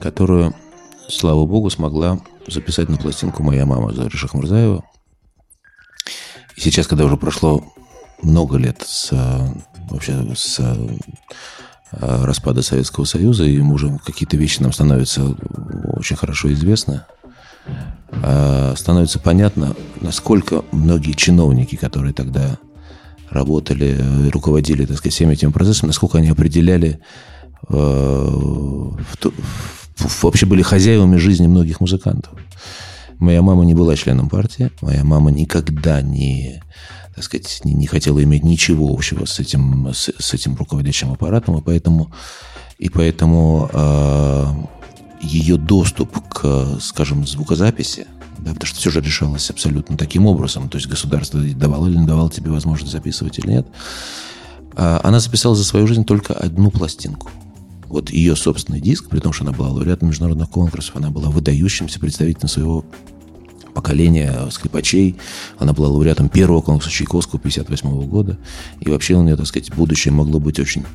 [0.01, 0.53] которую,
[1.07, 4.84] слава богу, смогла записать на пластинку моя мама Зоя Шахмурзаева.
[6.57, 7.63] И сейчас, когда уже прошло
[8.21, 9.09] много лет с,
[9.89, 15.38] вообще с э, распада Советского Союза, и уже какие-то вещи нам становятся
[15.95, 17.03] очень хорошо известны,
[18.11, 22.57] э, становится понятно, насколько многие чиновники, которые тогда
[23.30, 26.99] работали, э, руководили, так сказать, всеми этими процессами, насколько они определяли,
[30.22, 32.34] вообще были хозяевами жизни многих музыкантов.
[33.19, 36.61] Моя мама не была членом партии, моя мама никогда не,
[37.15, 41.57] так сказать, не, не хотела иметь ничего общего с этим, с, с этим руководящим аппаратом,
[41.57, 42.11] и поэтому,
[42.80, 44.45] и поэтому э,
[45.22, 48.07] ее доступ к, скажем, звукозаписи,
[48.40, 52.06] да, потому что все же решалось абсолютно таким образом, то есть государство давало или не
[52.06, 53.68] давало тебе возможность записывать или нет,
[54.76, 57.30] а, она записала за свою жизнь только одну пластинку.
[57.93, 61.99] Вот ее собственный диск, при том, что она была лауреатом международных конкурсов, она была выдающимся
[61.99, 62.83] представителем своего
[63.75, 65.15] поколения скрипачей.
[65.59, 68.39] Она была лауреатом первого конкурса Чайковского 1958 года.
[68.79, 70.85] И вообще у нее, так сказать, будущее могло быть очень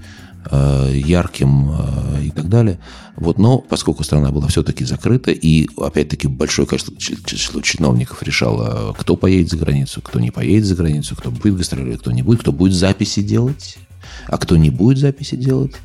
[0.51, 2.81] э, ярким э, и так далее.
[3.15, 9.51] Вот, но поскольку страна была все-таки закрыта, и опять-таки большое количество чиновников решало, кто поедет
[9.51, 12.75] за границу, кто не поедет за границу, кто будет гастролировать, кто не будет, кто будет
[12.75, 13.79] записи делать,
[14.27, 15.77] а кто не будет записи делать.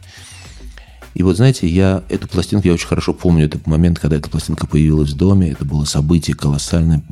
[1.13, 4.67] И вот, знаете, я эту пластинку, я очень хорошо помню этот момент, когда эта пластинка
[4.67, 5.51] появилась в доме.
[5.51, 7.03] Это было событие колоссальное.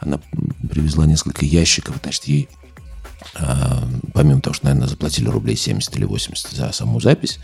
[0.00, 0.20] Она
[0.68, 1.96] привезла несколько ящиков.
[2.02, 2.48] Значит, ей,
[3.34, 3.84] а,
[4.14, 7.38] помимо того, что, наверное, заплатили рублей 70 или 80 за саму запись,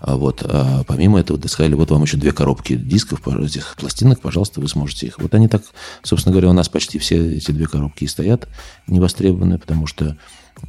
[0.00, 4.60] а вот, а помимо этого, сказали, вот вам еще две коробки дисков, этих пластинок, пожалуйста,
[4.60, 5.18] вы сможете их.
[5.18, 5.62] Вот они так,
[6.02, 8.48] собственно говоря, у нас почти все эти две коробки и стоят
[8.86, 10.16] невостребованные, потому что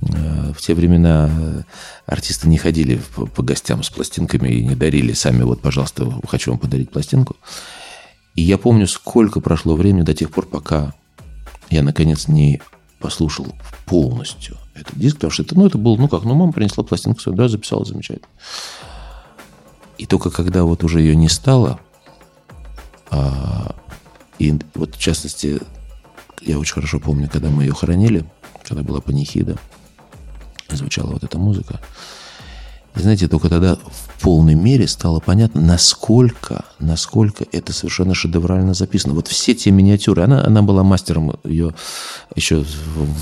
[0.02, 1.64] в те времена э,
[2.06, 6.60] артисты не ходили по гостям с пластинками и не дарили сами, вот, пожалуйста, хочу вам
[6.60, 7.36] подарить пластинку.
[8.36, 10.94] И я помню, сколько прошло времени до тех пор, пока
[11.70, 12.62] я, наконец, не
[13.00, 13.48] послушал
[13.86, 17.22] полностью этот диск, потому что это, ну, это было, ну как, ну, мама принесла пластинку
[17.22, 18.28] свою, да, записала замечательно.
[19.98, 21.80] И только когда вот уже ее не стало,
[23.10, 23.76] а,
[24.40, 25.60] и вот в частности,
[26.42, 28.26] я очень хорошо помню, когда мы ее хоронили,
[28.64, 29.58] когда была панихида,
[30.70, 31.80] звучала вот эта музыка.
[32.96, 39.14] И знаете, только тогда в полной мере стало понятно, насколько, насколько это совершенно шедеврально записано.
[39.14, 41.76] Вот все те миниатюры, она, она была мастером, ее
[42.36, 42.64] еще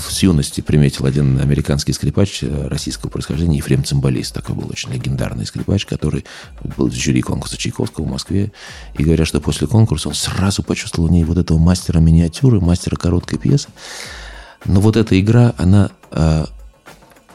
[0.08, 5.44] с юности приметил один американский скрипач э, российского происхождения, Ефрем Цимбалист, такой был очень легендарный
[5.44, 6.24] скрипач, который
[6.76, 8.52] был в жюри конкурса Чайковского в Москве.
[8.96, 12.94] И говорят, что после конкурса он сразу почувствовал в ней вот этого мастера миниатюры, мастера
[12.94, 13.68] короткой пьесы.
[14.66, 16.44] Но вот эта игра, она э,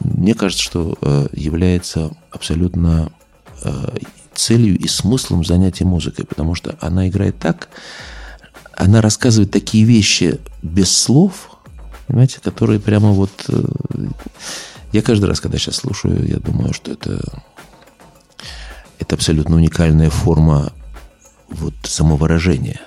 [0.00, 3.12] мне кажется, что э, является абсолютно
[3.62, 3.98] э,
[4.34, 7.68] целью и смыслом занятия музыкой, потому что она играет так,
[8.74, 11.58] она рассказывает такие вещи без слов,
[12.06, 13.30] понимаете, которые прямо вот...
[13.48, 13.62] э,
[14.92, 17.42] я каждый раз, когда сейчас слушаю, я думаю, что это,
[18.98, 20.72] это абсолютно уникальная форма
[21.48, 22.80] вот самовыражения,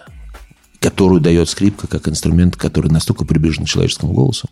[0.79, 4.49] которую дает скрипка как инструмент, который настолько приближен к человеческому голосу.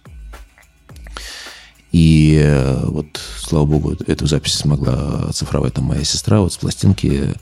[1.91, 7.33] И э, вот, слава богу, эту запись смогла оцифровать там моя сестра вот с пластинки.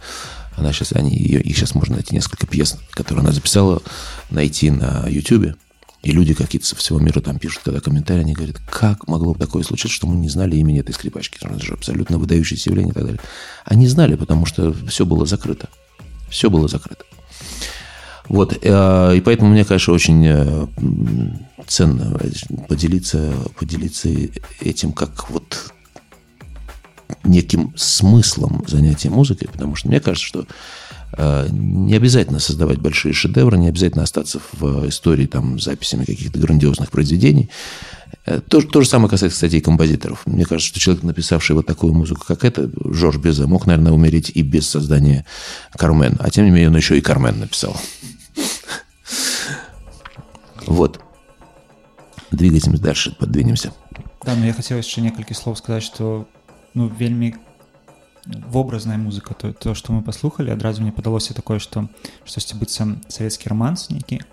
[0.55, 3.81] Она сейчас, они, ее, их сейчас можно найти несколько пьес, которые она записала,
[4.29, 5.55] найти на YouTube.
[6.01, 9.63] И люди какие-то со всего мира там пишут, когда комментарии, они говорят, как могло такое
[9.63, 11.37] случиться, что мы не знали имени этой скрипачки.
[11.41, 13.19] Это же абсолютно выдающееся явление и так далее.
[13.65, 15.69] Они знали, потому что все было закрыто.
[16.29, 17.03] Все было закрыто.
[18.29, 20.67] Вот, э, и поэтому мне, конечно, очень э,
[21.67, 22.19] ценно
[22.67, 24.07] поделиться, поделиться
[24.61, 25.73] этим как вот
[27.23, 30.47] неким смыслом занятия музыкой, потому что мне кажется, что
[31.17, 36.91] э, не обязательно создавать большие шедевры, не обязательно остаться в истории там записями каких-то грандиозных
[36.91, 37.49] произведений.
[38.47, 40.21] То, то же самое касается, кстати, и композиторов.
[40.27, 44.31] Мне кажется, что человек, написавший вот такую музыку, как это, Жорж Безе, мог, наверное, умереть
[44.33, 45.25] и без создания
[45.75, 46.15] Кармен.
[46.19, 47.75] А тем не менее, он еще и Кармен написал.
[50.68, 51.00] Вот.
[52.30, 53.72] Двигаемся дальше, подвинемся.
[54.24, 56.24] Да, ну я хацеў яшчэ некалькі слоў сказаць што
[56.72, 57.34] ну вельмі
[58.24, 61.88] вобразная музыка то, то што мы паслухалі адразу мне падалося такое што
[62.24, 64.24] штосьці быццам савецкі романс нейкі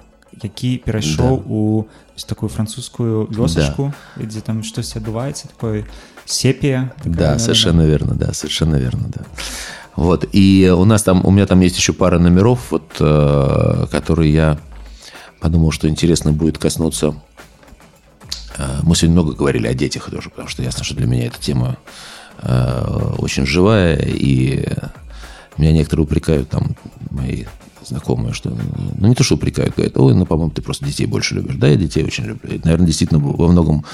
[0.41, 1.43] які перайшоў Да.
[1.43, 1.85] у
[2.15, 5.83] ось такую французскую вёсачку дзе там штосьці адбываецца такое
[6.25, 7.39] сепія такая, Да, наверное.
[7.39, 9.21] совершенно верно, да, совершенно верно, да.
[9.97, 14.31] Вот, и у нас там, у меня там есть еще пара номеров, вот, э, которые
[14.33, 14.57] я
[15.46, 17.14] подумал, что интересно будет коснуться.
[18.58, 21.40] Э, Мы сегодня много говорили о детях тоже, потому что ясно, что для меня эта
[21.40, 21.76] тема
[22.38, 24.66] э, очень живая, и
[25.56, 26.74] меня некоторые упрекают, там,
[27.10, 27.44] мои
[27.88, 28.50] знакомые, что,
[28.96, 31.56] ну, не то, что упрекают, говорят, ой, ну, по-моему, ты просто детей больше любишь.
[31.56, 32.50] Да, я детей очень люблю.
[32.54, 33.84] И, наверное, действительно, во многом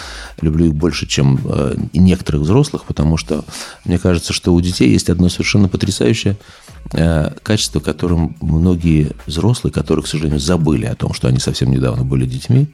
[0.41, 3.45] люблю их больше, чем э, некоторых взрослых, потому что
[3.85, 6.37] мне кажется, что у детей есть одно совершенно потрясающее
[6.93, 12.05] э, качество, которым многие взрослые, которые, к сожалению, забыли о том, что они совсем недавно
[12.05, 12.69] были детьми,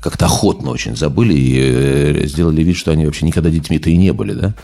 [0.00, 4.12] как-то охотно очень забыли и э, сделали вид, что они вообще никогда детьми-то и не
[4.12, 4.54] были, да.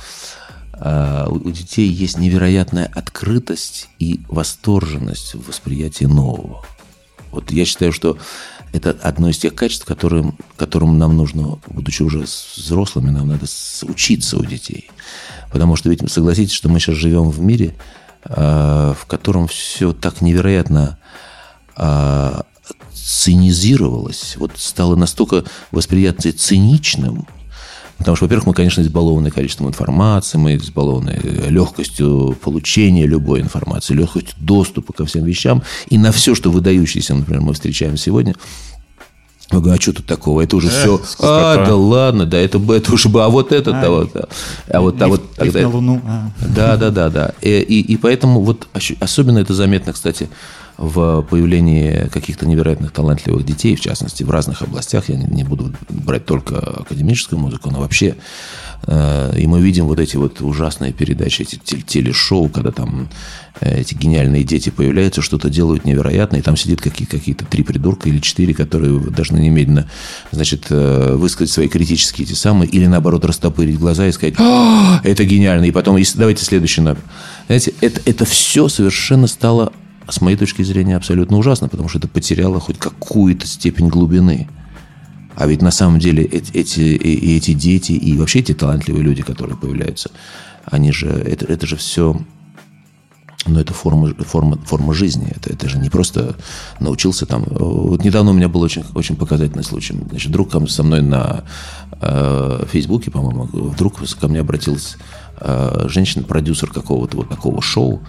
[0.85, 6.65] А у детей есть невероятная открытость и восторженность в восприятии нового.
[7.31, 8.19] Вот я считаю, что
[8.73, 12.25] это одно из тех качеств, которым, которым нам нужно, будучи уже
[12.57, 13.47] взрослыми, нам надо
[13.83, 14.91] учиться у детей.
[15.53, 17.77] Потому что ведь согласитесь, что мы сейчас живем в мире,
[18.25, 20.99] в котором все так невероятно
[22.93, 27.29] цинизировалось, вот стало настолько восприятие циничным,
[28.03, 31.19] Потому что, во-первых, мы, конечно, избалованы количеством информации, мы избалованы
[31.49, 35.63] легкостью получения любой информации, легкостью доступа ко всем вещам.
[35.89, 38.35] И на все, что выдающееся, например, мы встречаем сегодня,
[39.53, 40.41] мы говорим, а что тут такого?
[40.41, 41.01] Это уже все.
[41.21, 44.25] А, да ладно, да, это, это уже бы, а вот это, а, вот, да.
[44.69, 45.61] а вот, а вот тогда.
[45.61, 46.01] на Луну.
[46.07, 46.31] А.
[46.41, 47.33] Да, да, да, да.
[47.43, 48.67] И, и, и поэтому вот
[49.01, 50.31] особенно это заметно, кстати,
[50.77, 55.09] в появлении каких-то невероятных талантливых детей, в частности, в разных областях.
[55.09, 58.17] Я не буду брать только академическую музыку, но вообще.
[58.87, 63.09] Э, и мы видим вот эти вот ужасные передачи, эти телешоу, когда там
[63.61, 68.09] э, эти гениальные дети появляются, что-то делают невероятное, и там сидит какие- какие-то три придурка
[68.09, 69.89] или четыре, которые должны немедленно,
[70.33, 75.25] значит, э, высказать свои критические эти самые, или наоборот растопырить глаза и сказать, «А, это
[75.25, 77.03] гениально, и потом, давайте следующий номер.
[77.47, 79.73] Знаете, это, это все совершенно стало
[80.13, 84.49] с моей точки зрения, абсолютно ужасно, потому что это потеряло хоть какую-то степень глубины.
[85.35, 89.57] А ведь на самом деле эти, и эти дети, и вообще эти талантливые люди, которые
[89.57, 90.11] появляются,
[90.67, 92.21] они же, это, это же все,
[93.47, 95.33] ну, это форма, форма, форма жизни.
[95.35, 96.37] Это, это же не просто
[96.79, 97.45] научился там.
[97.49, 99.99] Вот недавно у меня был очень, очень показательный случай.
[100.11, 101.45] Значит, друг со мной на
[102.03, 104.99] э, Фейсбуке, по-моему, вдруг ко мне обратилась
[105.41, 108.03] э, женщина-продюсер какого-то вот такого шоу,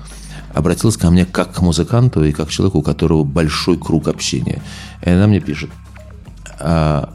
[0.53, 4.61] обратилась ко мне как к музыканту и как к человеку, у которого большой круг общения.
[5.01, 5.69] И она мне пишет,
[6.59, 7.13] а,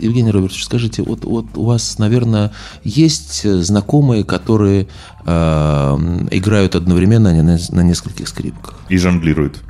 [0.00, 2.52] Евгений Робертович, скажите, вот, вот у вас, наверное,
[2.82, 4.88] есть знакомые, которые
[5.24, 5.98] э,
[6.30, 8.74] играют одновременно на, на нескольких скрипках?
[8.88, 9.62] И жонглируют.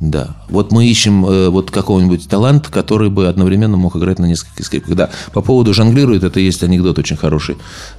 [0.00, 0.36] Да.
[0.48, 4.96] Вот мы ищем э, вот какого-нибудь талант, который бы одновременно мог играть на нескольких скрипках.
[4.96, 5.10] Да.
[5.32, 7.56] По поводу жонглирует, это есть анекдот очень хороший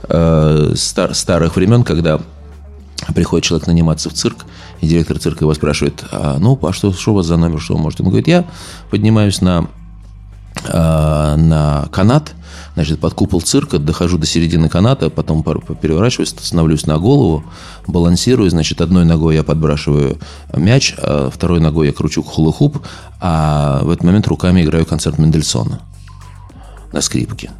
[0.09, 2.19] э, стар, старых времен, когда
[3.13, 4.45] приходит человек наниматься в цирк,
[4.81, 7.75] и директор цирка его спрашивает, а, ну, а что, что у вас за номер, что
[7.75, 8.03] вы можете?
[8.03, 8.45] Он говорит, я
[8.89, 9.67] поднимаюсь на,
[10.65, 12.33] э, на канат,
[12.75, 17.43] значит, под купол цирка, дохожу до середины каната, потом переворачиваюсь, становлюсь на голову,
[17.87, 20.17] балансирую, значит, одной ногой я подбрасываю
[20.55, 22.79] мяч, а второй ногой я кручу хулы-хуп,
[23.19, 25.79] а в этот момент руками играю концерт Мендельсона
[26.91, 27.51] на скрипке.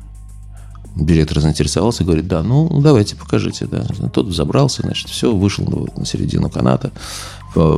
[0.96, 3.66] Директор заинтересовался, говорит, да, ну, давайте, покажите.
[3.66, 3.84] Да.
[4.14, 6.92] Тот забрался, значит, все, вышел на середину каната,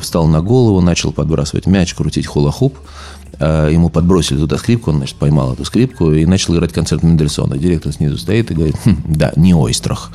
[0.01, 2.77] встал на голову, начал подбрасывать мяч, крутить хула-хуп.
[3.39, 7.57] А, ему подбросили туда скрипку, он, значит, поймал эту скрипку и начал играть концерт Мендельсона.
[7.57, 10.11] Директор снизу стоит и говорит, хм, да, не ойстрах.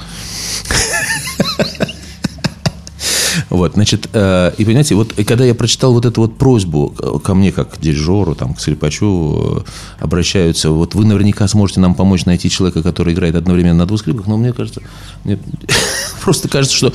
[3.49, 7.53] Вот, значит, э, и понимаете, вот когда я прочитал вот эту вот просьбу ко мне,
[7.53, 12.51] как к дирижеру, там, к скрипачу, э, обращаются, вот вы наверняка сможете нам помочь найти
[12.51, 14.83] человека, который играет одновременно на двух скрипках, но мне кажется,
[15.25, 15.39] мне
[16.23, 16.93] просто кажется, что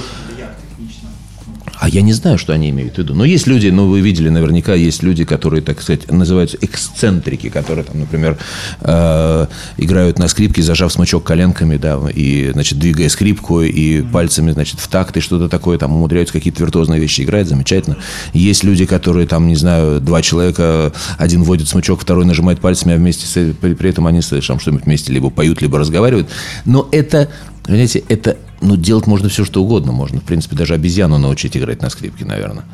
[1.80, 3.14] а я не знаю, что они имеют в виду.
[3.14, 7.84] Но есть люди, ну, вы видели наверняка, есть люди, которые, так сказать, называются эксцентрики, которые,
[7.84, 8.38] там, например,
[8.81, 9.47] э,
[9.77, 14.88] играют на скрипке, зажав смычок коленками, да, и, значит, двигая скрипку и пальцами, значит, в
[14.88, 17.97] такт и что-то такое, там, умудряются какие-то виртуозные вещи играть, замечательно.
[18.34, 22.97] Есть люди, которые, там, не знаю, два человека, один вводит смычок, второй нажимает пальцами, а
[22.97, 26.30] вместе с, при, при этом они совершенно что-нибудь вместе либо поют, либо разговаривают.
[26.65, 27.30] Но это,
[27.64, 29.92] понимаете, это ну, делать можно все, что угодно.
[29.92, 32.66] Можно, в принципе, даже обезьяну научить играть на скрипке, наверное.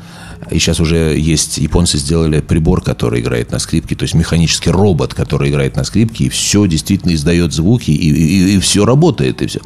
[0.50, 5.14] И сейчас уже есть, японцы сделали прибор, который играет на скрипке, то есть механический робот,
[5.14, 9.46] который играет на скрипке, и все действительно издает звуки, и, и, и все работает, и
[9.46, 9.60] все.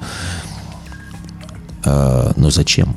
[1.84, 2.96] А, но зачем?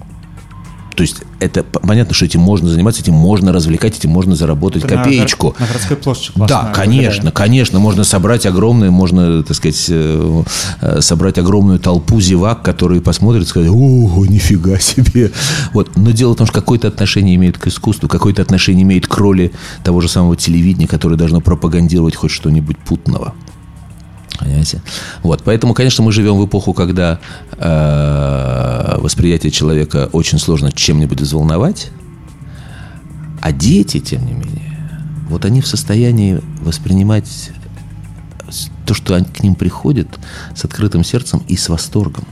[1.00, 4.90] То есть это понятно, что этим можно заниматься, этим можно развлекать, этим можно заработать на,
[4.90, 5.56] копеечку.
[5.58, 6.34] На, городской площади.
[6.36, 7.32] Да, конечно, да.
[7.32, 10.44] конечно, можно собрать огромное, можно, так сказать, э,
[10.82, 15.32] э, собрать огромную толпу зевак, которые посмотрят и скажут, о, нифига себе.
[15.72, 15.96] Вот.
[15.96, 19.54] Но дело в том, что какое-то отношение имеет к искусству, какое-то отношение имеет к роли
[19.86, 23.34] того же самого телевидения, которое должно пропагандировать хоть что-нибудь путного.
[24.40, 24.82] Понимаете?
[25.22, 27.20] Вот, поэтому, конечно, мы живем в эпоху, когда
[27.58, 31.92] э, восприятие человека очень сложно чем-нибудь взволновать,
[33.42, 34.90] а дети, тем не менее,
[35.30, 37.52] вот они в состоянии воспринимать
[38.86, 40.08] то, что к ним приходит,
[40.56, 42.26] с открытым сердцем и с восторгом.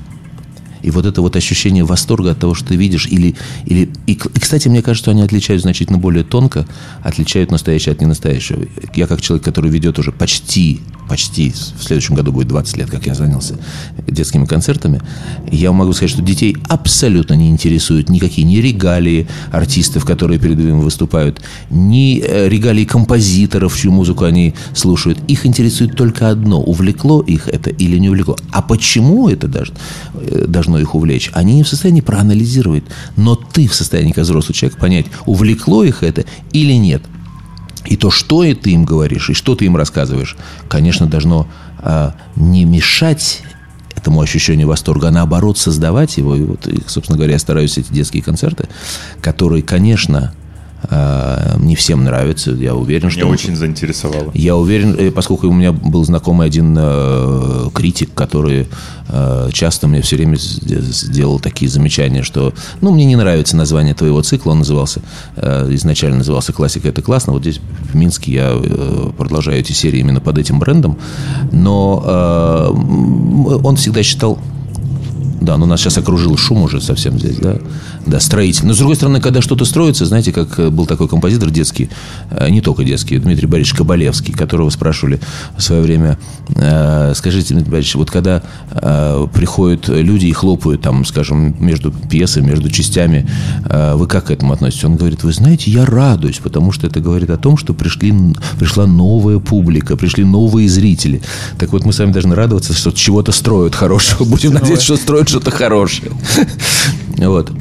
[0.81, 3.35] И вот это вот ощущение восторга от того, что ты видишь, или,
[3.65, 6.65] или и, и, кстати, мне кажется, что они отличают значительно более тонко,
[7.03, 8.65] отличают настоящее от ненастоящего.
[8.95, 13.05] Я как человек, который ведет уже почти, почти, в следующем году будет 20 лет, как
[13.05, 13.55] я занялся
[14.07, 15.01] детскими концертами,
[15.51, 20.81] я могу сказать, что детей абсолютно не интересуют никакие ни регалии артистов, которые перед ними
[20.81, 25.19] выступают, ни э, регалии композиторов, чью музыку они слушают.
[25.27, 28.37] Их интересует только одно, увлекло их это или не увлекло.
[28.51, 29.73] А почему это даже,
[30.13, 32.83] э, должно их увлечь, они не в состоянии проанализировать.
[33.15, 37.01] Но ты в состоянии, как взрослый человек, понять, увлекло их это или нет.
[37.85, 40.37] И то, что ты им говоришь, и что ты им рассказываешь,
[40.67, 41.47] конечно, должно
[41.79, 43.43] а, не мешать
[43.95, 46.35] этому ощущению восторга, а наоборот создавать его.
[46.35, 48.69] И вот, и, собственно говоря, я стараюсь эти детские концерты,
[49.21, 50.33] которые, конечно,
[51.59, 53.27] не всем нравится, я уверен, Меня что...
[53.27, 54.31] очень заинтересовало.
[54.33, 58.67] Я уверен, э, поскольку у меня был знакомый один э, критик, который
[59.09, 64.21] э, часто мне все время сделал такие замечания, что, ну, мне не нравится название твоего
[64.21, 65.01] цикла, он назывался,
[65.35, 67.59] э, изначально назывался «Классика– это классно», вот здесь
[67.91, 70.97] в Минске я э, продолжаю эти серии именно под этим брендом,
[71.51, 74.39] но э, он всегда считал
[75.39, 77.57] да, но нас сейчас окружил шум уже совсем здесь, да.
[78.07, 78.65] Да, строитель.
[78.65, 81.89] Но, с другой стороны, когда что-то строится, знаете, как э, был такой композитор детский,
[82.31, 85.19] э, не только детский, Дмитрий Борисович Кабалевский, которого спрашивали
[85.57, 86.17] в свое время,
[86.55, 88.41] э, скажите, Дмитрий Борисович, вот когда
[89.33, 93.27] приходят люди и хлопают там, скажем, между пьесой, между частями,
[93.65, 94.85] вы как к этому относитесь?
[94.85, 98.13] Он говорит, вы знаете, я радуюсь, потому что это говорит о том, что пришли,
[98.59, 101.21] пришла новая публика, пришли новые зрители.
[101.57, 104.23] Так вот, мы с вами должны радоваться, что чего-то строят хорошего.
[104.25, 106.11] Будем надеяться, что строят что-то хорошее.
[107.17, 107.51] Вот.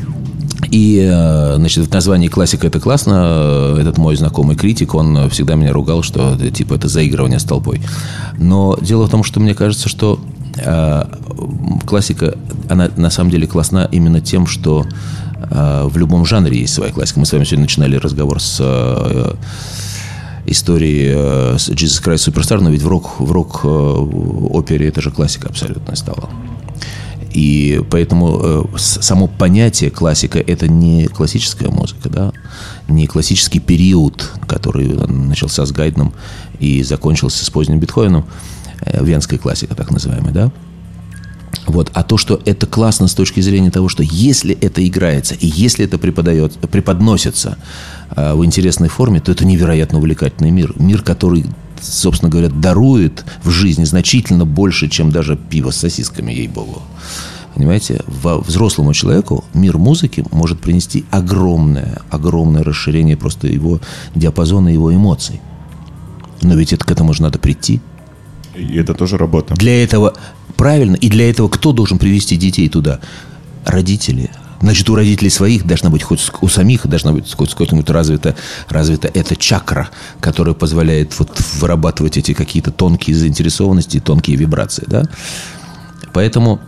[0.70, 3.76] И, э, значит, в названии «Классика»— это классно.
[3.78, 7.80] Этот мой знакомый критик, он всегда меня ругал, что, типа, это заигрывание с толпой.
[8.38, 10.18] Но дело в том, что мне кажется, что
[10.56, 11.04] э,
[11.86, 12.36] классика,
[12.68, 14.86] она на самом деле классна именно тем, что
[15.50, 17.20] э, в любом жанре есть своя классика.
[17.20, 19.34] Мы с вами сегодня начинали разговор с э,
[20.46, 25.00] истории э, с Jesus Christ Superstar, но ведь в рок, в рок э, опере это
[25.00, 26.28] же классика абсолютно стала.
[27.36, 32.32] И поэтому э, само понятие классика– это не классическая музыка, да?
[32.88, 36.14] не классический период, который начался с Гайдном
[36.60, 38.24] и закончился с поздним Бетховеном,
[38.80, 40.52] э, венская классика так называемая, да?
[41.66, 41.90] Вот.
[41.92, 45.84] А то, что это классно с точки зрения того, что если это играется и если
[45.84, 47.58] это преподает, преподносится
[48.16, 50.72] э, в интересной форме, то это невероятно увлекательный мир.
[50.78, 51.44] Мир, который
[51.80, 56.82] собственно говоря, дарует в жизни значительно больше, чем даже пиво с сосисками, ей-богу.
[57.54, 63.80] Понимаете, взрослому человеку мир музыки может принести огромное, огромное расширение просто его
[64.14, 65.40] диапазона, его эмоций.
[66.42, 67.80] Но ведь это, к этому же надо прийти.
[68.54, 69.54] И это тоже работа.
[69.54, 70.14] Для этого,
[70.56, 73.00] правильно, и для этого кто должен привести детей туда?
[73.64, 74.30] Родители,
[74.60, 78.34] Значит, у родителей своих должна быть, хоть у самих должна быть хоть сколько-нибудь развита,
[78.68, 85.04] развита эта чакра, которая позволяет вот вырабатывать эти какие-то тонкие заинтересованности, тонкие вибрации, да.
[86.12, 86.60] Поэтому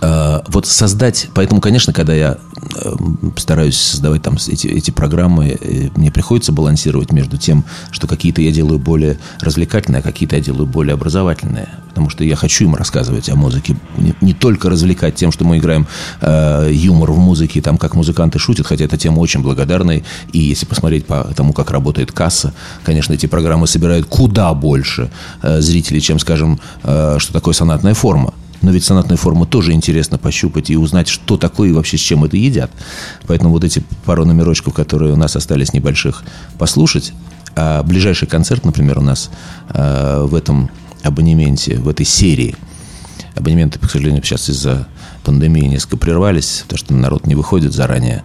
[0.00, 2.38] вот создать, поэтому, конечно, когда я
[2.76, 2.94] э,
[3.36, 8.52] стараюсь создавать там эти, эти программы, э, мне приходится балансировать между тем, что какие-то я
[8.52, 11.68] делаю более развлекательные, а какие-то я делаю более образовательные.
[11.88, 13.76] Потому что я хочу им рассказывать о музыке.
[13.96, 15.86] Не, не только развлекать тем, что мы играем
[16.20, 20.04] э, юмор в музыке, там, как музыканты шутят, хотя эта тема очень благодарная.
[20.32, 22.52] И если посмотреть по тому, как работает касса,
[22.84, 25.10] конечно, эти программы собирают куда больше
[25.42, 28.34] э, зрителей, чем, скажем, э, что такое сонатная форма.
[28.60, 32.24] Но ведь сонатную форму тоже интересно пощупать и узнать, что такое и вообще с чем
[32.24, 32.70] это едят.
[33.26, 36.24] Поэтому вот эти пару номерочков, которые у нас остались небольших,
[36.58, 37.12] послушать.
[37.54, 39.30] А ближайший концерт, например, у нас
[39.70, 40.70] э, в этом
[41.02, 42.56] абонементе, в этой серии.
[43.34, 44.88] Абонементы, к сожалению, сейчас из-за
[45.22, 48.24] пандемии несколько прервались, потому что народ не выходит заранее.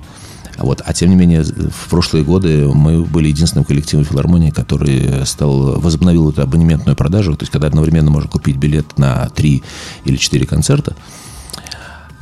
[0.64, 0.82] Вот.
[0.86, 6.30] А тем не менее, в прошлые годы мы были единственным коллективом филармонии, который стал, возобновил
[6.30, 9.62] эту абонементную продажу, то есть когда одновременно можно купить билет на три
[10.06, 10.96] или четыре концерта.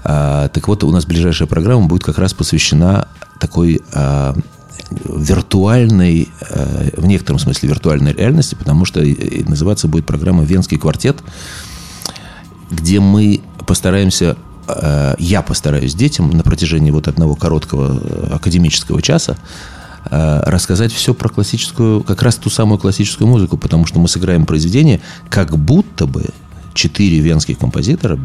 [0.03, 3.07] А, так вот, у нас ближайшая программа будет как раз посвящена
[3.39, 4.35] такой а,
[4.89, 9.03] виртуальной, а, в некотором смысле виртуальной реальности, потому что
[9.47, 11.22] называться будет программа «Венский квартет»,
[12.72, 14.35] где мы постараемся
[14.76, 19.38] Э, я постараюсь детям на протяжении вот одного короткого э, академического часа
[20.10, 24.45] э, рассказать все про классическую, как раз ту самую классическую музыку, потому что мы сыграем
[24.45, 26.26] произведение, как будто бы
[26.73, 28.18] четыре венских композитора,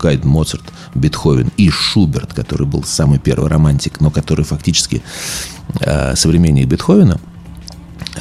[0.00, 0.64] Гайд, Моцарт,
[0.94, 5.02] Бетховен и Шуберт, который был самый первый романтик, но который фактически
[5.80, 7.18] э, современник Бетховена,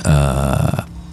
[0.03, 0.69] э,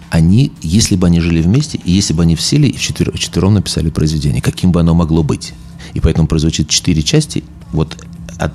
[0.09, 3.89] они, если бы они жили вместе, и если бы они все сели и вчетвером написали
[3.89, 5.53] произведение, каким бы оно могло быть?
[5.93, 7.43] И поэтому прозвучит четыре части.
[7.71, 7.97] Вот
[8.37, 8.53] от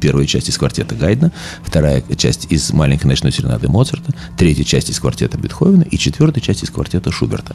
[0.00, 1.32] первая часть из квартета Гайдна,
[1.62, 6.64] вторая часть из маленькой ночной серенады Моцарта, третья часть из квартета Бетховена и четвертая часть
[6.64, 7.54] из квартета Шуберта.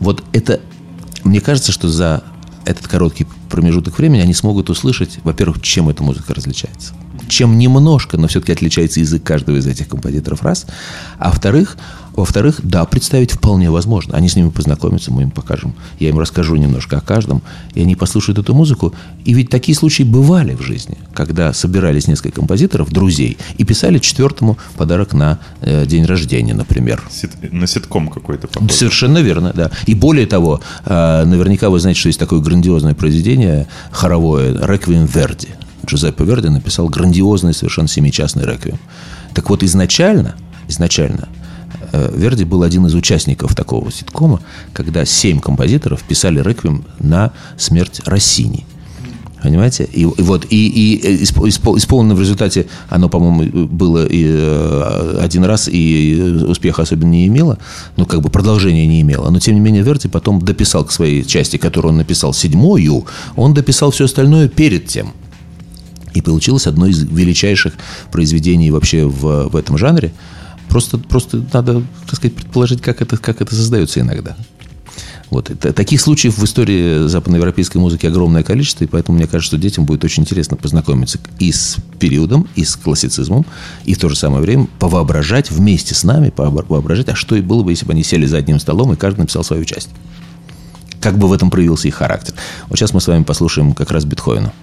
[0.00, 0.60] Вот это,
[1.24, 2.22] мне кажется, что за
[2.64, 6.94] этот короткий промежуток времени они смогут услышать, во-первых, чем эта музыка различается.
[7.28, 10.66] Чем немножко, но все-таки отличается язык каждого из этих композиторов раз.
[11.18, 11.76] А во-вторых,
[12.14, 14.14] во-вторых, да, представить вполне возможно.
[14.16, 15.74] Они с ними познакомятся, мы им покажем.
[15.98, 17.42] Я им расскажу немножко о каждом,
[17.74, 18.94] и они послушают эту музыку.
[19.24, 24.58] И ведь такие случаи бывали в жизни, когда собирались несколько композиторов, друзей, и писали четвертому
[24.76, 27.02] подарок на э, день рождения, например.
[27.10, 28.70] Сит- на ситком какой-то похож.
[28.72, 29.70] Совершенно верно, да.
[29.86, 35.48] И более того, э, наверняка вы знаете, что есть такое грандиозное произведение хоровое «Реквием Верди».
[35.86, 38.78] Джузеппе Верди написал грандиозный совершенно семичастный реквием.
[39.34, 40.36] Так вот, изначально,
[40.68, 41.28] изначально
[41.92, 44.40] Верди был один из участников такого ситкома,
[44.72, 48.64] когда семь композиторов писали реквием на смерть Россини.
[49.42, 49.88] Понимаете?
[49.92, 55.42] И, и вот, и, и исп- исполнено в результате, оно, по-моему, было и, э, один
[55.44, 57.58] раз, и успеха особенно не имело,
[57.96, 59.30] ну, как бы продолжения не имело.
[59.30, 63.04] Но, тем не менее, Верди потом дописал к своей части, которую он написал седьмую,
[63.34, 65.12] он дописал все остальное перед тем.
[66.14, 67.72] И получилось одно из величайших
[68.12, 70.12] произведений вообще в, в этом жанре.
[70.72, 74.34] Просто, просто надо, так сказать, предположить, как это, как это создается иногда.
[75.28, 75.50] Вот.
[75.60, 80.02] Таких случаев в истории западноевропейской музыки огромное количество, и поэтому мне кажется, что детям будет
[80.02, 83.44] очень интересно познакомиться и с периодом, и с классицизмом,
[83.84, 87.42] и в то же самое время повоображать вместе с нами, повообра- воображать, а что и
[87.42, 89.90] было бы, если бы они сели за одним столом, и каждый написал свою часть.
[91.02, 92.32] Как бы в этом проявился их характер.
[92.70, 94.54] Вот сейчас мы с вами послушаем как раз Бетховена.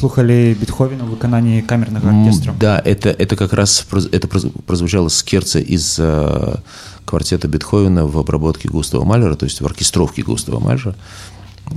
[0.00, 2.52] Послухали Бетховена в выкананні камернага М, оркестру.
[2.60, 6.56] Да, это, это как раз это проз- прозвучало скерца из э,
[7.04, 10.94] квартета Бетховена в обработке Густава Малера, то есть в оркестровке Густава Малера.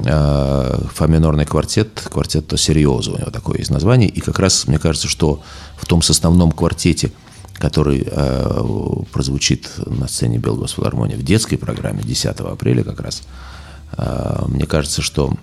[0.05, 4.07] Э, фа минорный квартет, квартет серьезо у него такое есть название.
[4.07, 5.41] И как раз мне кажется, что
[5.77, 7.11] в том составном квартете,
[7.55, 13.23] который э, прозвучит на сцене Белгосфилармонии в детской программе 10 апреля как раз,
[13.97, 15.33] э, мне кажется, что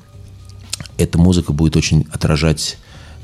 [0.98, 2.78] эта музыка будет очень отражать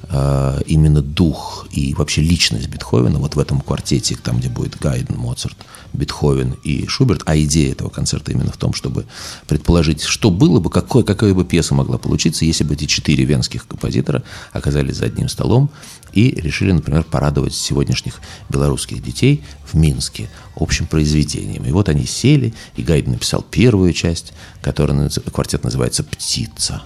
[0.09, 5.17] э, именно дух и вообще личность Бетховена вот в этом квартете, там, где будет Гайден,
[5.17, 5.57] Моцарт,
[5.93, 7.23] Бетховен и Шуберт.
[7.27, 9.07] А идея этого концерта именно в том, чтобы
[9.47, 13.67] предположить, что было бы, какой, какая бы пьеса могла получиться, если бы эти четыре венских
[13.67, 14.23] композитора
[14.53, 15.71] оказались за одним столом
[16.13, 21.65] и решили, например, порадовать сегодняшних белорусских детей в Минске общим произведением.
[21.65, 26.83] И вот они сели, и Гайден написал первую часть, которая квартет называется «Птица»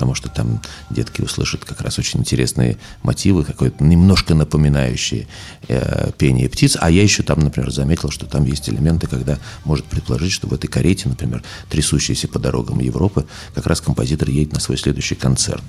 [0.00, 5.26] потому что там детки услышат как раз очень интересные мотивы, какое-то немножко напоминающие
[5.68, 6.78] э, пение птиц.
[6.80, 10.54] А я еще там, например, заметил, что там есть элементы, когда может предположить, что в
[10.54, 15.64] этой карете, например, трясущейся по дорогам Европы, как раз композитор едет на свой следующий концерт.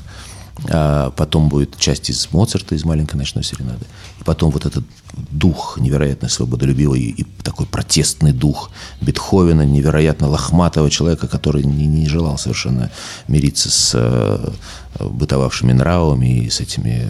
[0.69, 3.86] А потом будет часть из Моцарта, из маленькой ночной серенады.
[4.19, 4.84] И потом вот этот
[5.32, 8.69] дух невероятно свободолюбивый и такой протестный дух
[9.02, 12.91] Бетховена, невероятно лохматого человека, который не, не желал совершенно
[13.28, 14.52] мириться с э,
[14.99, 17.07] бытовавшими нравами и с этими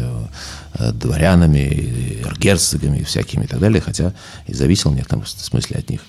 [0.75, 4.13] э, дворянами, герцогами и всякими и так далее, хотя
[4.47, 6.01] и зависел в некотором смысле от них.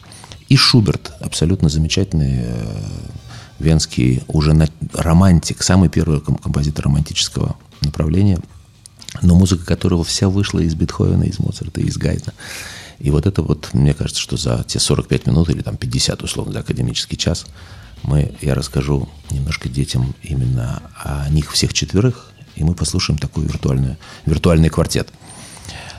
[0.48, 2.76] И Шуберт, абсолютно замечательный э,
[3.62, 8.38] венский уже на- романтик, самый первый ком- композитор романтического направления,
[9.22, 12.32] но музыка которого вся вышла из Бетховена, из Моцарта, из Гайдна.
[12.98, 16.52] И вот это вот, мне кажется, что за те 45 минут или там 50, условно,
[16.52, 17.46] за академический час
[18.02, 23.96] мы, я расскажу немножко детям именно о них всех четверых, и мы послушаем такой виртуальный,
[24.26, 25.08] виртуальный квартет.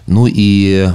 [0.07, 0.90] Ну и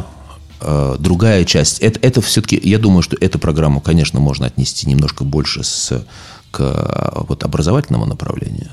[0.60, 5.24] э, другая часть, это, это все-таки, я думаю, что эту программу, конечно, можно отнести немножко
[5.24, 6.04] больше с,
[6.50, 8.70] к э, вот, образовательному направлению,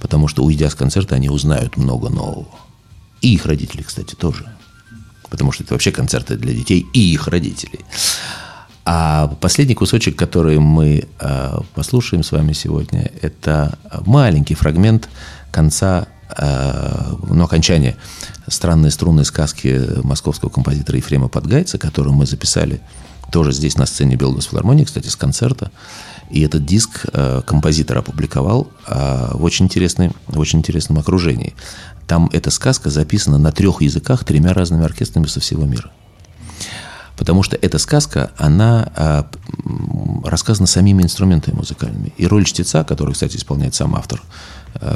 [0.00, 2.46] потому что, уйдя с концерта, они узнают много нового.
[3.20, 4.46] И их родители, кстати, тоже.
[5.28, 7.80] Потому что это вообще концерты для детей и их родителей.
[8.84, 15.08] А последний кусочек, который мы э, послушаем с вами сегодня, это маленький фрагмент
[15.50, 16.06] конца,
[16.36, 17.96] э, ну, окончания
[18.48, 22.80] странной струнной сказки московского композитора Ефрема Подгайца, которую мы записали
[23.30, 25.70] тоже здесь на сцене Белгосфилармонии, кстати, с концерта.
[26.30, 31.54] И этот диск э, композитор опубликовал э, в, очень интересной, в очень интересном окружении.
[32.06, 35.90] Там эта сказка записана на трех языках тремя разными оркестрами со всего мира.
[37.16, 38.88] Потому что эта сказка, она
[39.64, 42.14] м, рассказана самими инструментами музыкальными.
[42.16, 44.24] И роль чтеца, который, кстати, исполняет сам автор э,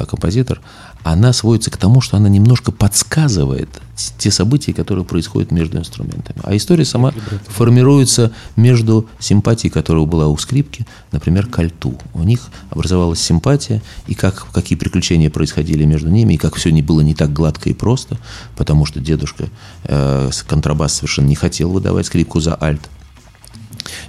[0.09, 0.61] композитор,
[1.03, 3.69] она сводится к тому, что она немножко подсказывает
[4.17, 6.39] те события, которые происходят между инструментами.
[6.43, 7.13] А история сама
[7.47, 11.95] формируется между симпатией, которая была у скрипки, например, к альту.
[12.13, 16.81] У них образовалась симпатия, и как, какие приключения происходили между ними, и как все не
[16.81, 18.17] было не так гладко и просто,
[18.57, 19.45] потому что дедушка
[19.83, 22.89] э, контрабас совершенно не хотел выдавать скрипку за альт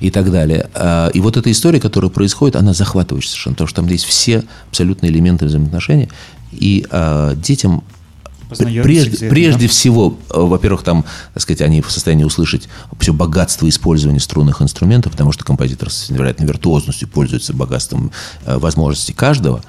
[0.00, 0.68] и так далее.
[0.74, 4.44] А, и вот эта история, которая происходит, она захватывающая совершенно, потому что там есть все
[4.68, 6.08] абсолютные элементы взаимоотношений,
[6.52, 7.82] и э, детям
[8.48, 11.04] прежде, прежде всего, э, во-первых, там,
[11.34, 16.10] так сказать, они в состоянии услышать все богатство использования струнных инструментов, потому что композитор с
[16.10, 18.12] невероятной виртуозностью пользуется богатством
[18.44, 19.62] э, возможностей каждого.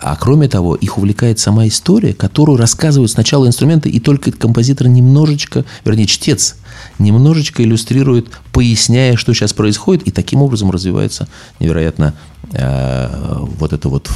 [0.00, 5.66] А кроме того, их увлекает сама история, которую рассказывают сначала инструменты, и только композитор немножечко,
[5.84, 6.56] вернее, чтец,
[6.98, 11.28] немножечко иллюстрирует, поясняя, что сейчас происходит, и таким образом развивается
[11.58, 12.14] невероятно
[12.52, 14.10] э, вот эта вот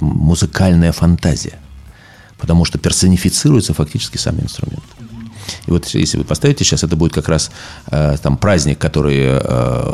[0.00, 1.54] музыкальная фантазия.
[2.38, 4.82] Потому что персонифицируются фактически сами инструменты.
[5.66, 7.50] И вот если вы поставите сейчас, это будет как раз
[7.86, 9.90] э, там праздник, который э,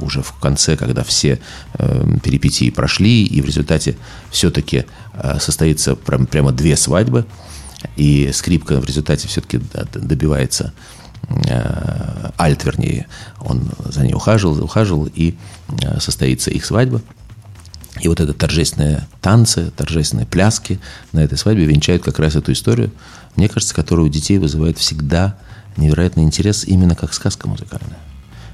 [0.00, 1.40] уже в конце, когда все
[1.74, 3.96] э, перипетии прошли, и в результате
[4.30, 7.26] все-таки э, состоится прям, прямо две свадьбы,
[7.96, 9.60] и скрипка в результате все-таки
[9.94, 10.72] добивается
[11.28, 13.06] э, альт, вернее,
[13.40, 15.34] он за ней ухаживал, ухаживал, и
[15.82, 17.02] э, состоится их свадьба.
[18.00, 20.78] И вот это торжественные танцы, торжественные пляски
[21.12, 22.90] на этой свадьбе венчают как раз эту историю,
[23.36, 25.36] мне кажется, которая у детей вызывает всегда
[25.76, 27.98] невероятный интерес именно как сказка музыкальная.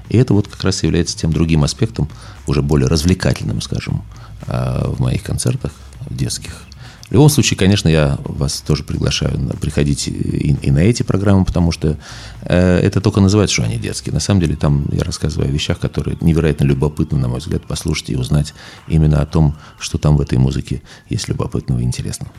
[0.09, 2.09] И это вот как раз является тем другим аспектом,
[2.45, 4.03] уже более развлекательным, скажем,
[4.47, 5.71] а, в моих концертах
[6.09, 6.65] детских.
[7.09, 11.71] В любом случае, конечно, я вас тоже приглашаю приходить и, и на эти программы, потому
[11.71, 11.97] что
[12.41, 14.13] э, это только называется, что они детские.
[14.13, 18.09] На самом деле там я рассказываю о вещах, которые невероятно любопытно, на мой взгляд, послушать
[18.09, 18.53] и узнать
[18.87, 22.31] именно о том, что там в этой музыке есть любопытного и интересного.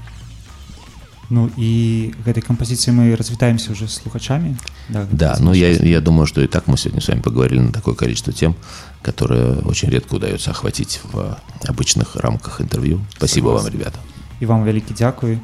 [1.30, 4.58] Ну і гэтай кампазіцыі мы развітаемся уже с слухачами
[4.90, 7.72] да, да ну я, я думаю что и так мы сегодня с вами поговорили на
[7.72, 8.56] такое количество тем
[9.04, 11.38] которые очень редко удается охватить в
[11.68, 13.66] обычных рамках интервью спасибо Согласен.
[13.66, 14.00] вам ребята
[14.40, 15.38] і вам вялікі дзякуй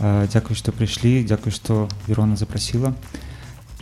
[0.00, 2.92] дзякуй што прыйшлі дзякуй што верона запрасіла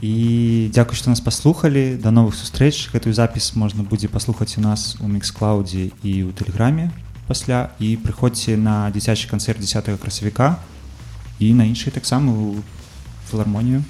[0.00, 4.94] і дзякуй што нас паслухалі да новых сустрэч гэтую запіс можна будзе паслухаць у нас
[5.02, 6.94] у мікс-клаудзе і ў тэлеграме
[7.26, 10.62] пасля і прыходзьце на дзіцячы канцэрт 10 красавіка
[11.38, 12.62] і на іншыя таксама у
[13.30, 13.84] філармонію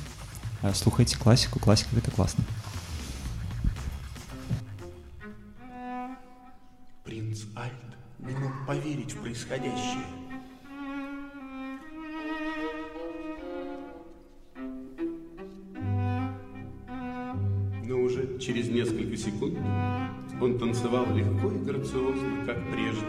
[0.74, 2.44] слухайце класіку класіка гэта класна
[7.04, 10.28] принц альт не мог поверить в происходящее
[18.40, 19.58] Через несколько секунд
[20.40, 23.04] он танцевал легко и грациозно, как прежде.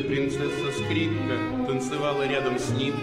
[0.00, 2.94] Его любимая принцесса Скрипка танцевала рядом с ним.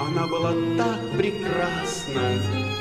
[0.00, 2.73] Она была так прекрасна,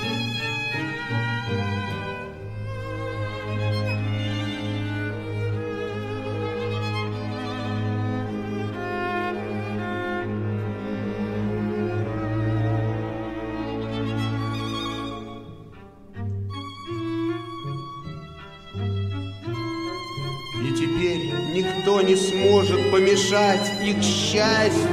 [22.91, 24.92] помешать их счастью.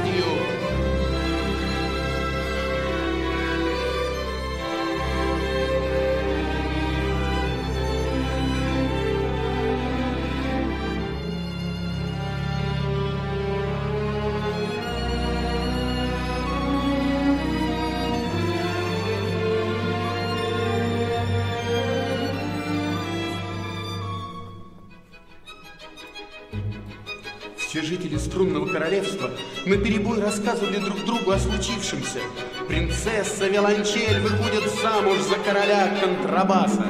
[29.71, 32.19] На перебой рассказывали друг другу о случившемся.
[32.67, 36.85] Принцесса Виолончель выходит замуж за короля контрабаса.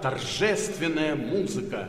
[0.00, 1.88] торжественная музыка.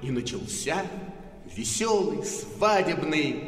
[0.00, 0.82] И начался
[1.54, 3.41] веселый свадебный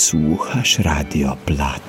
[0.00, 1.87] Slušaš radio plat.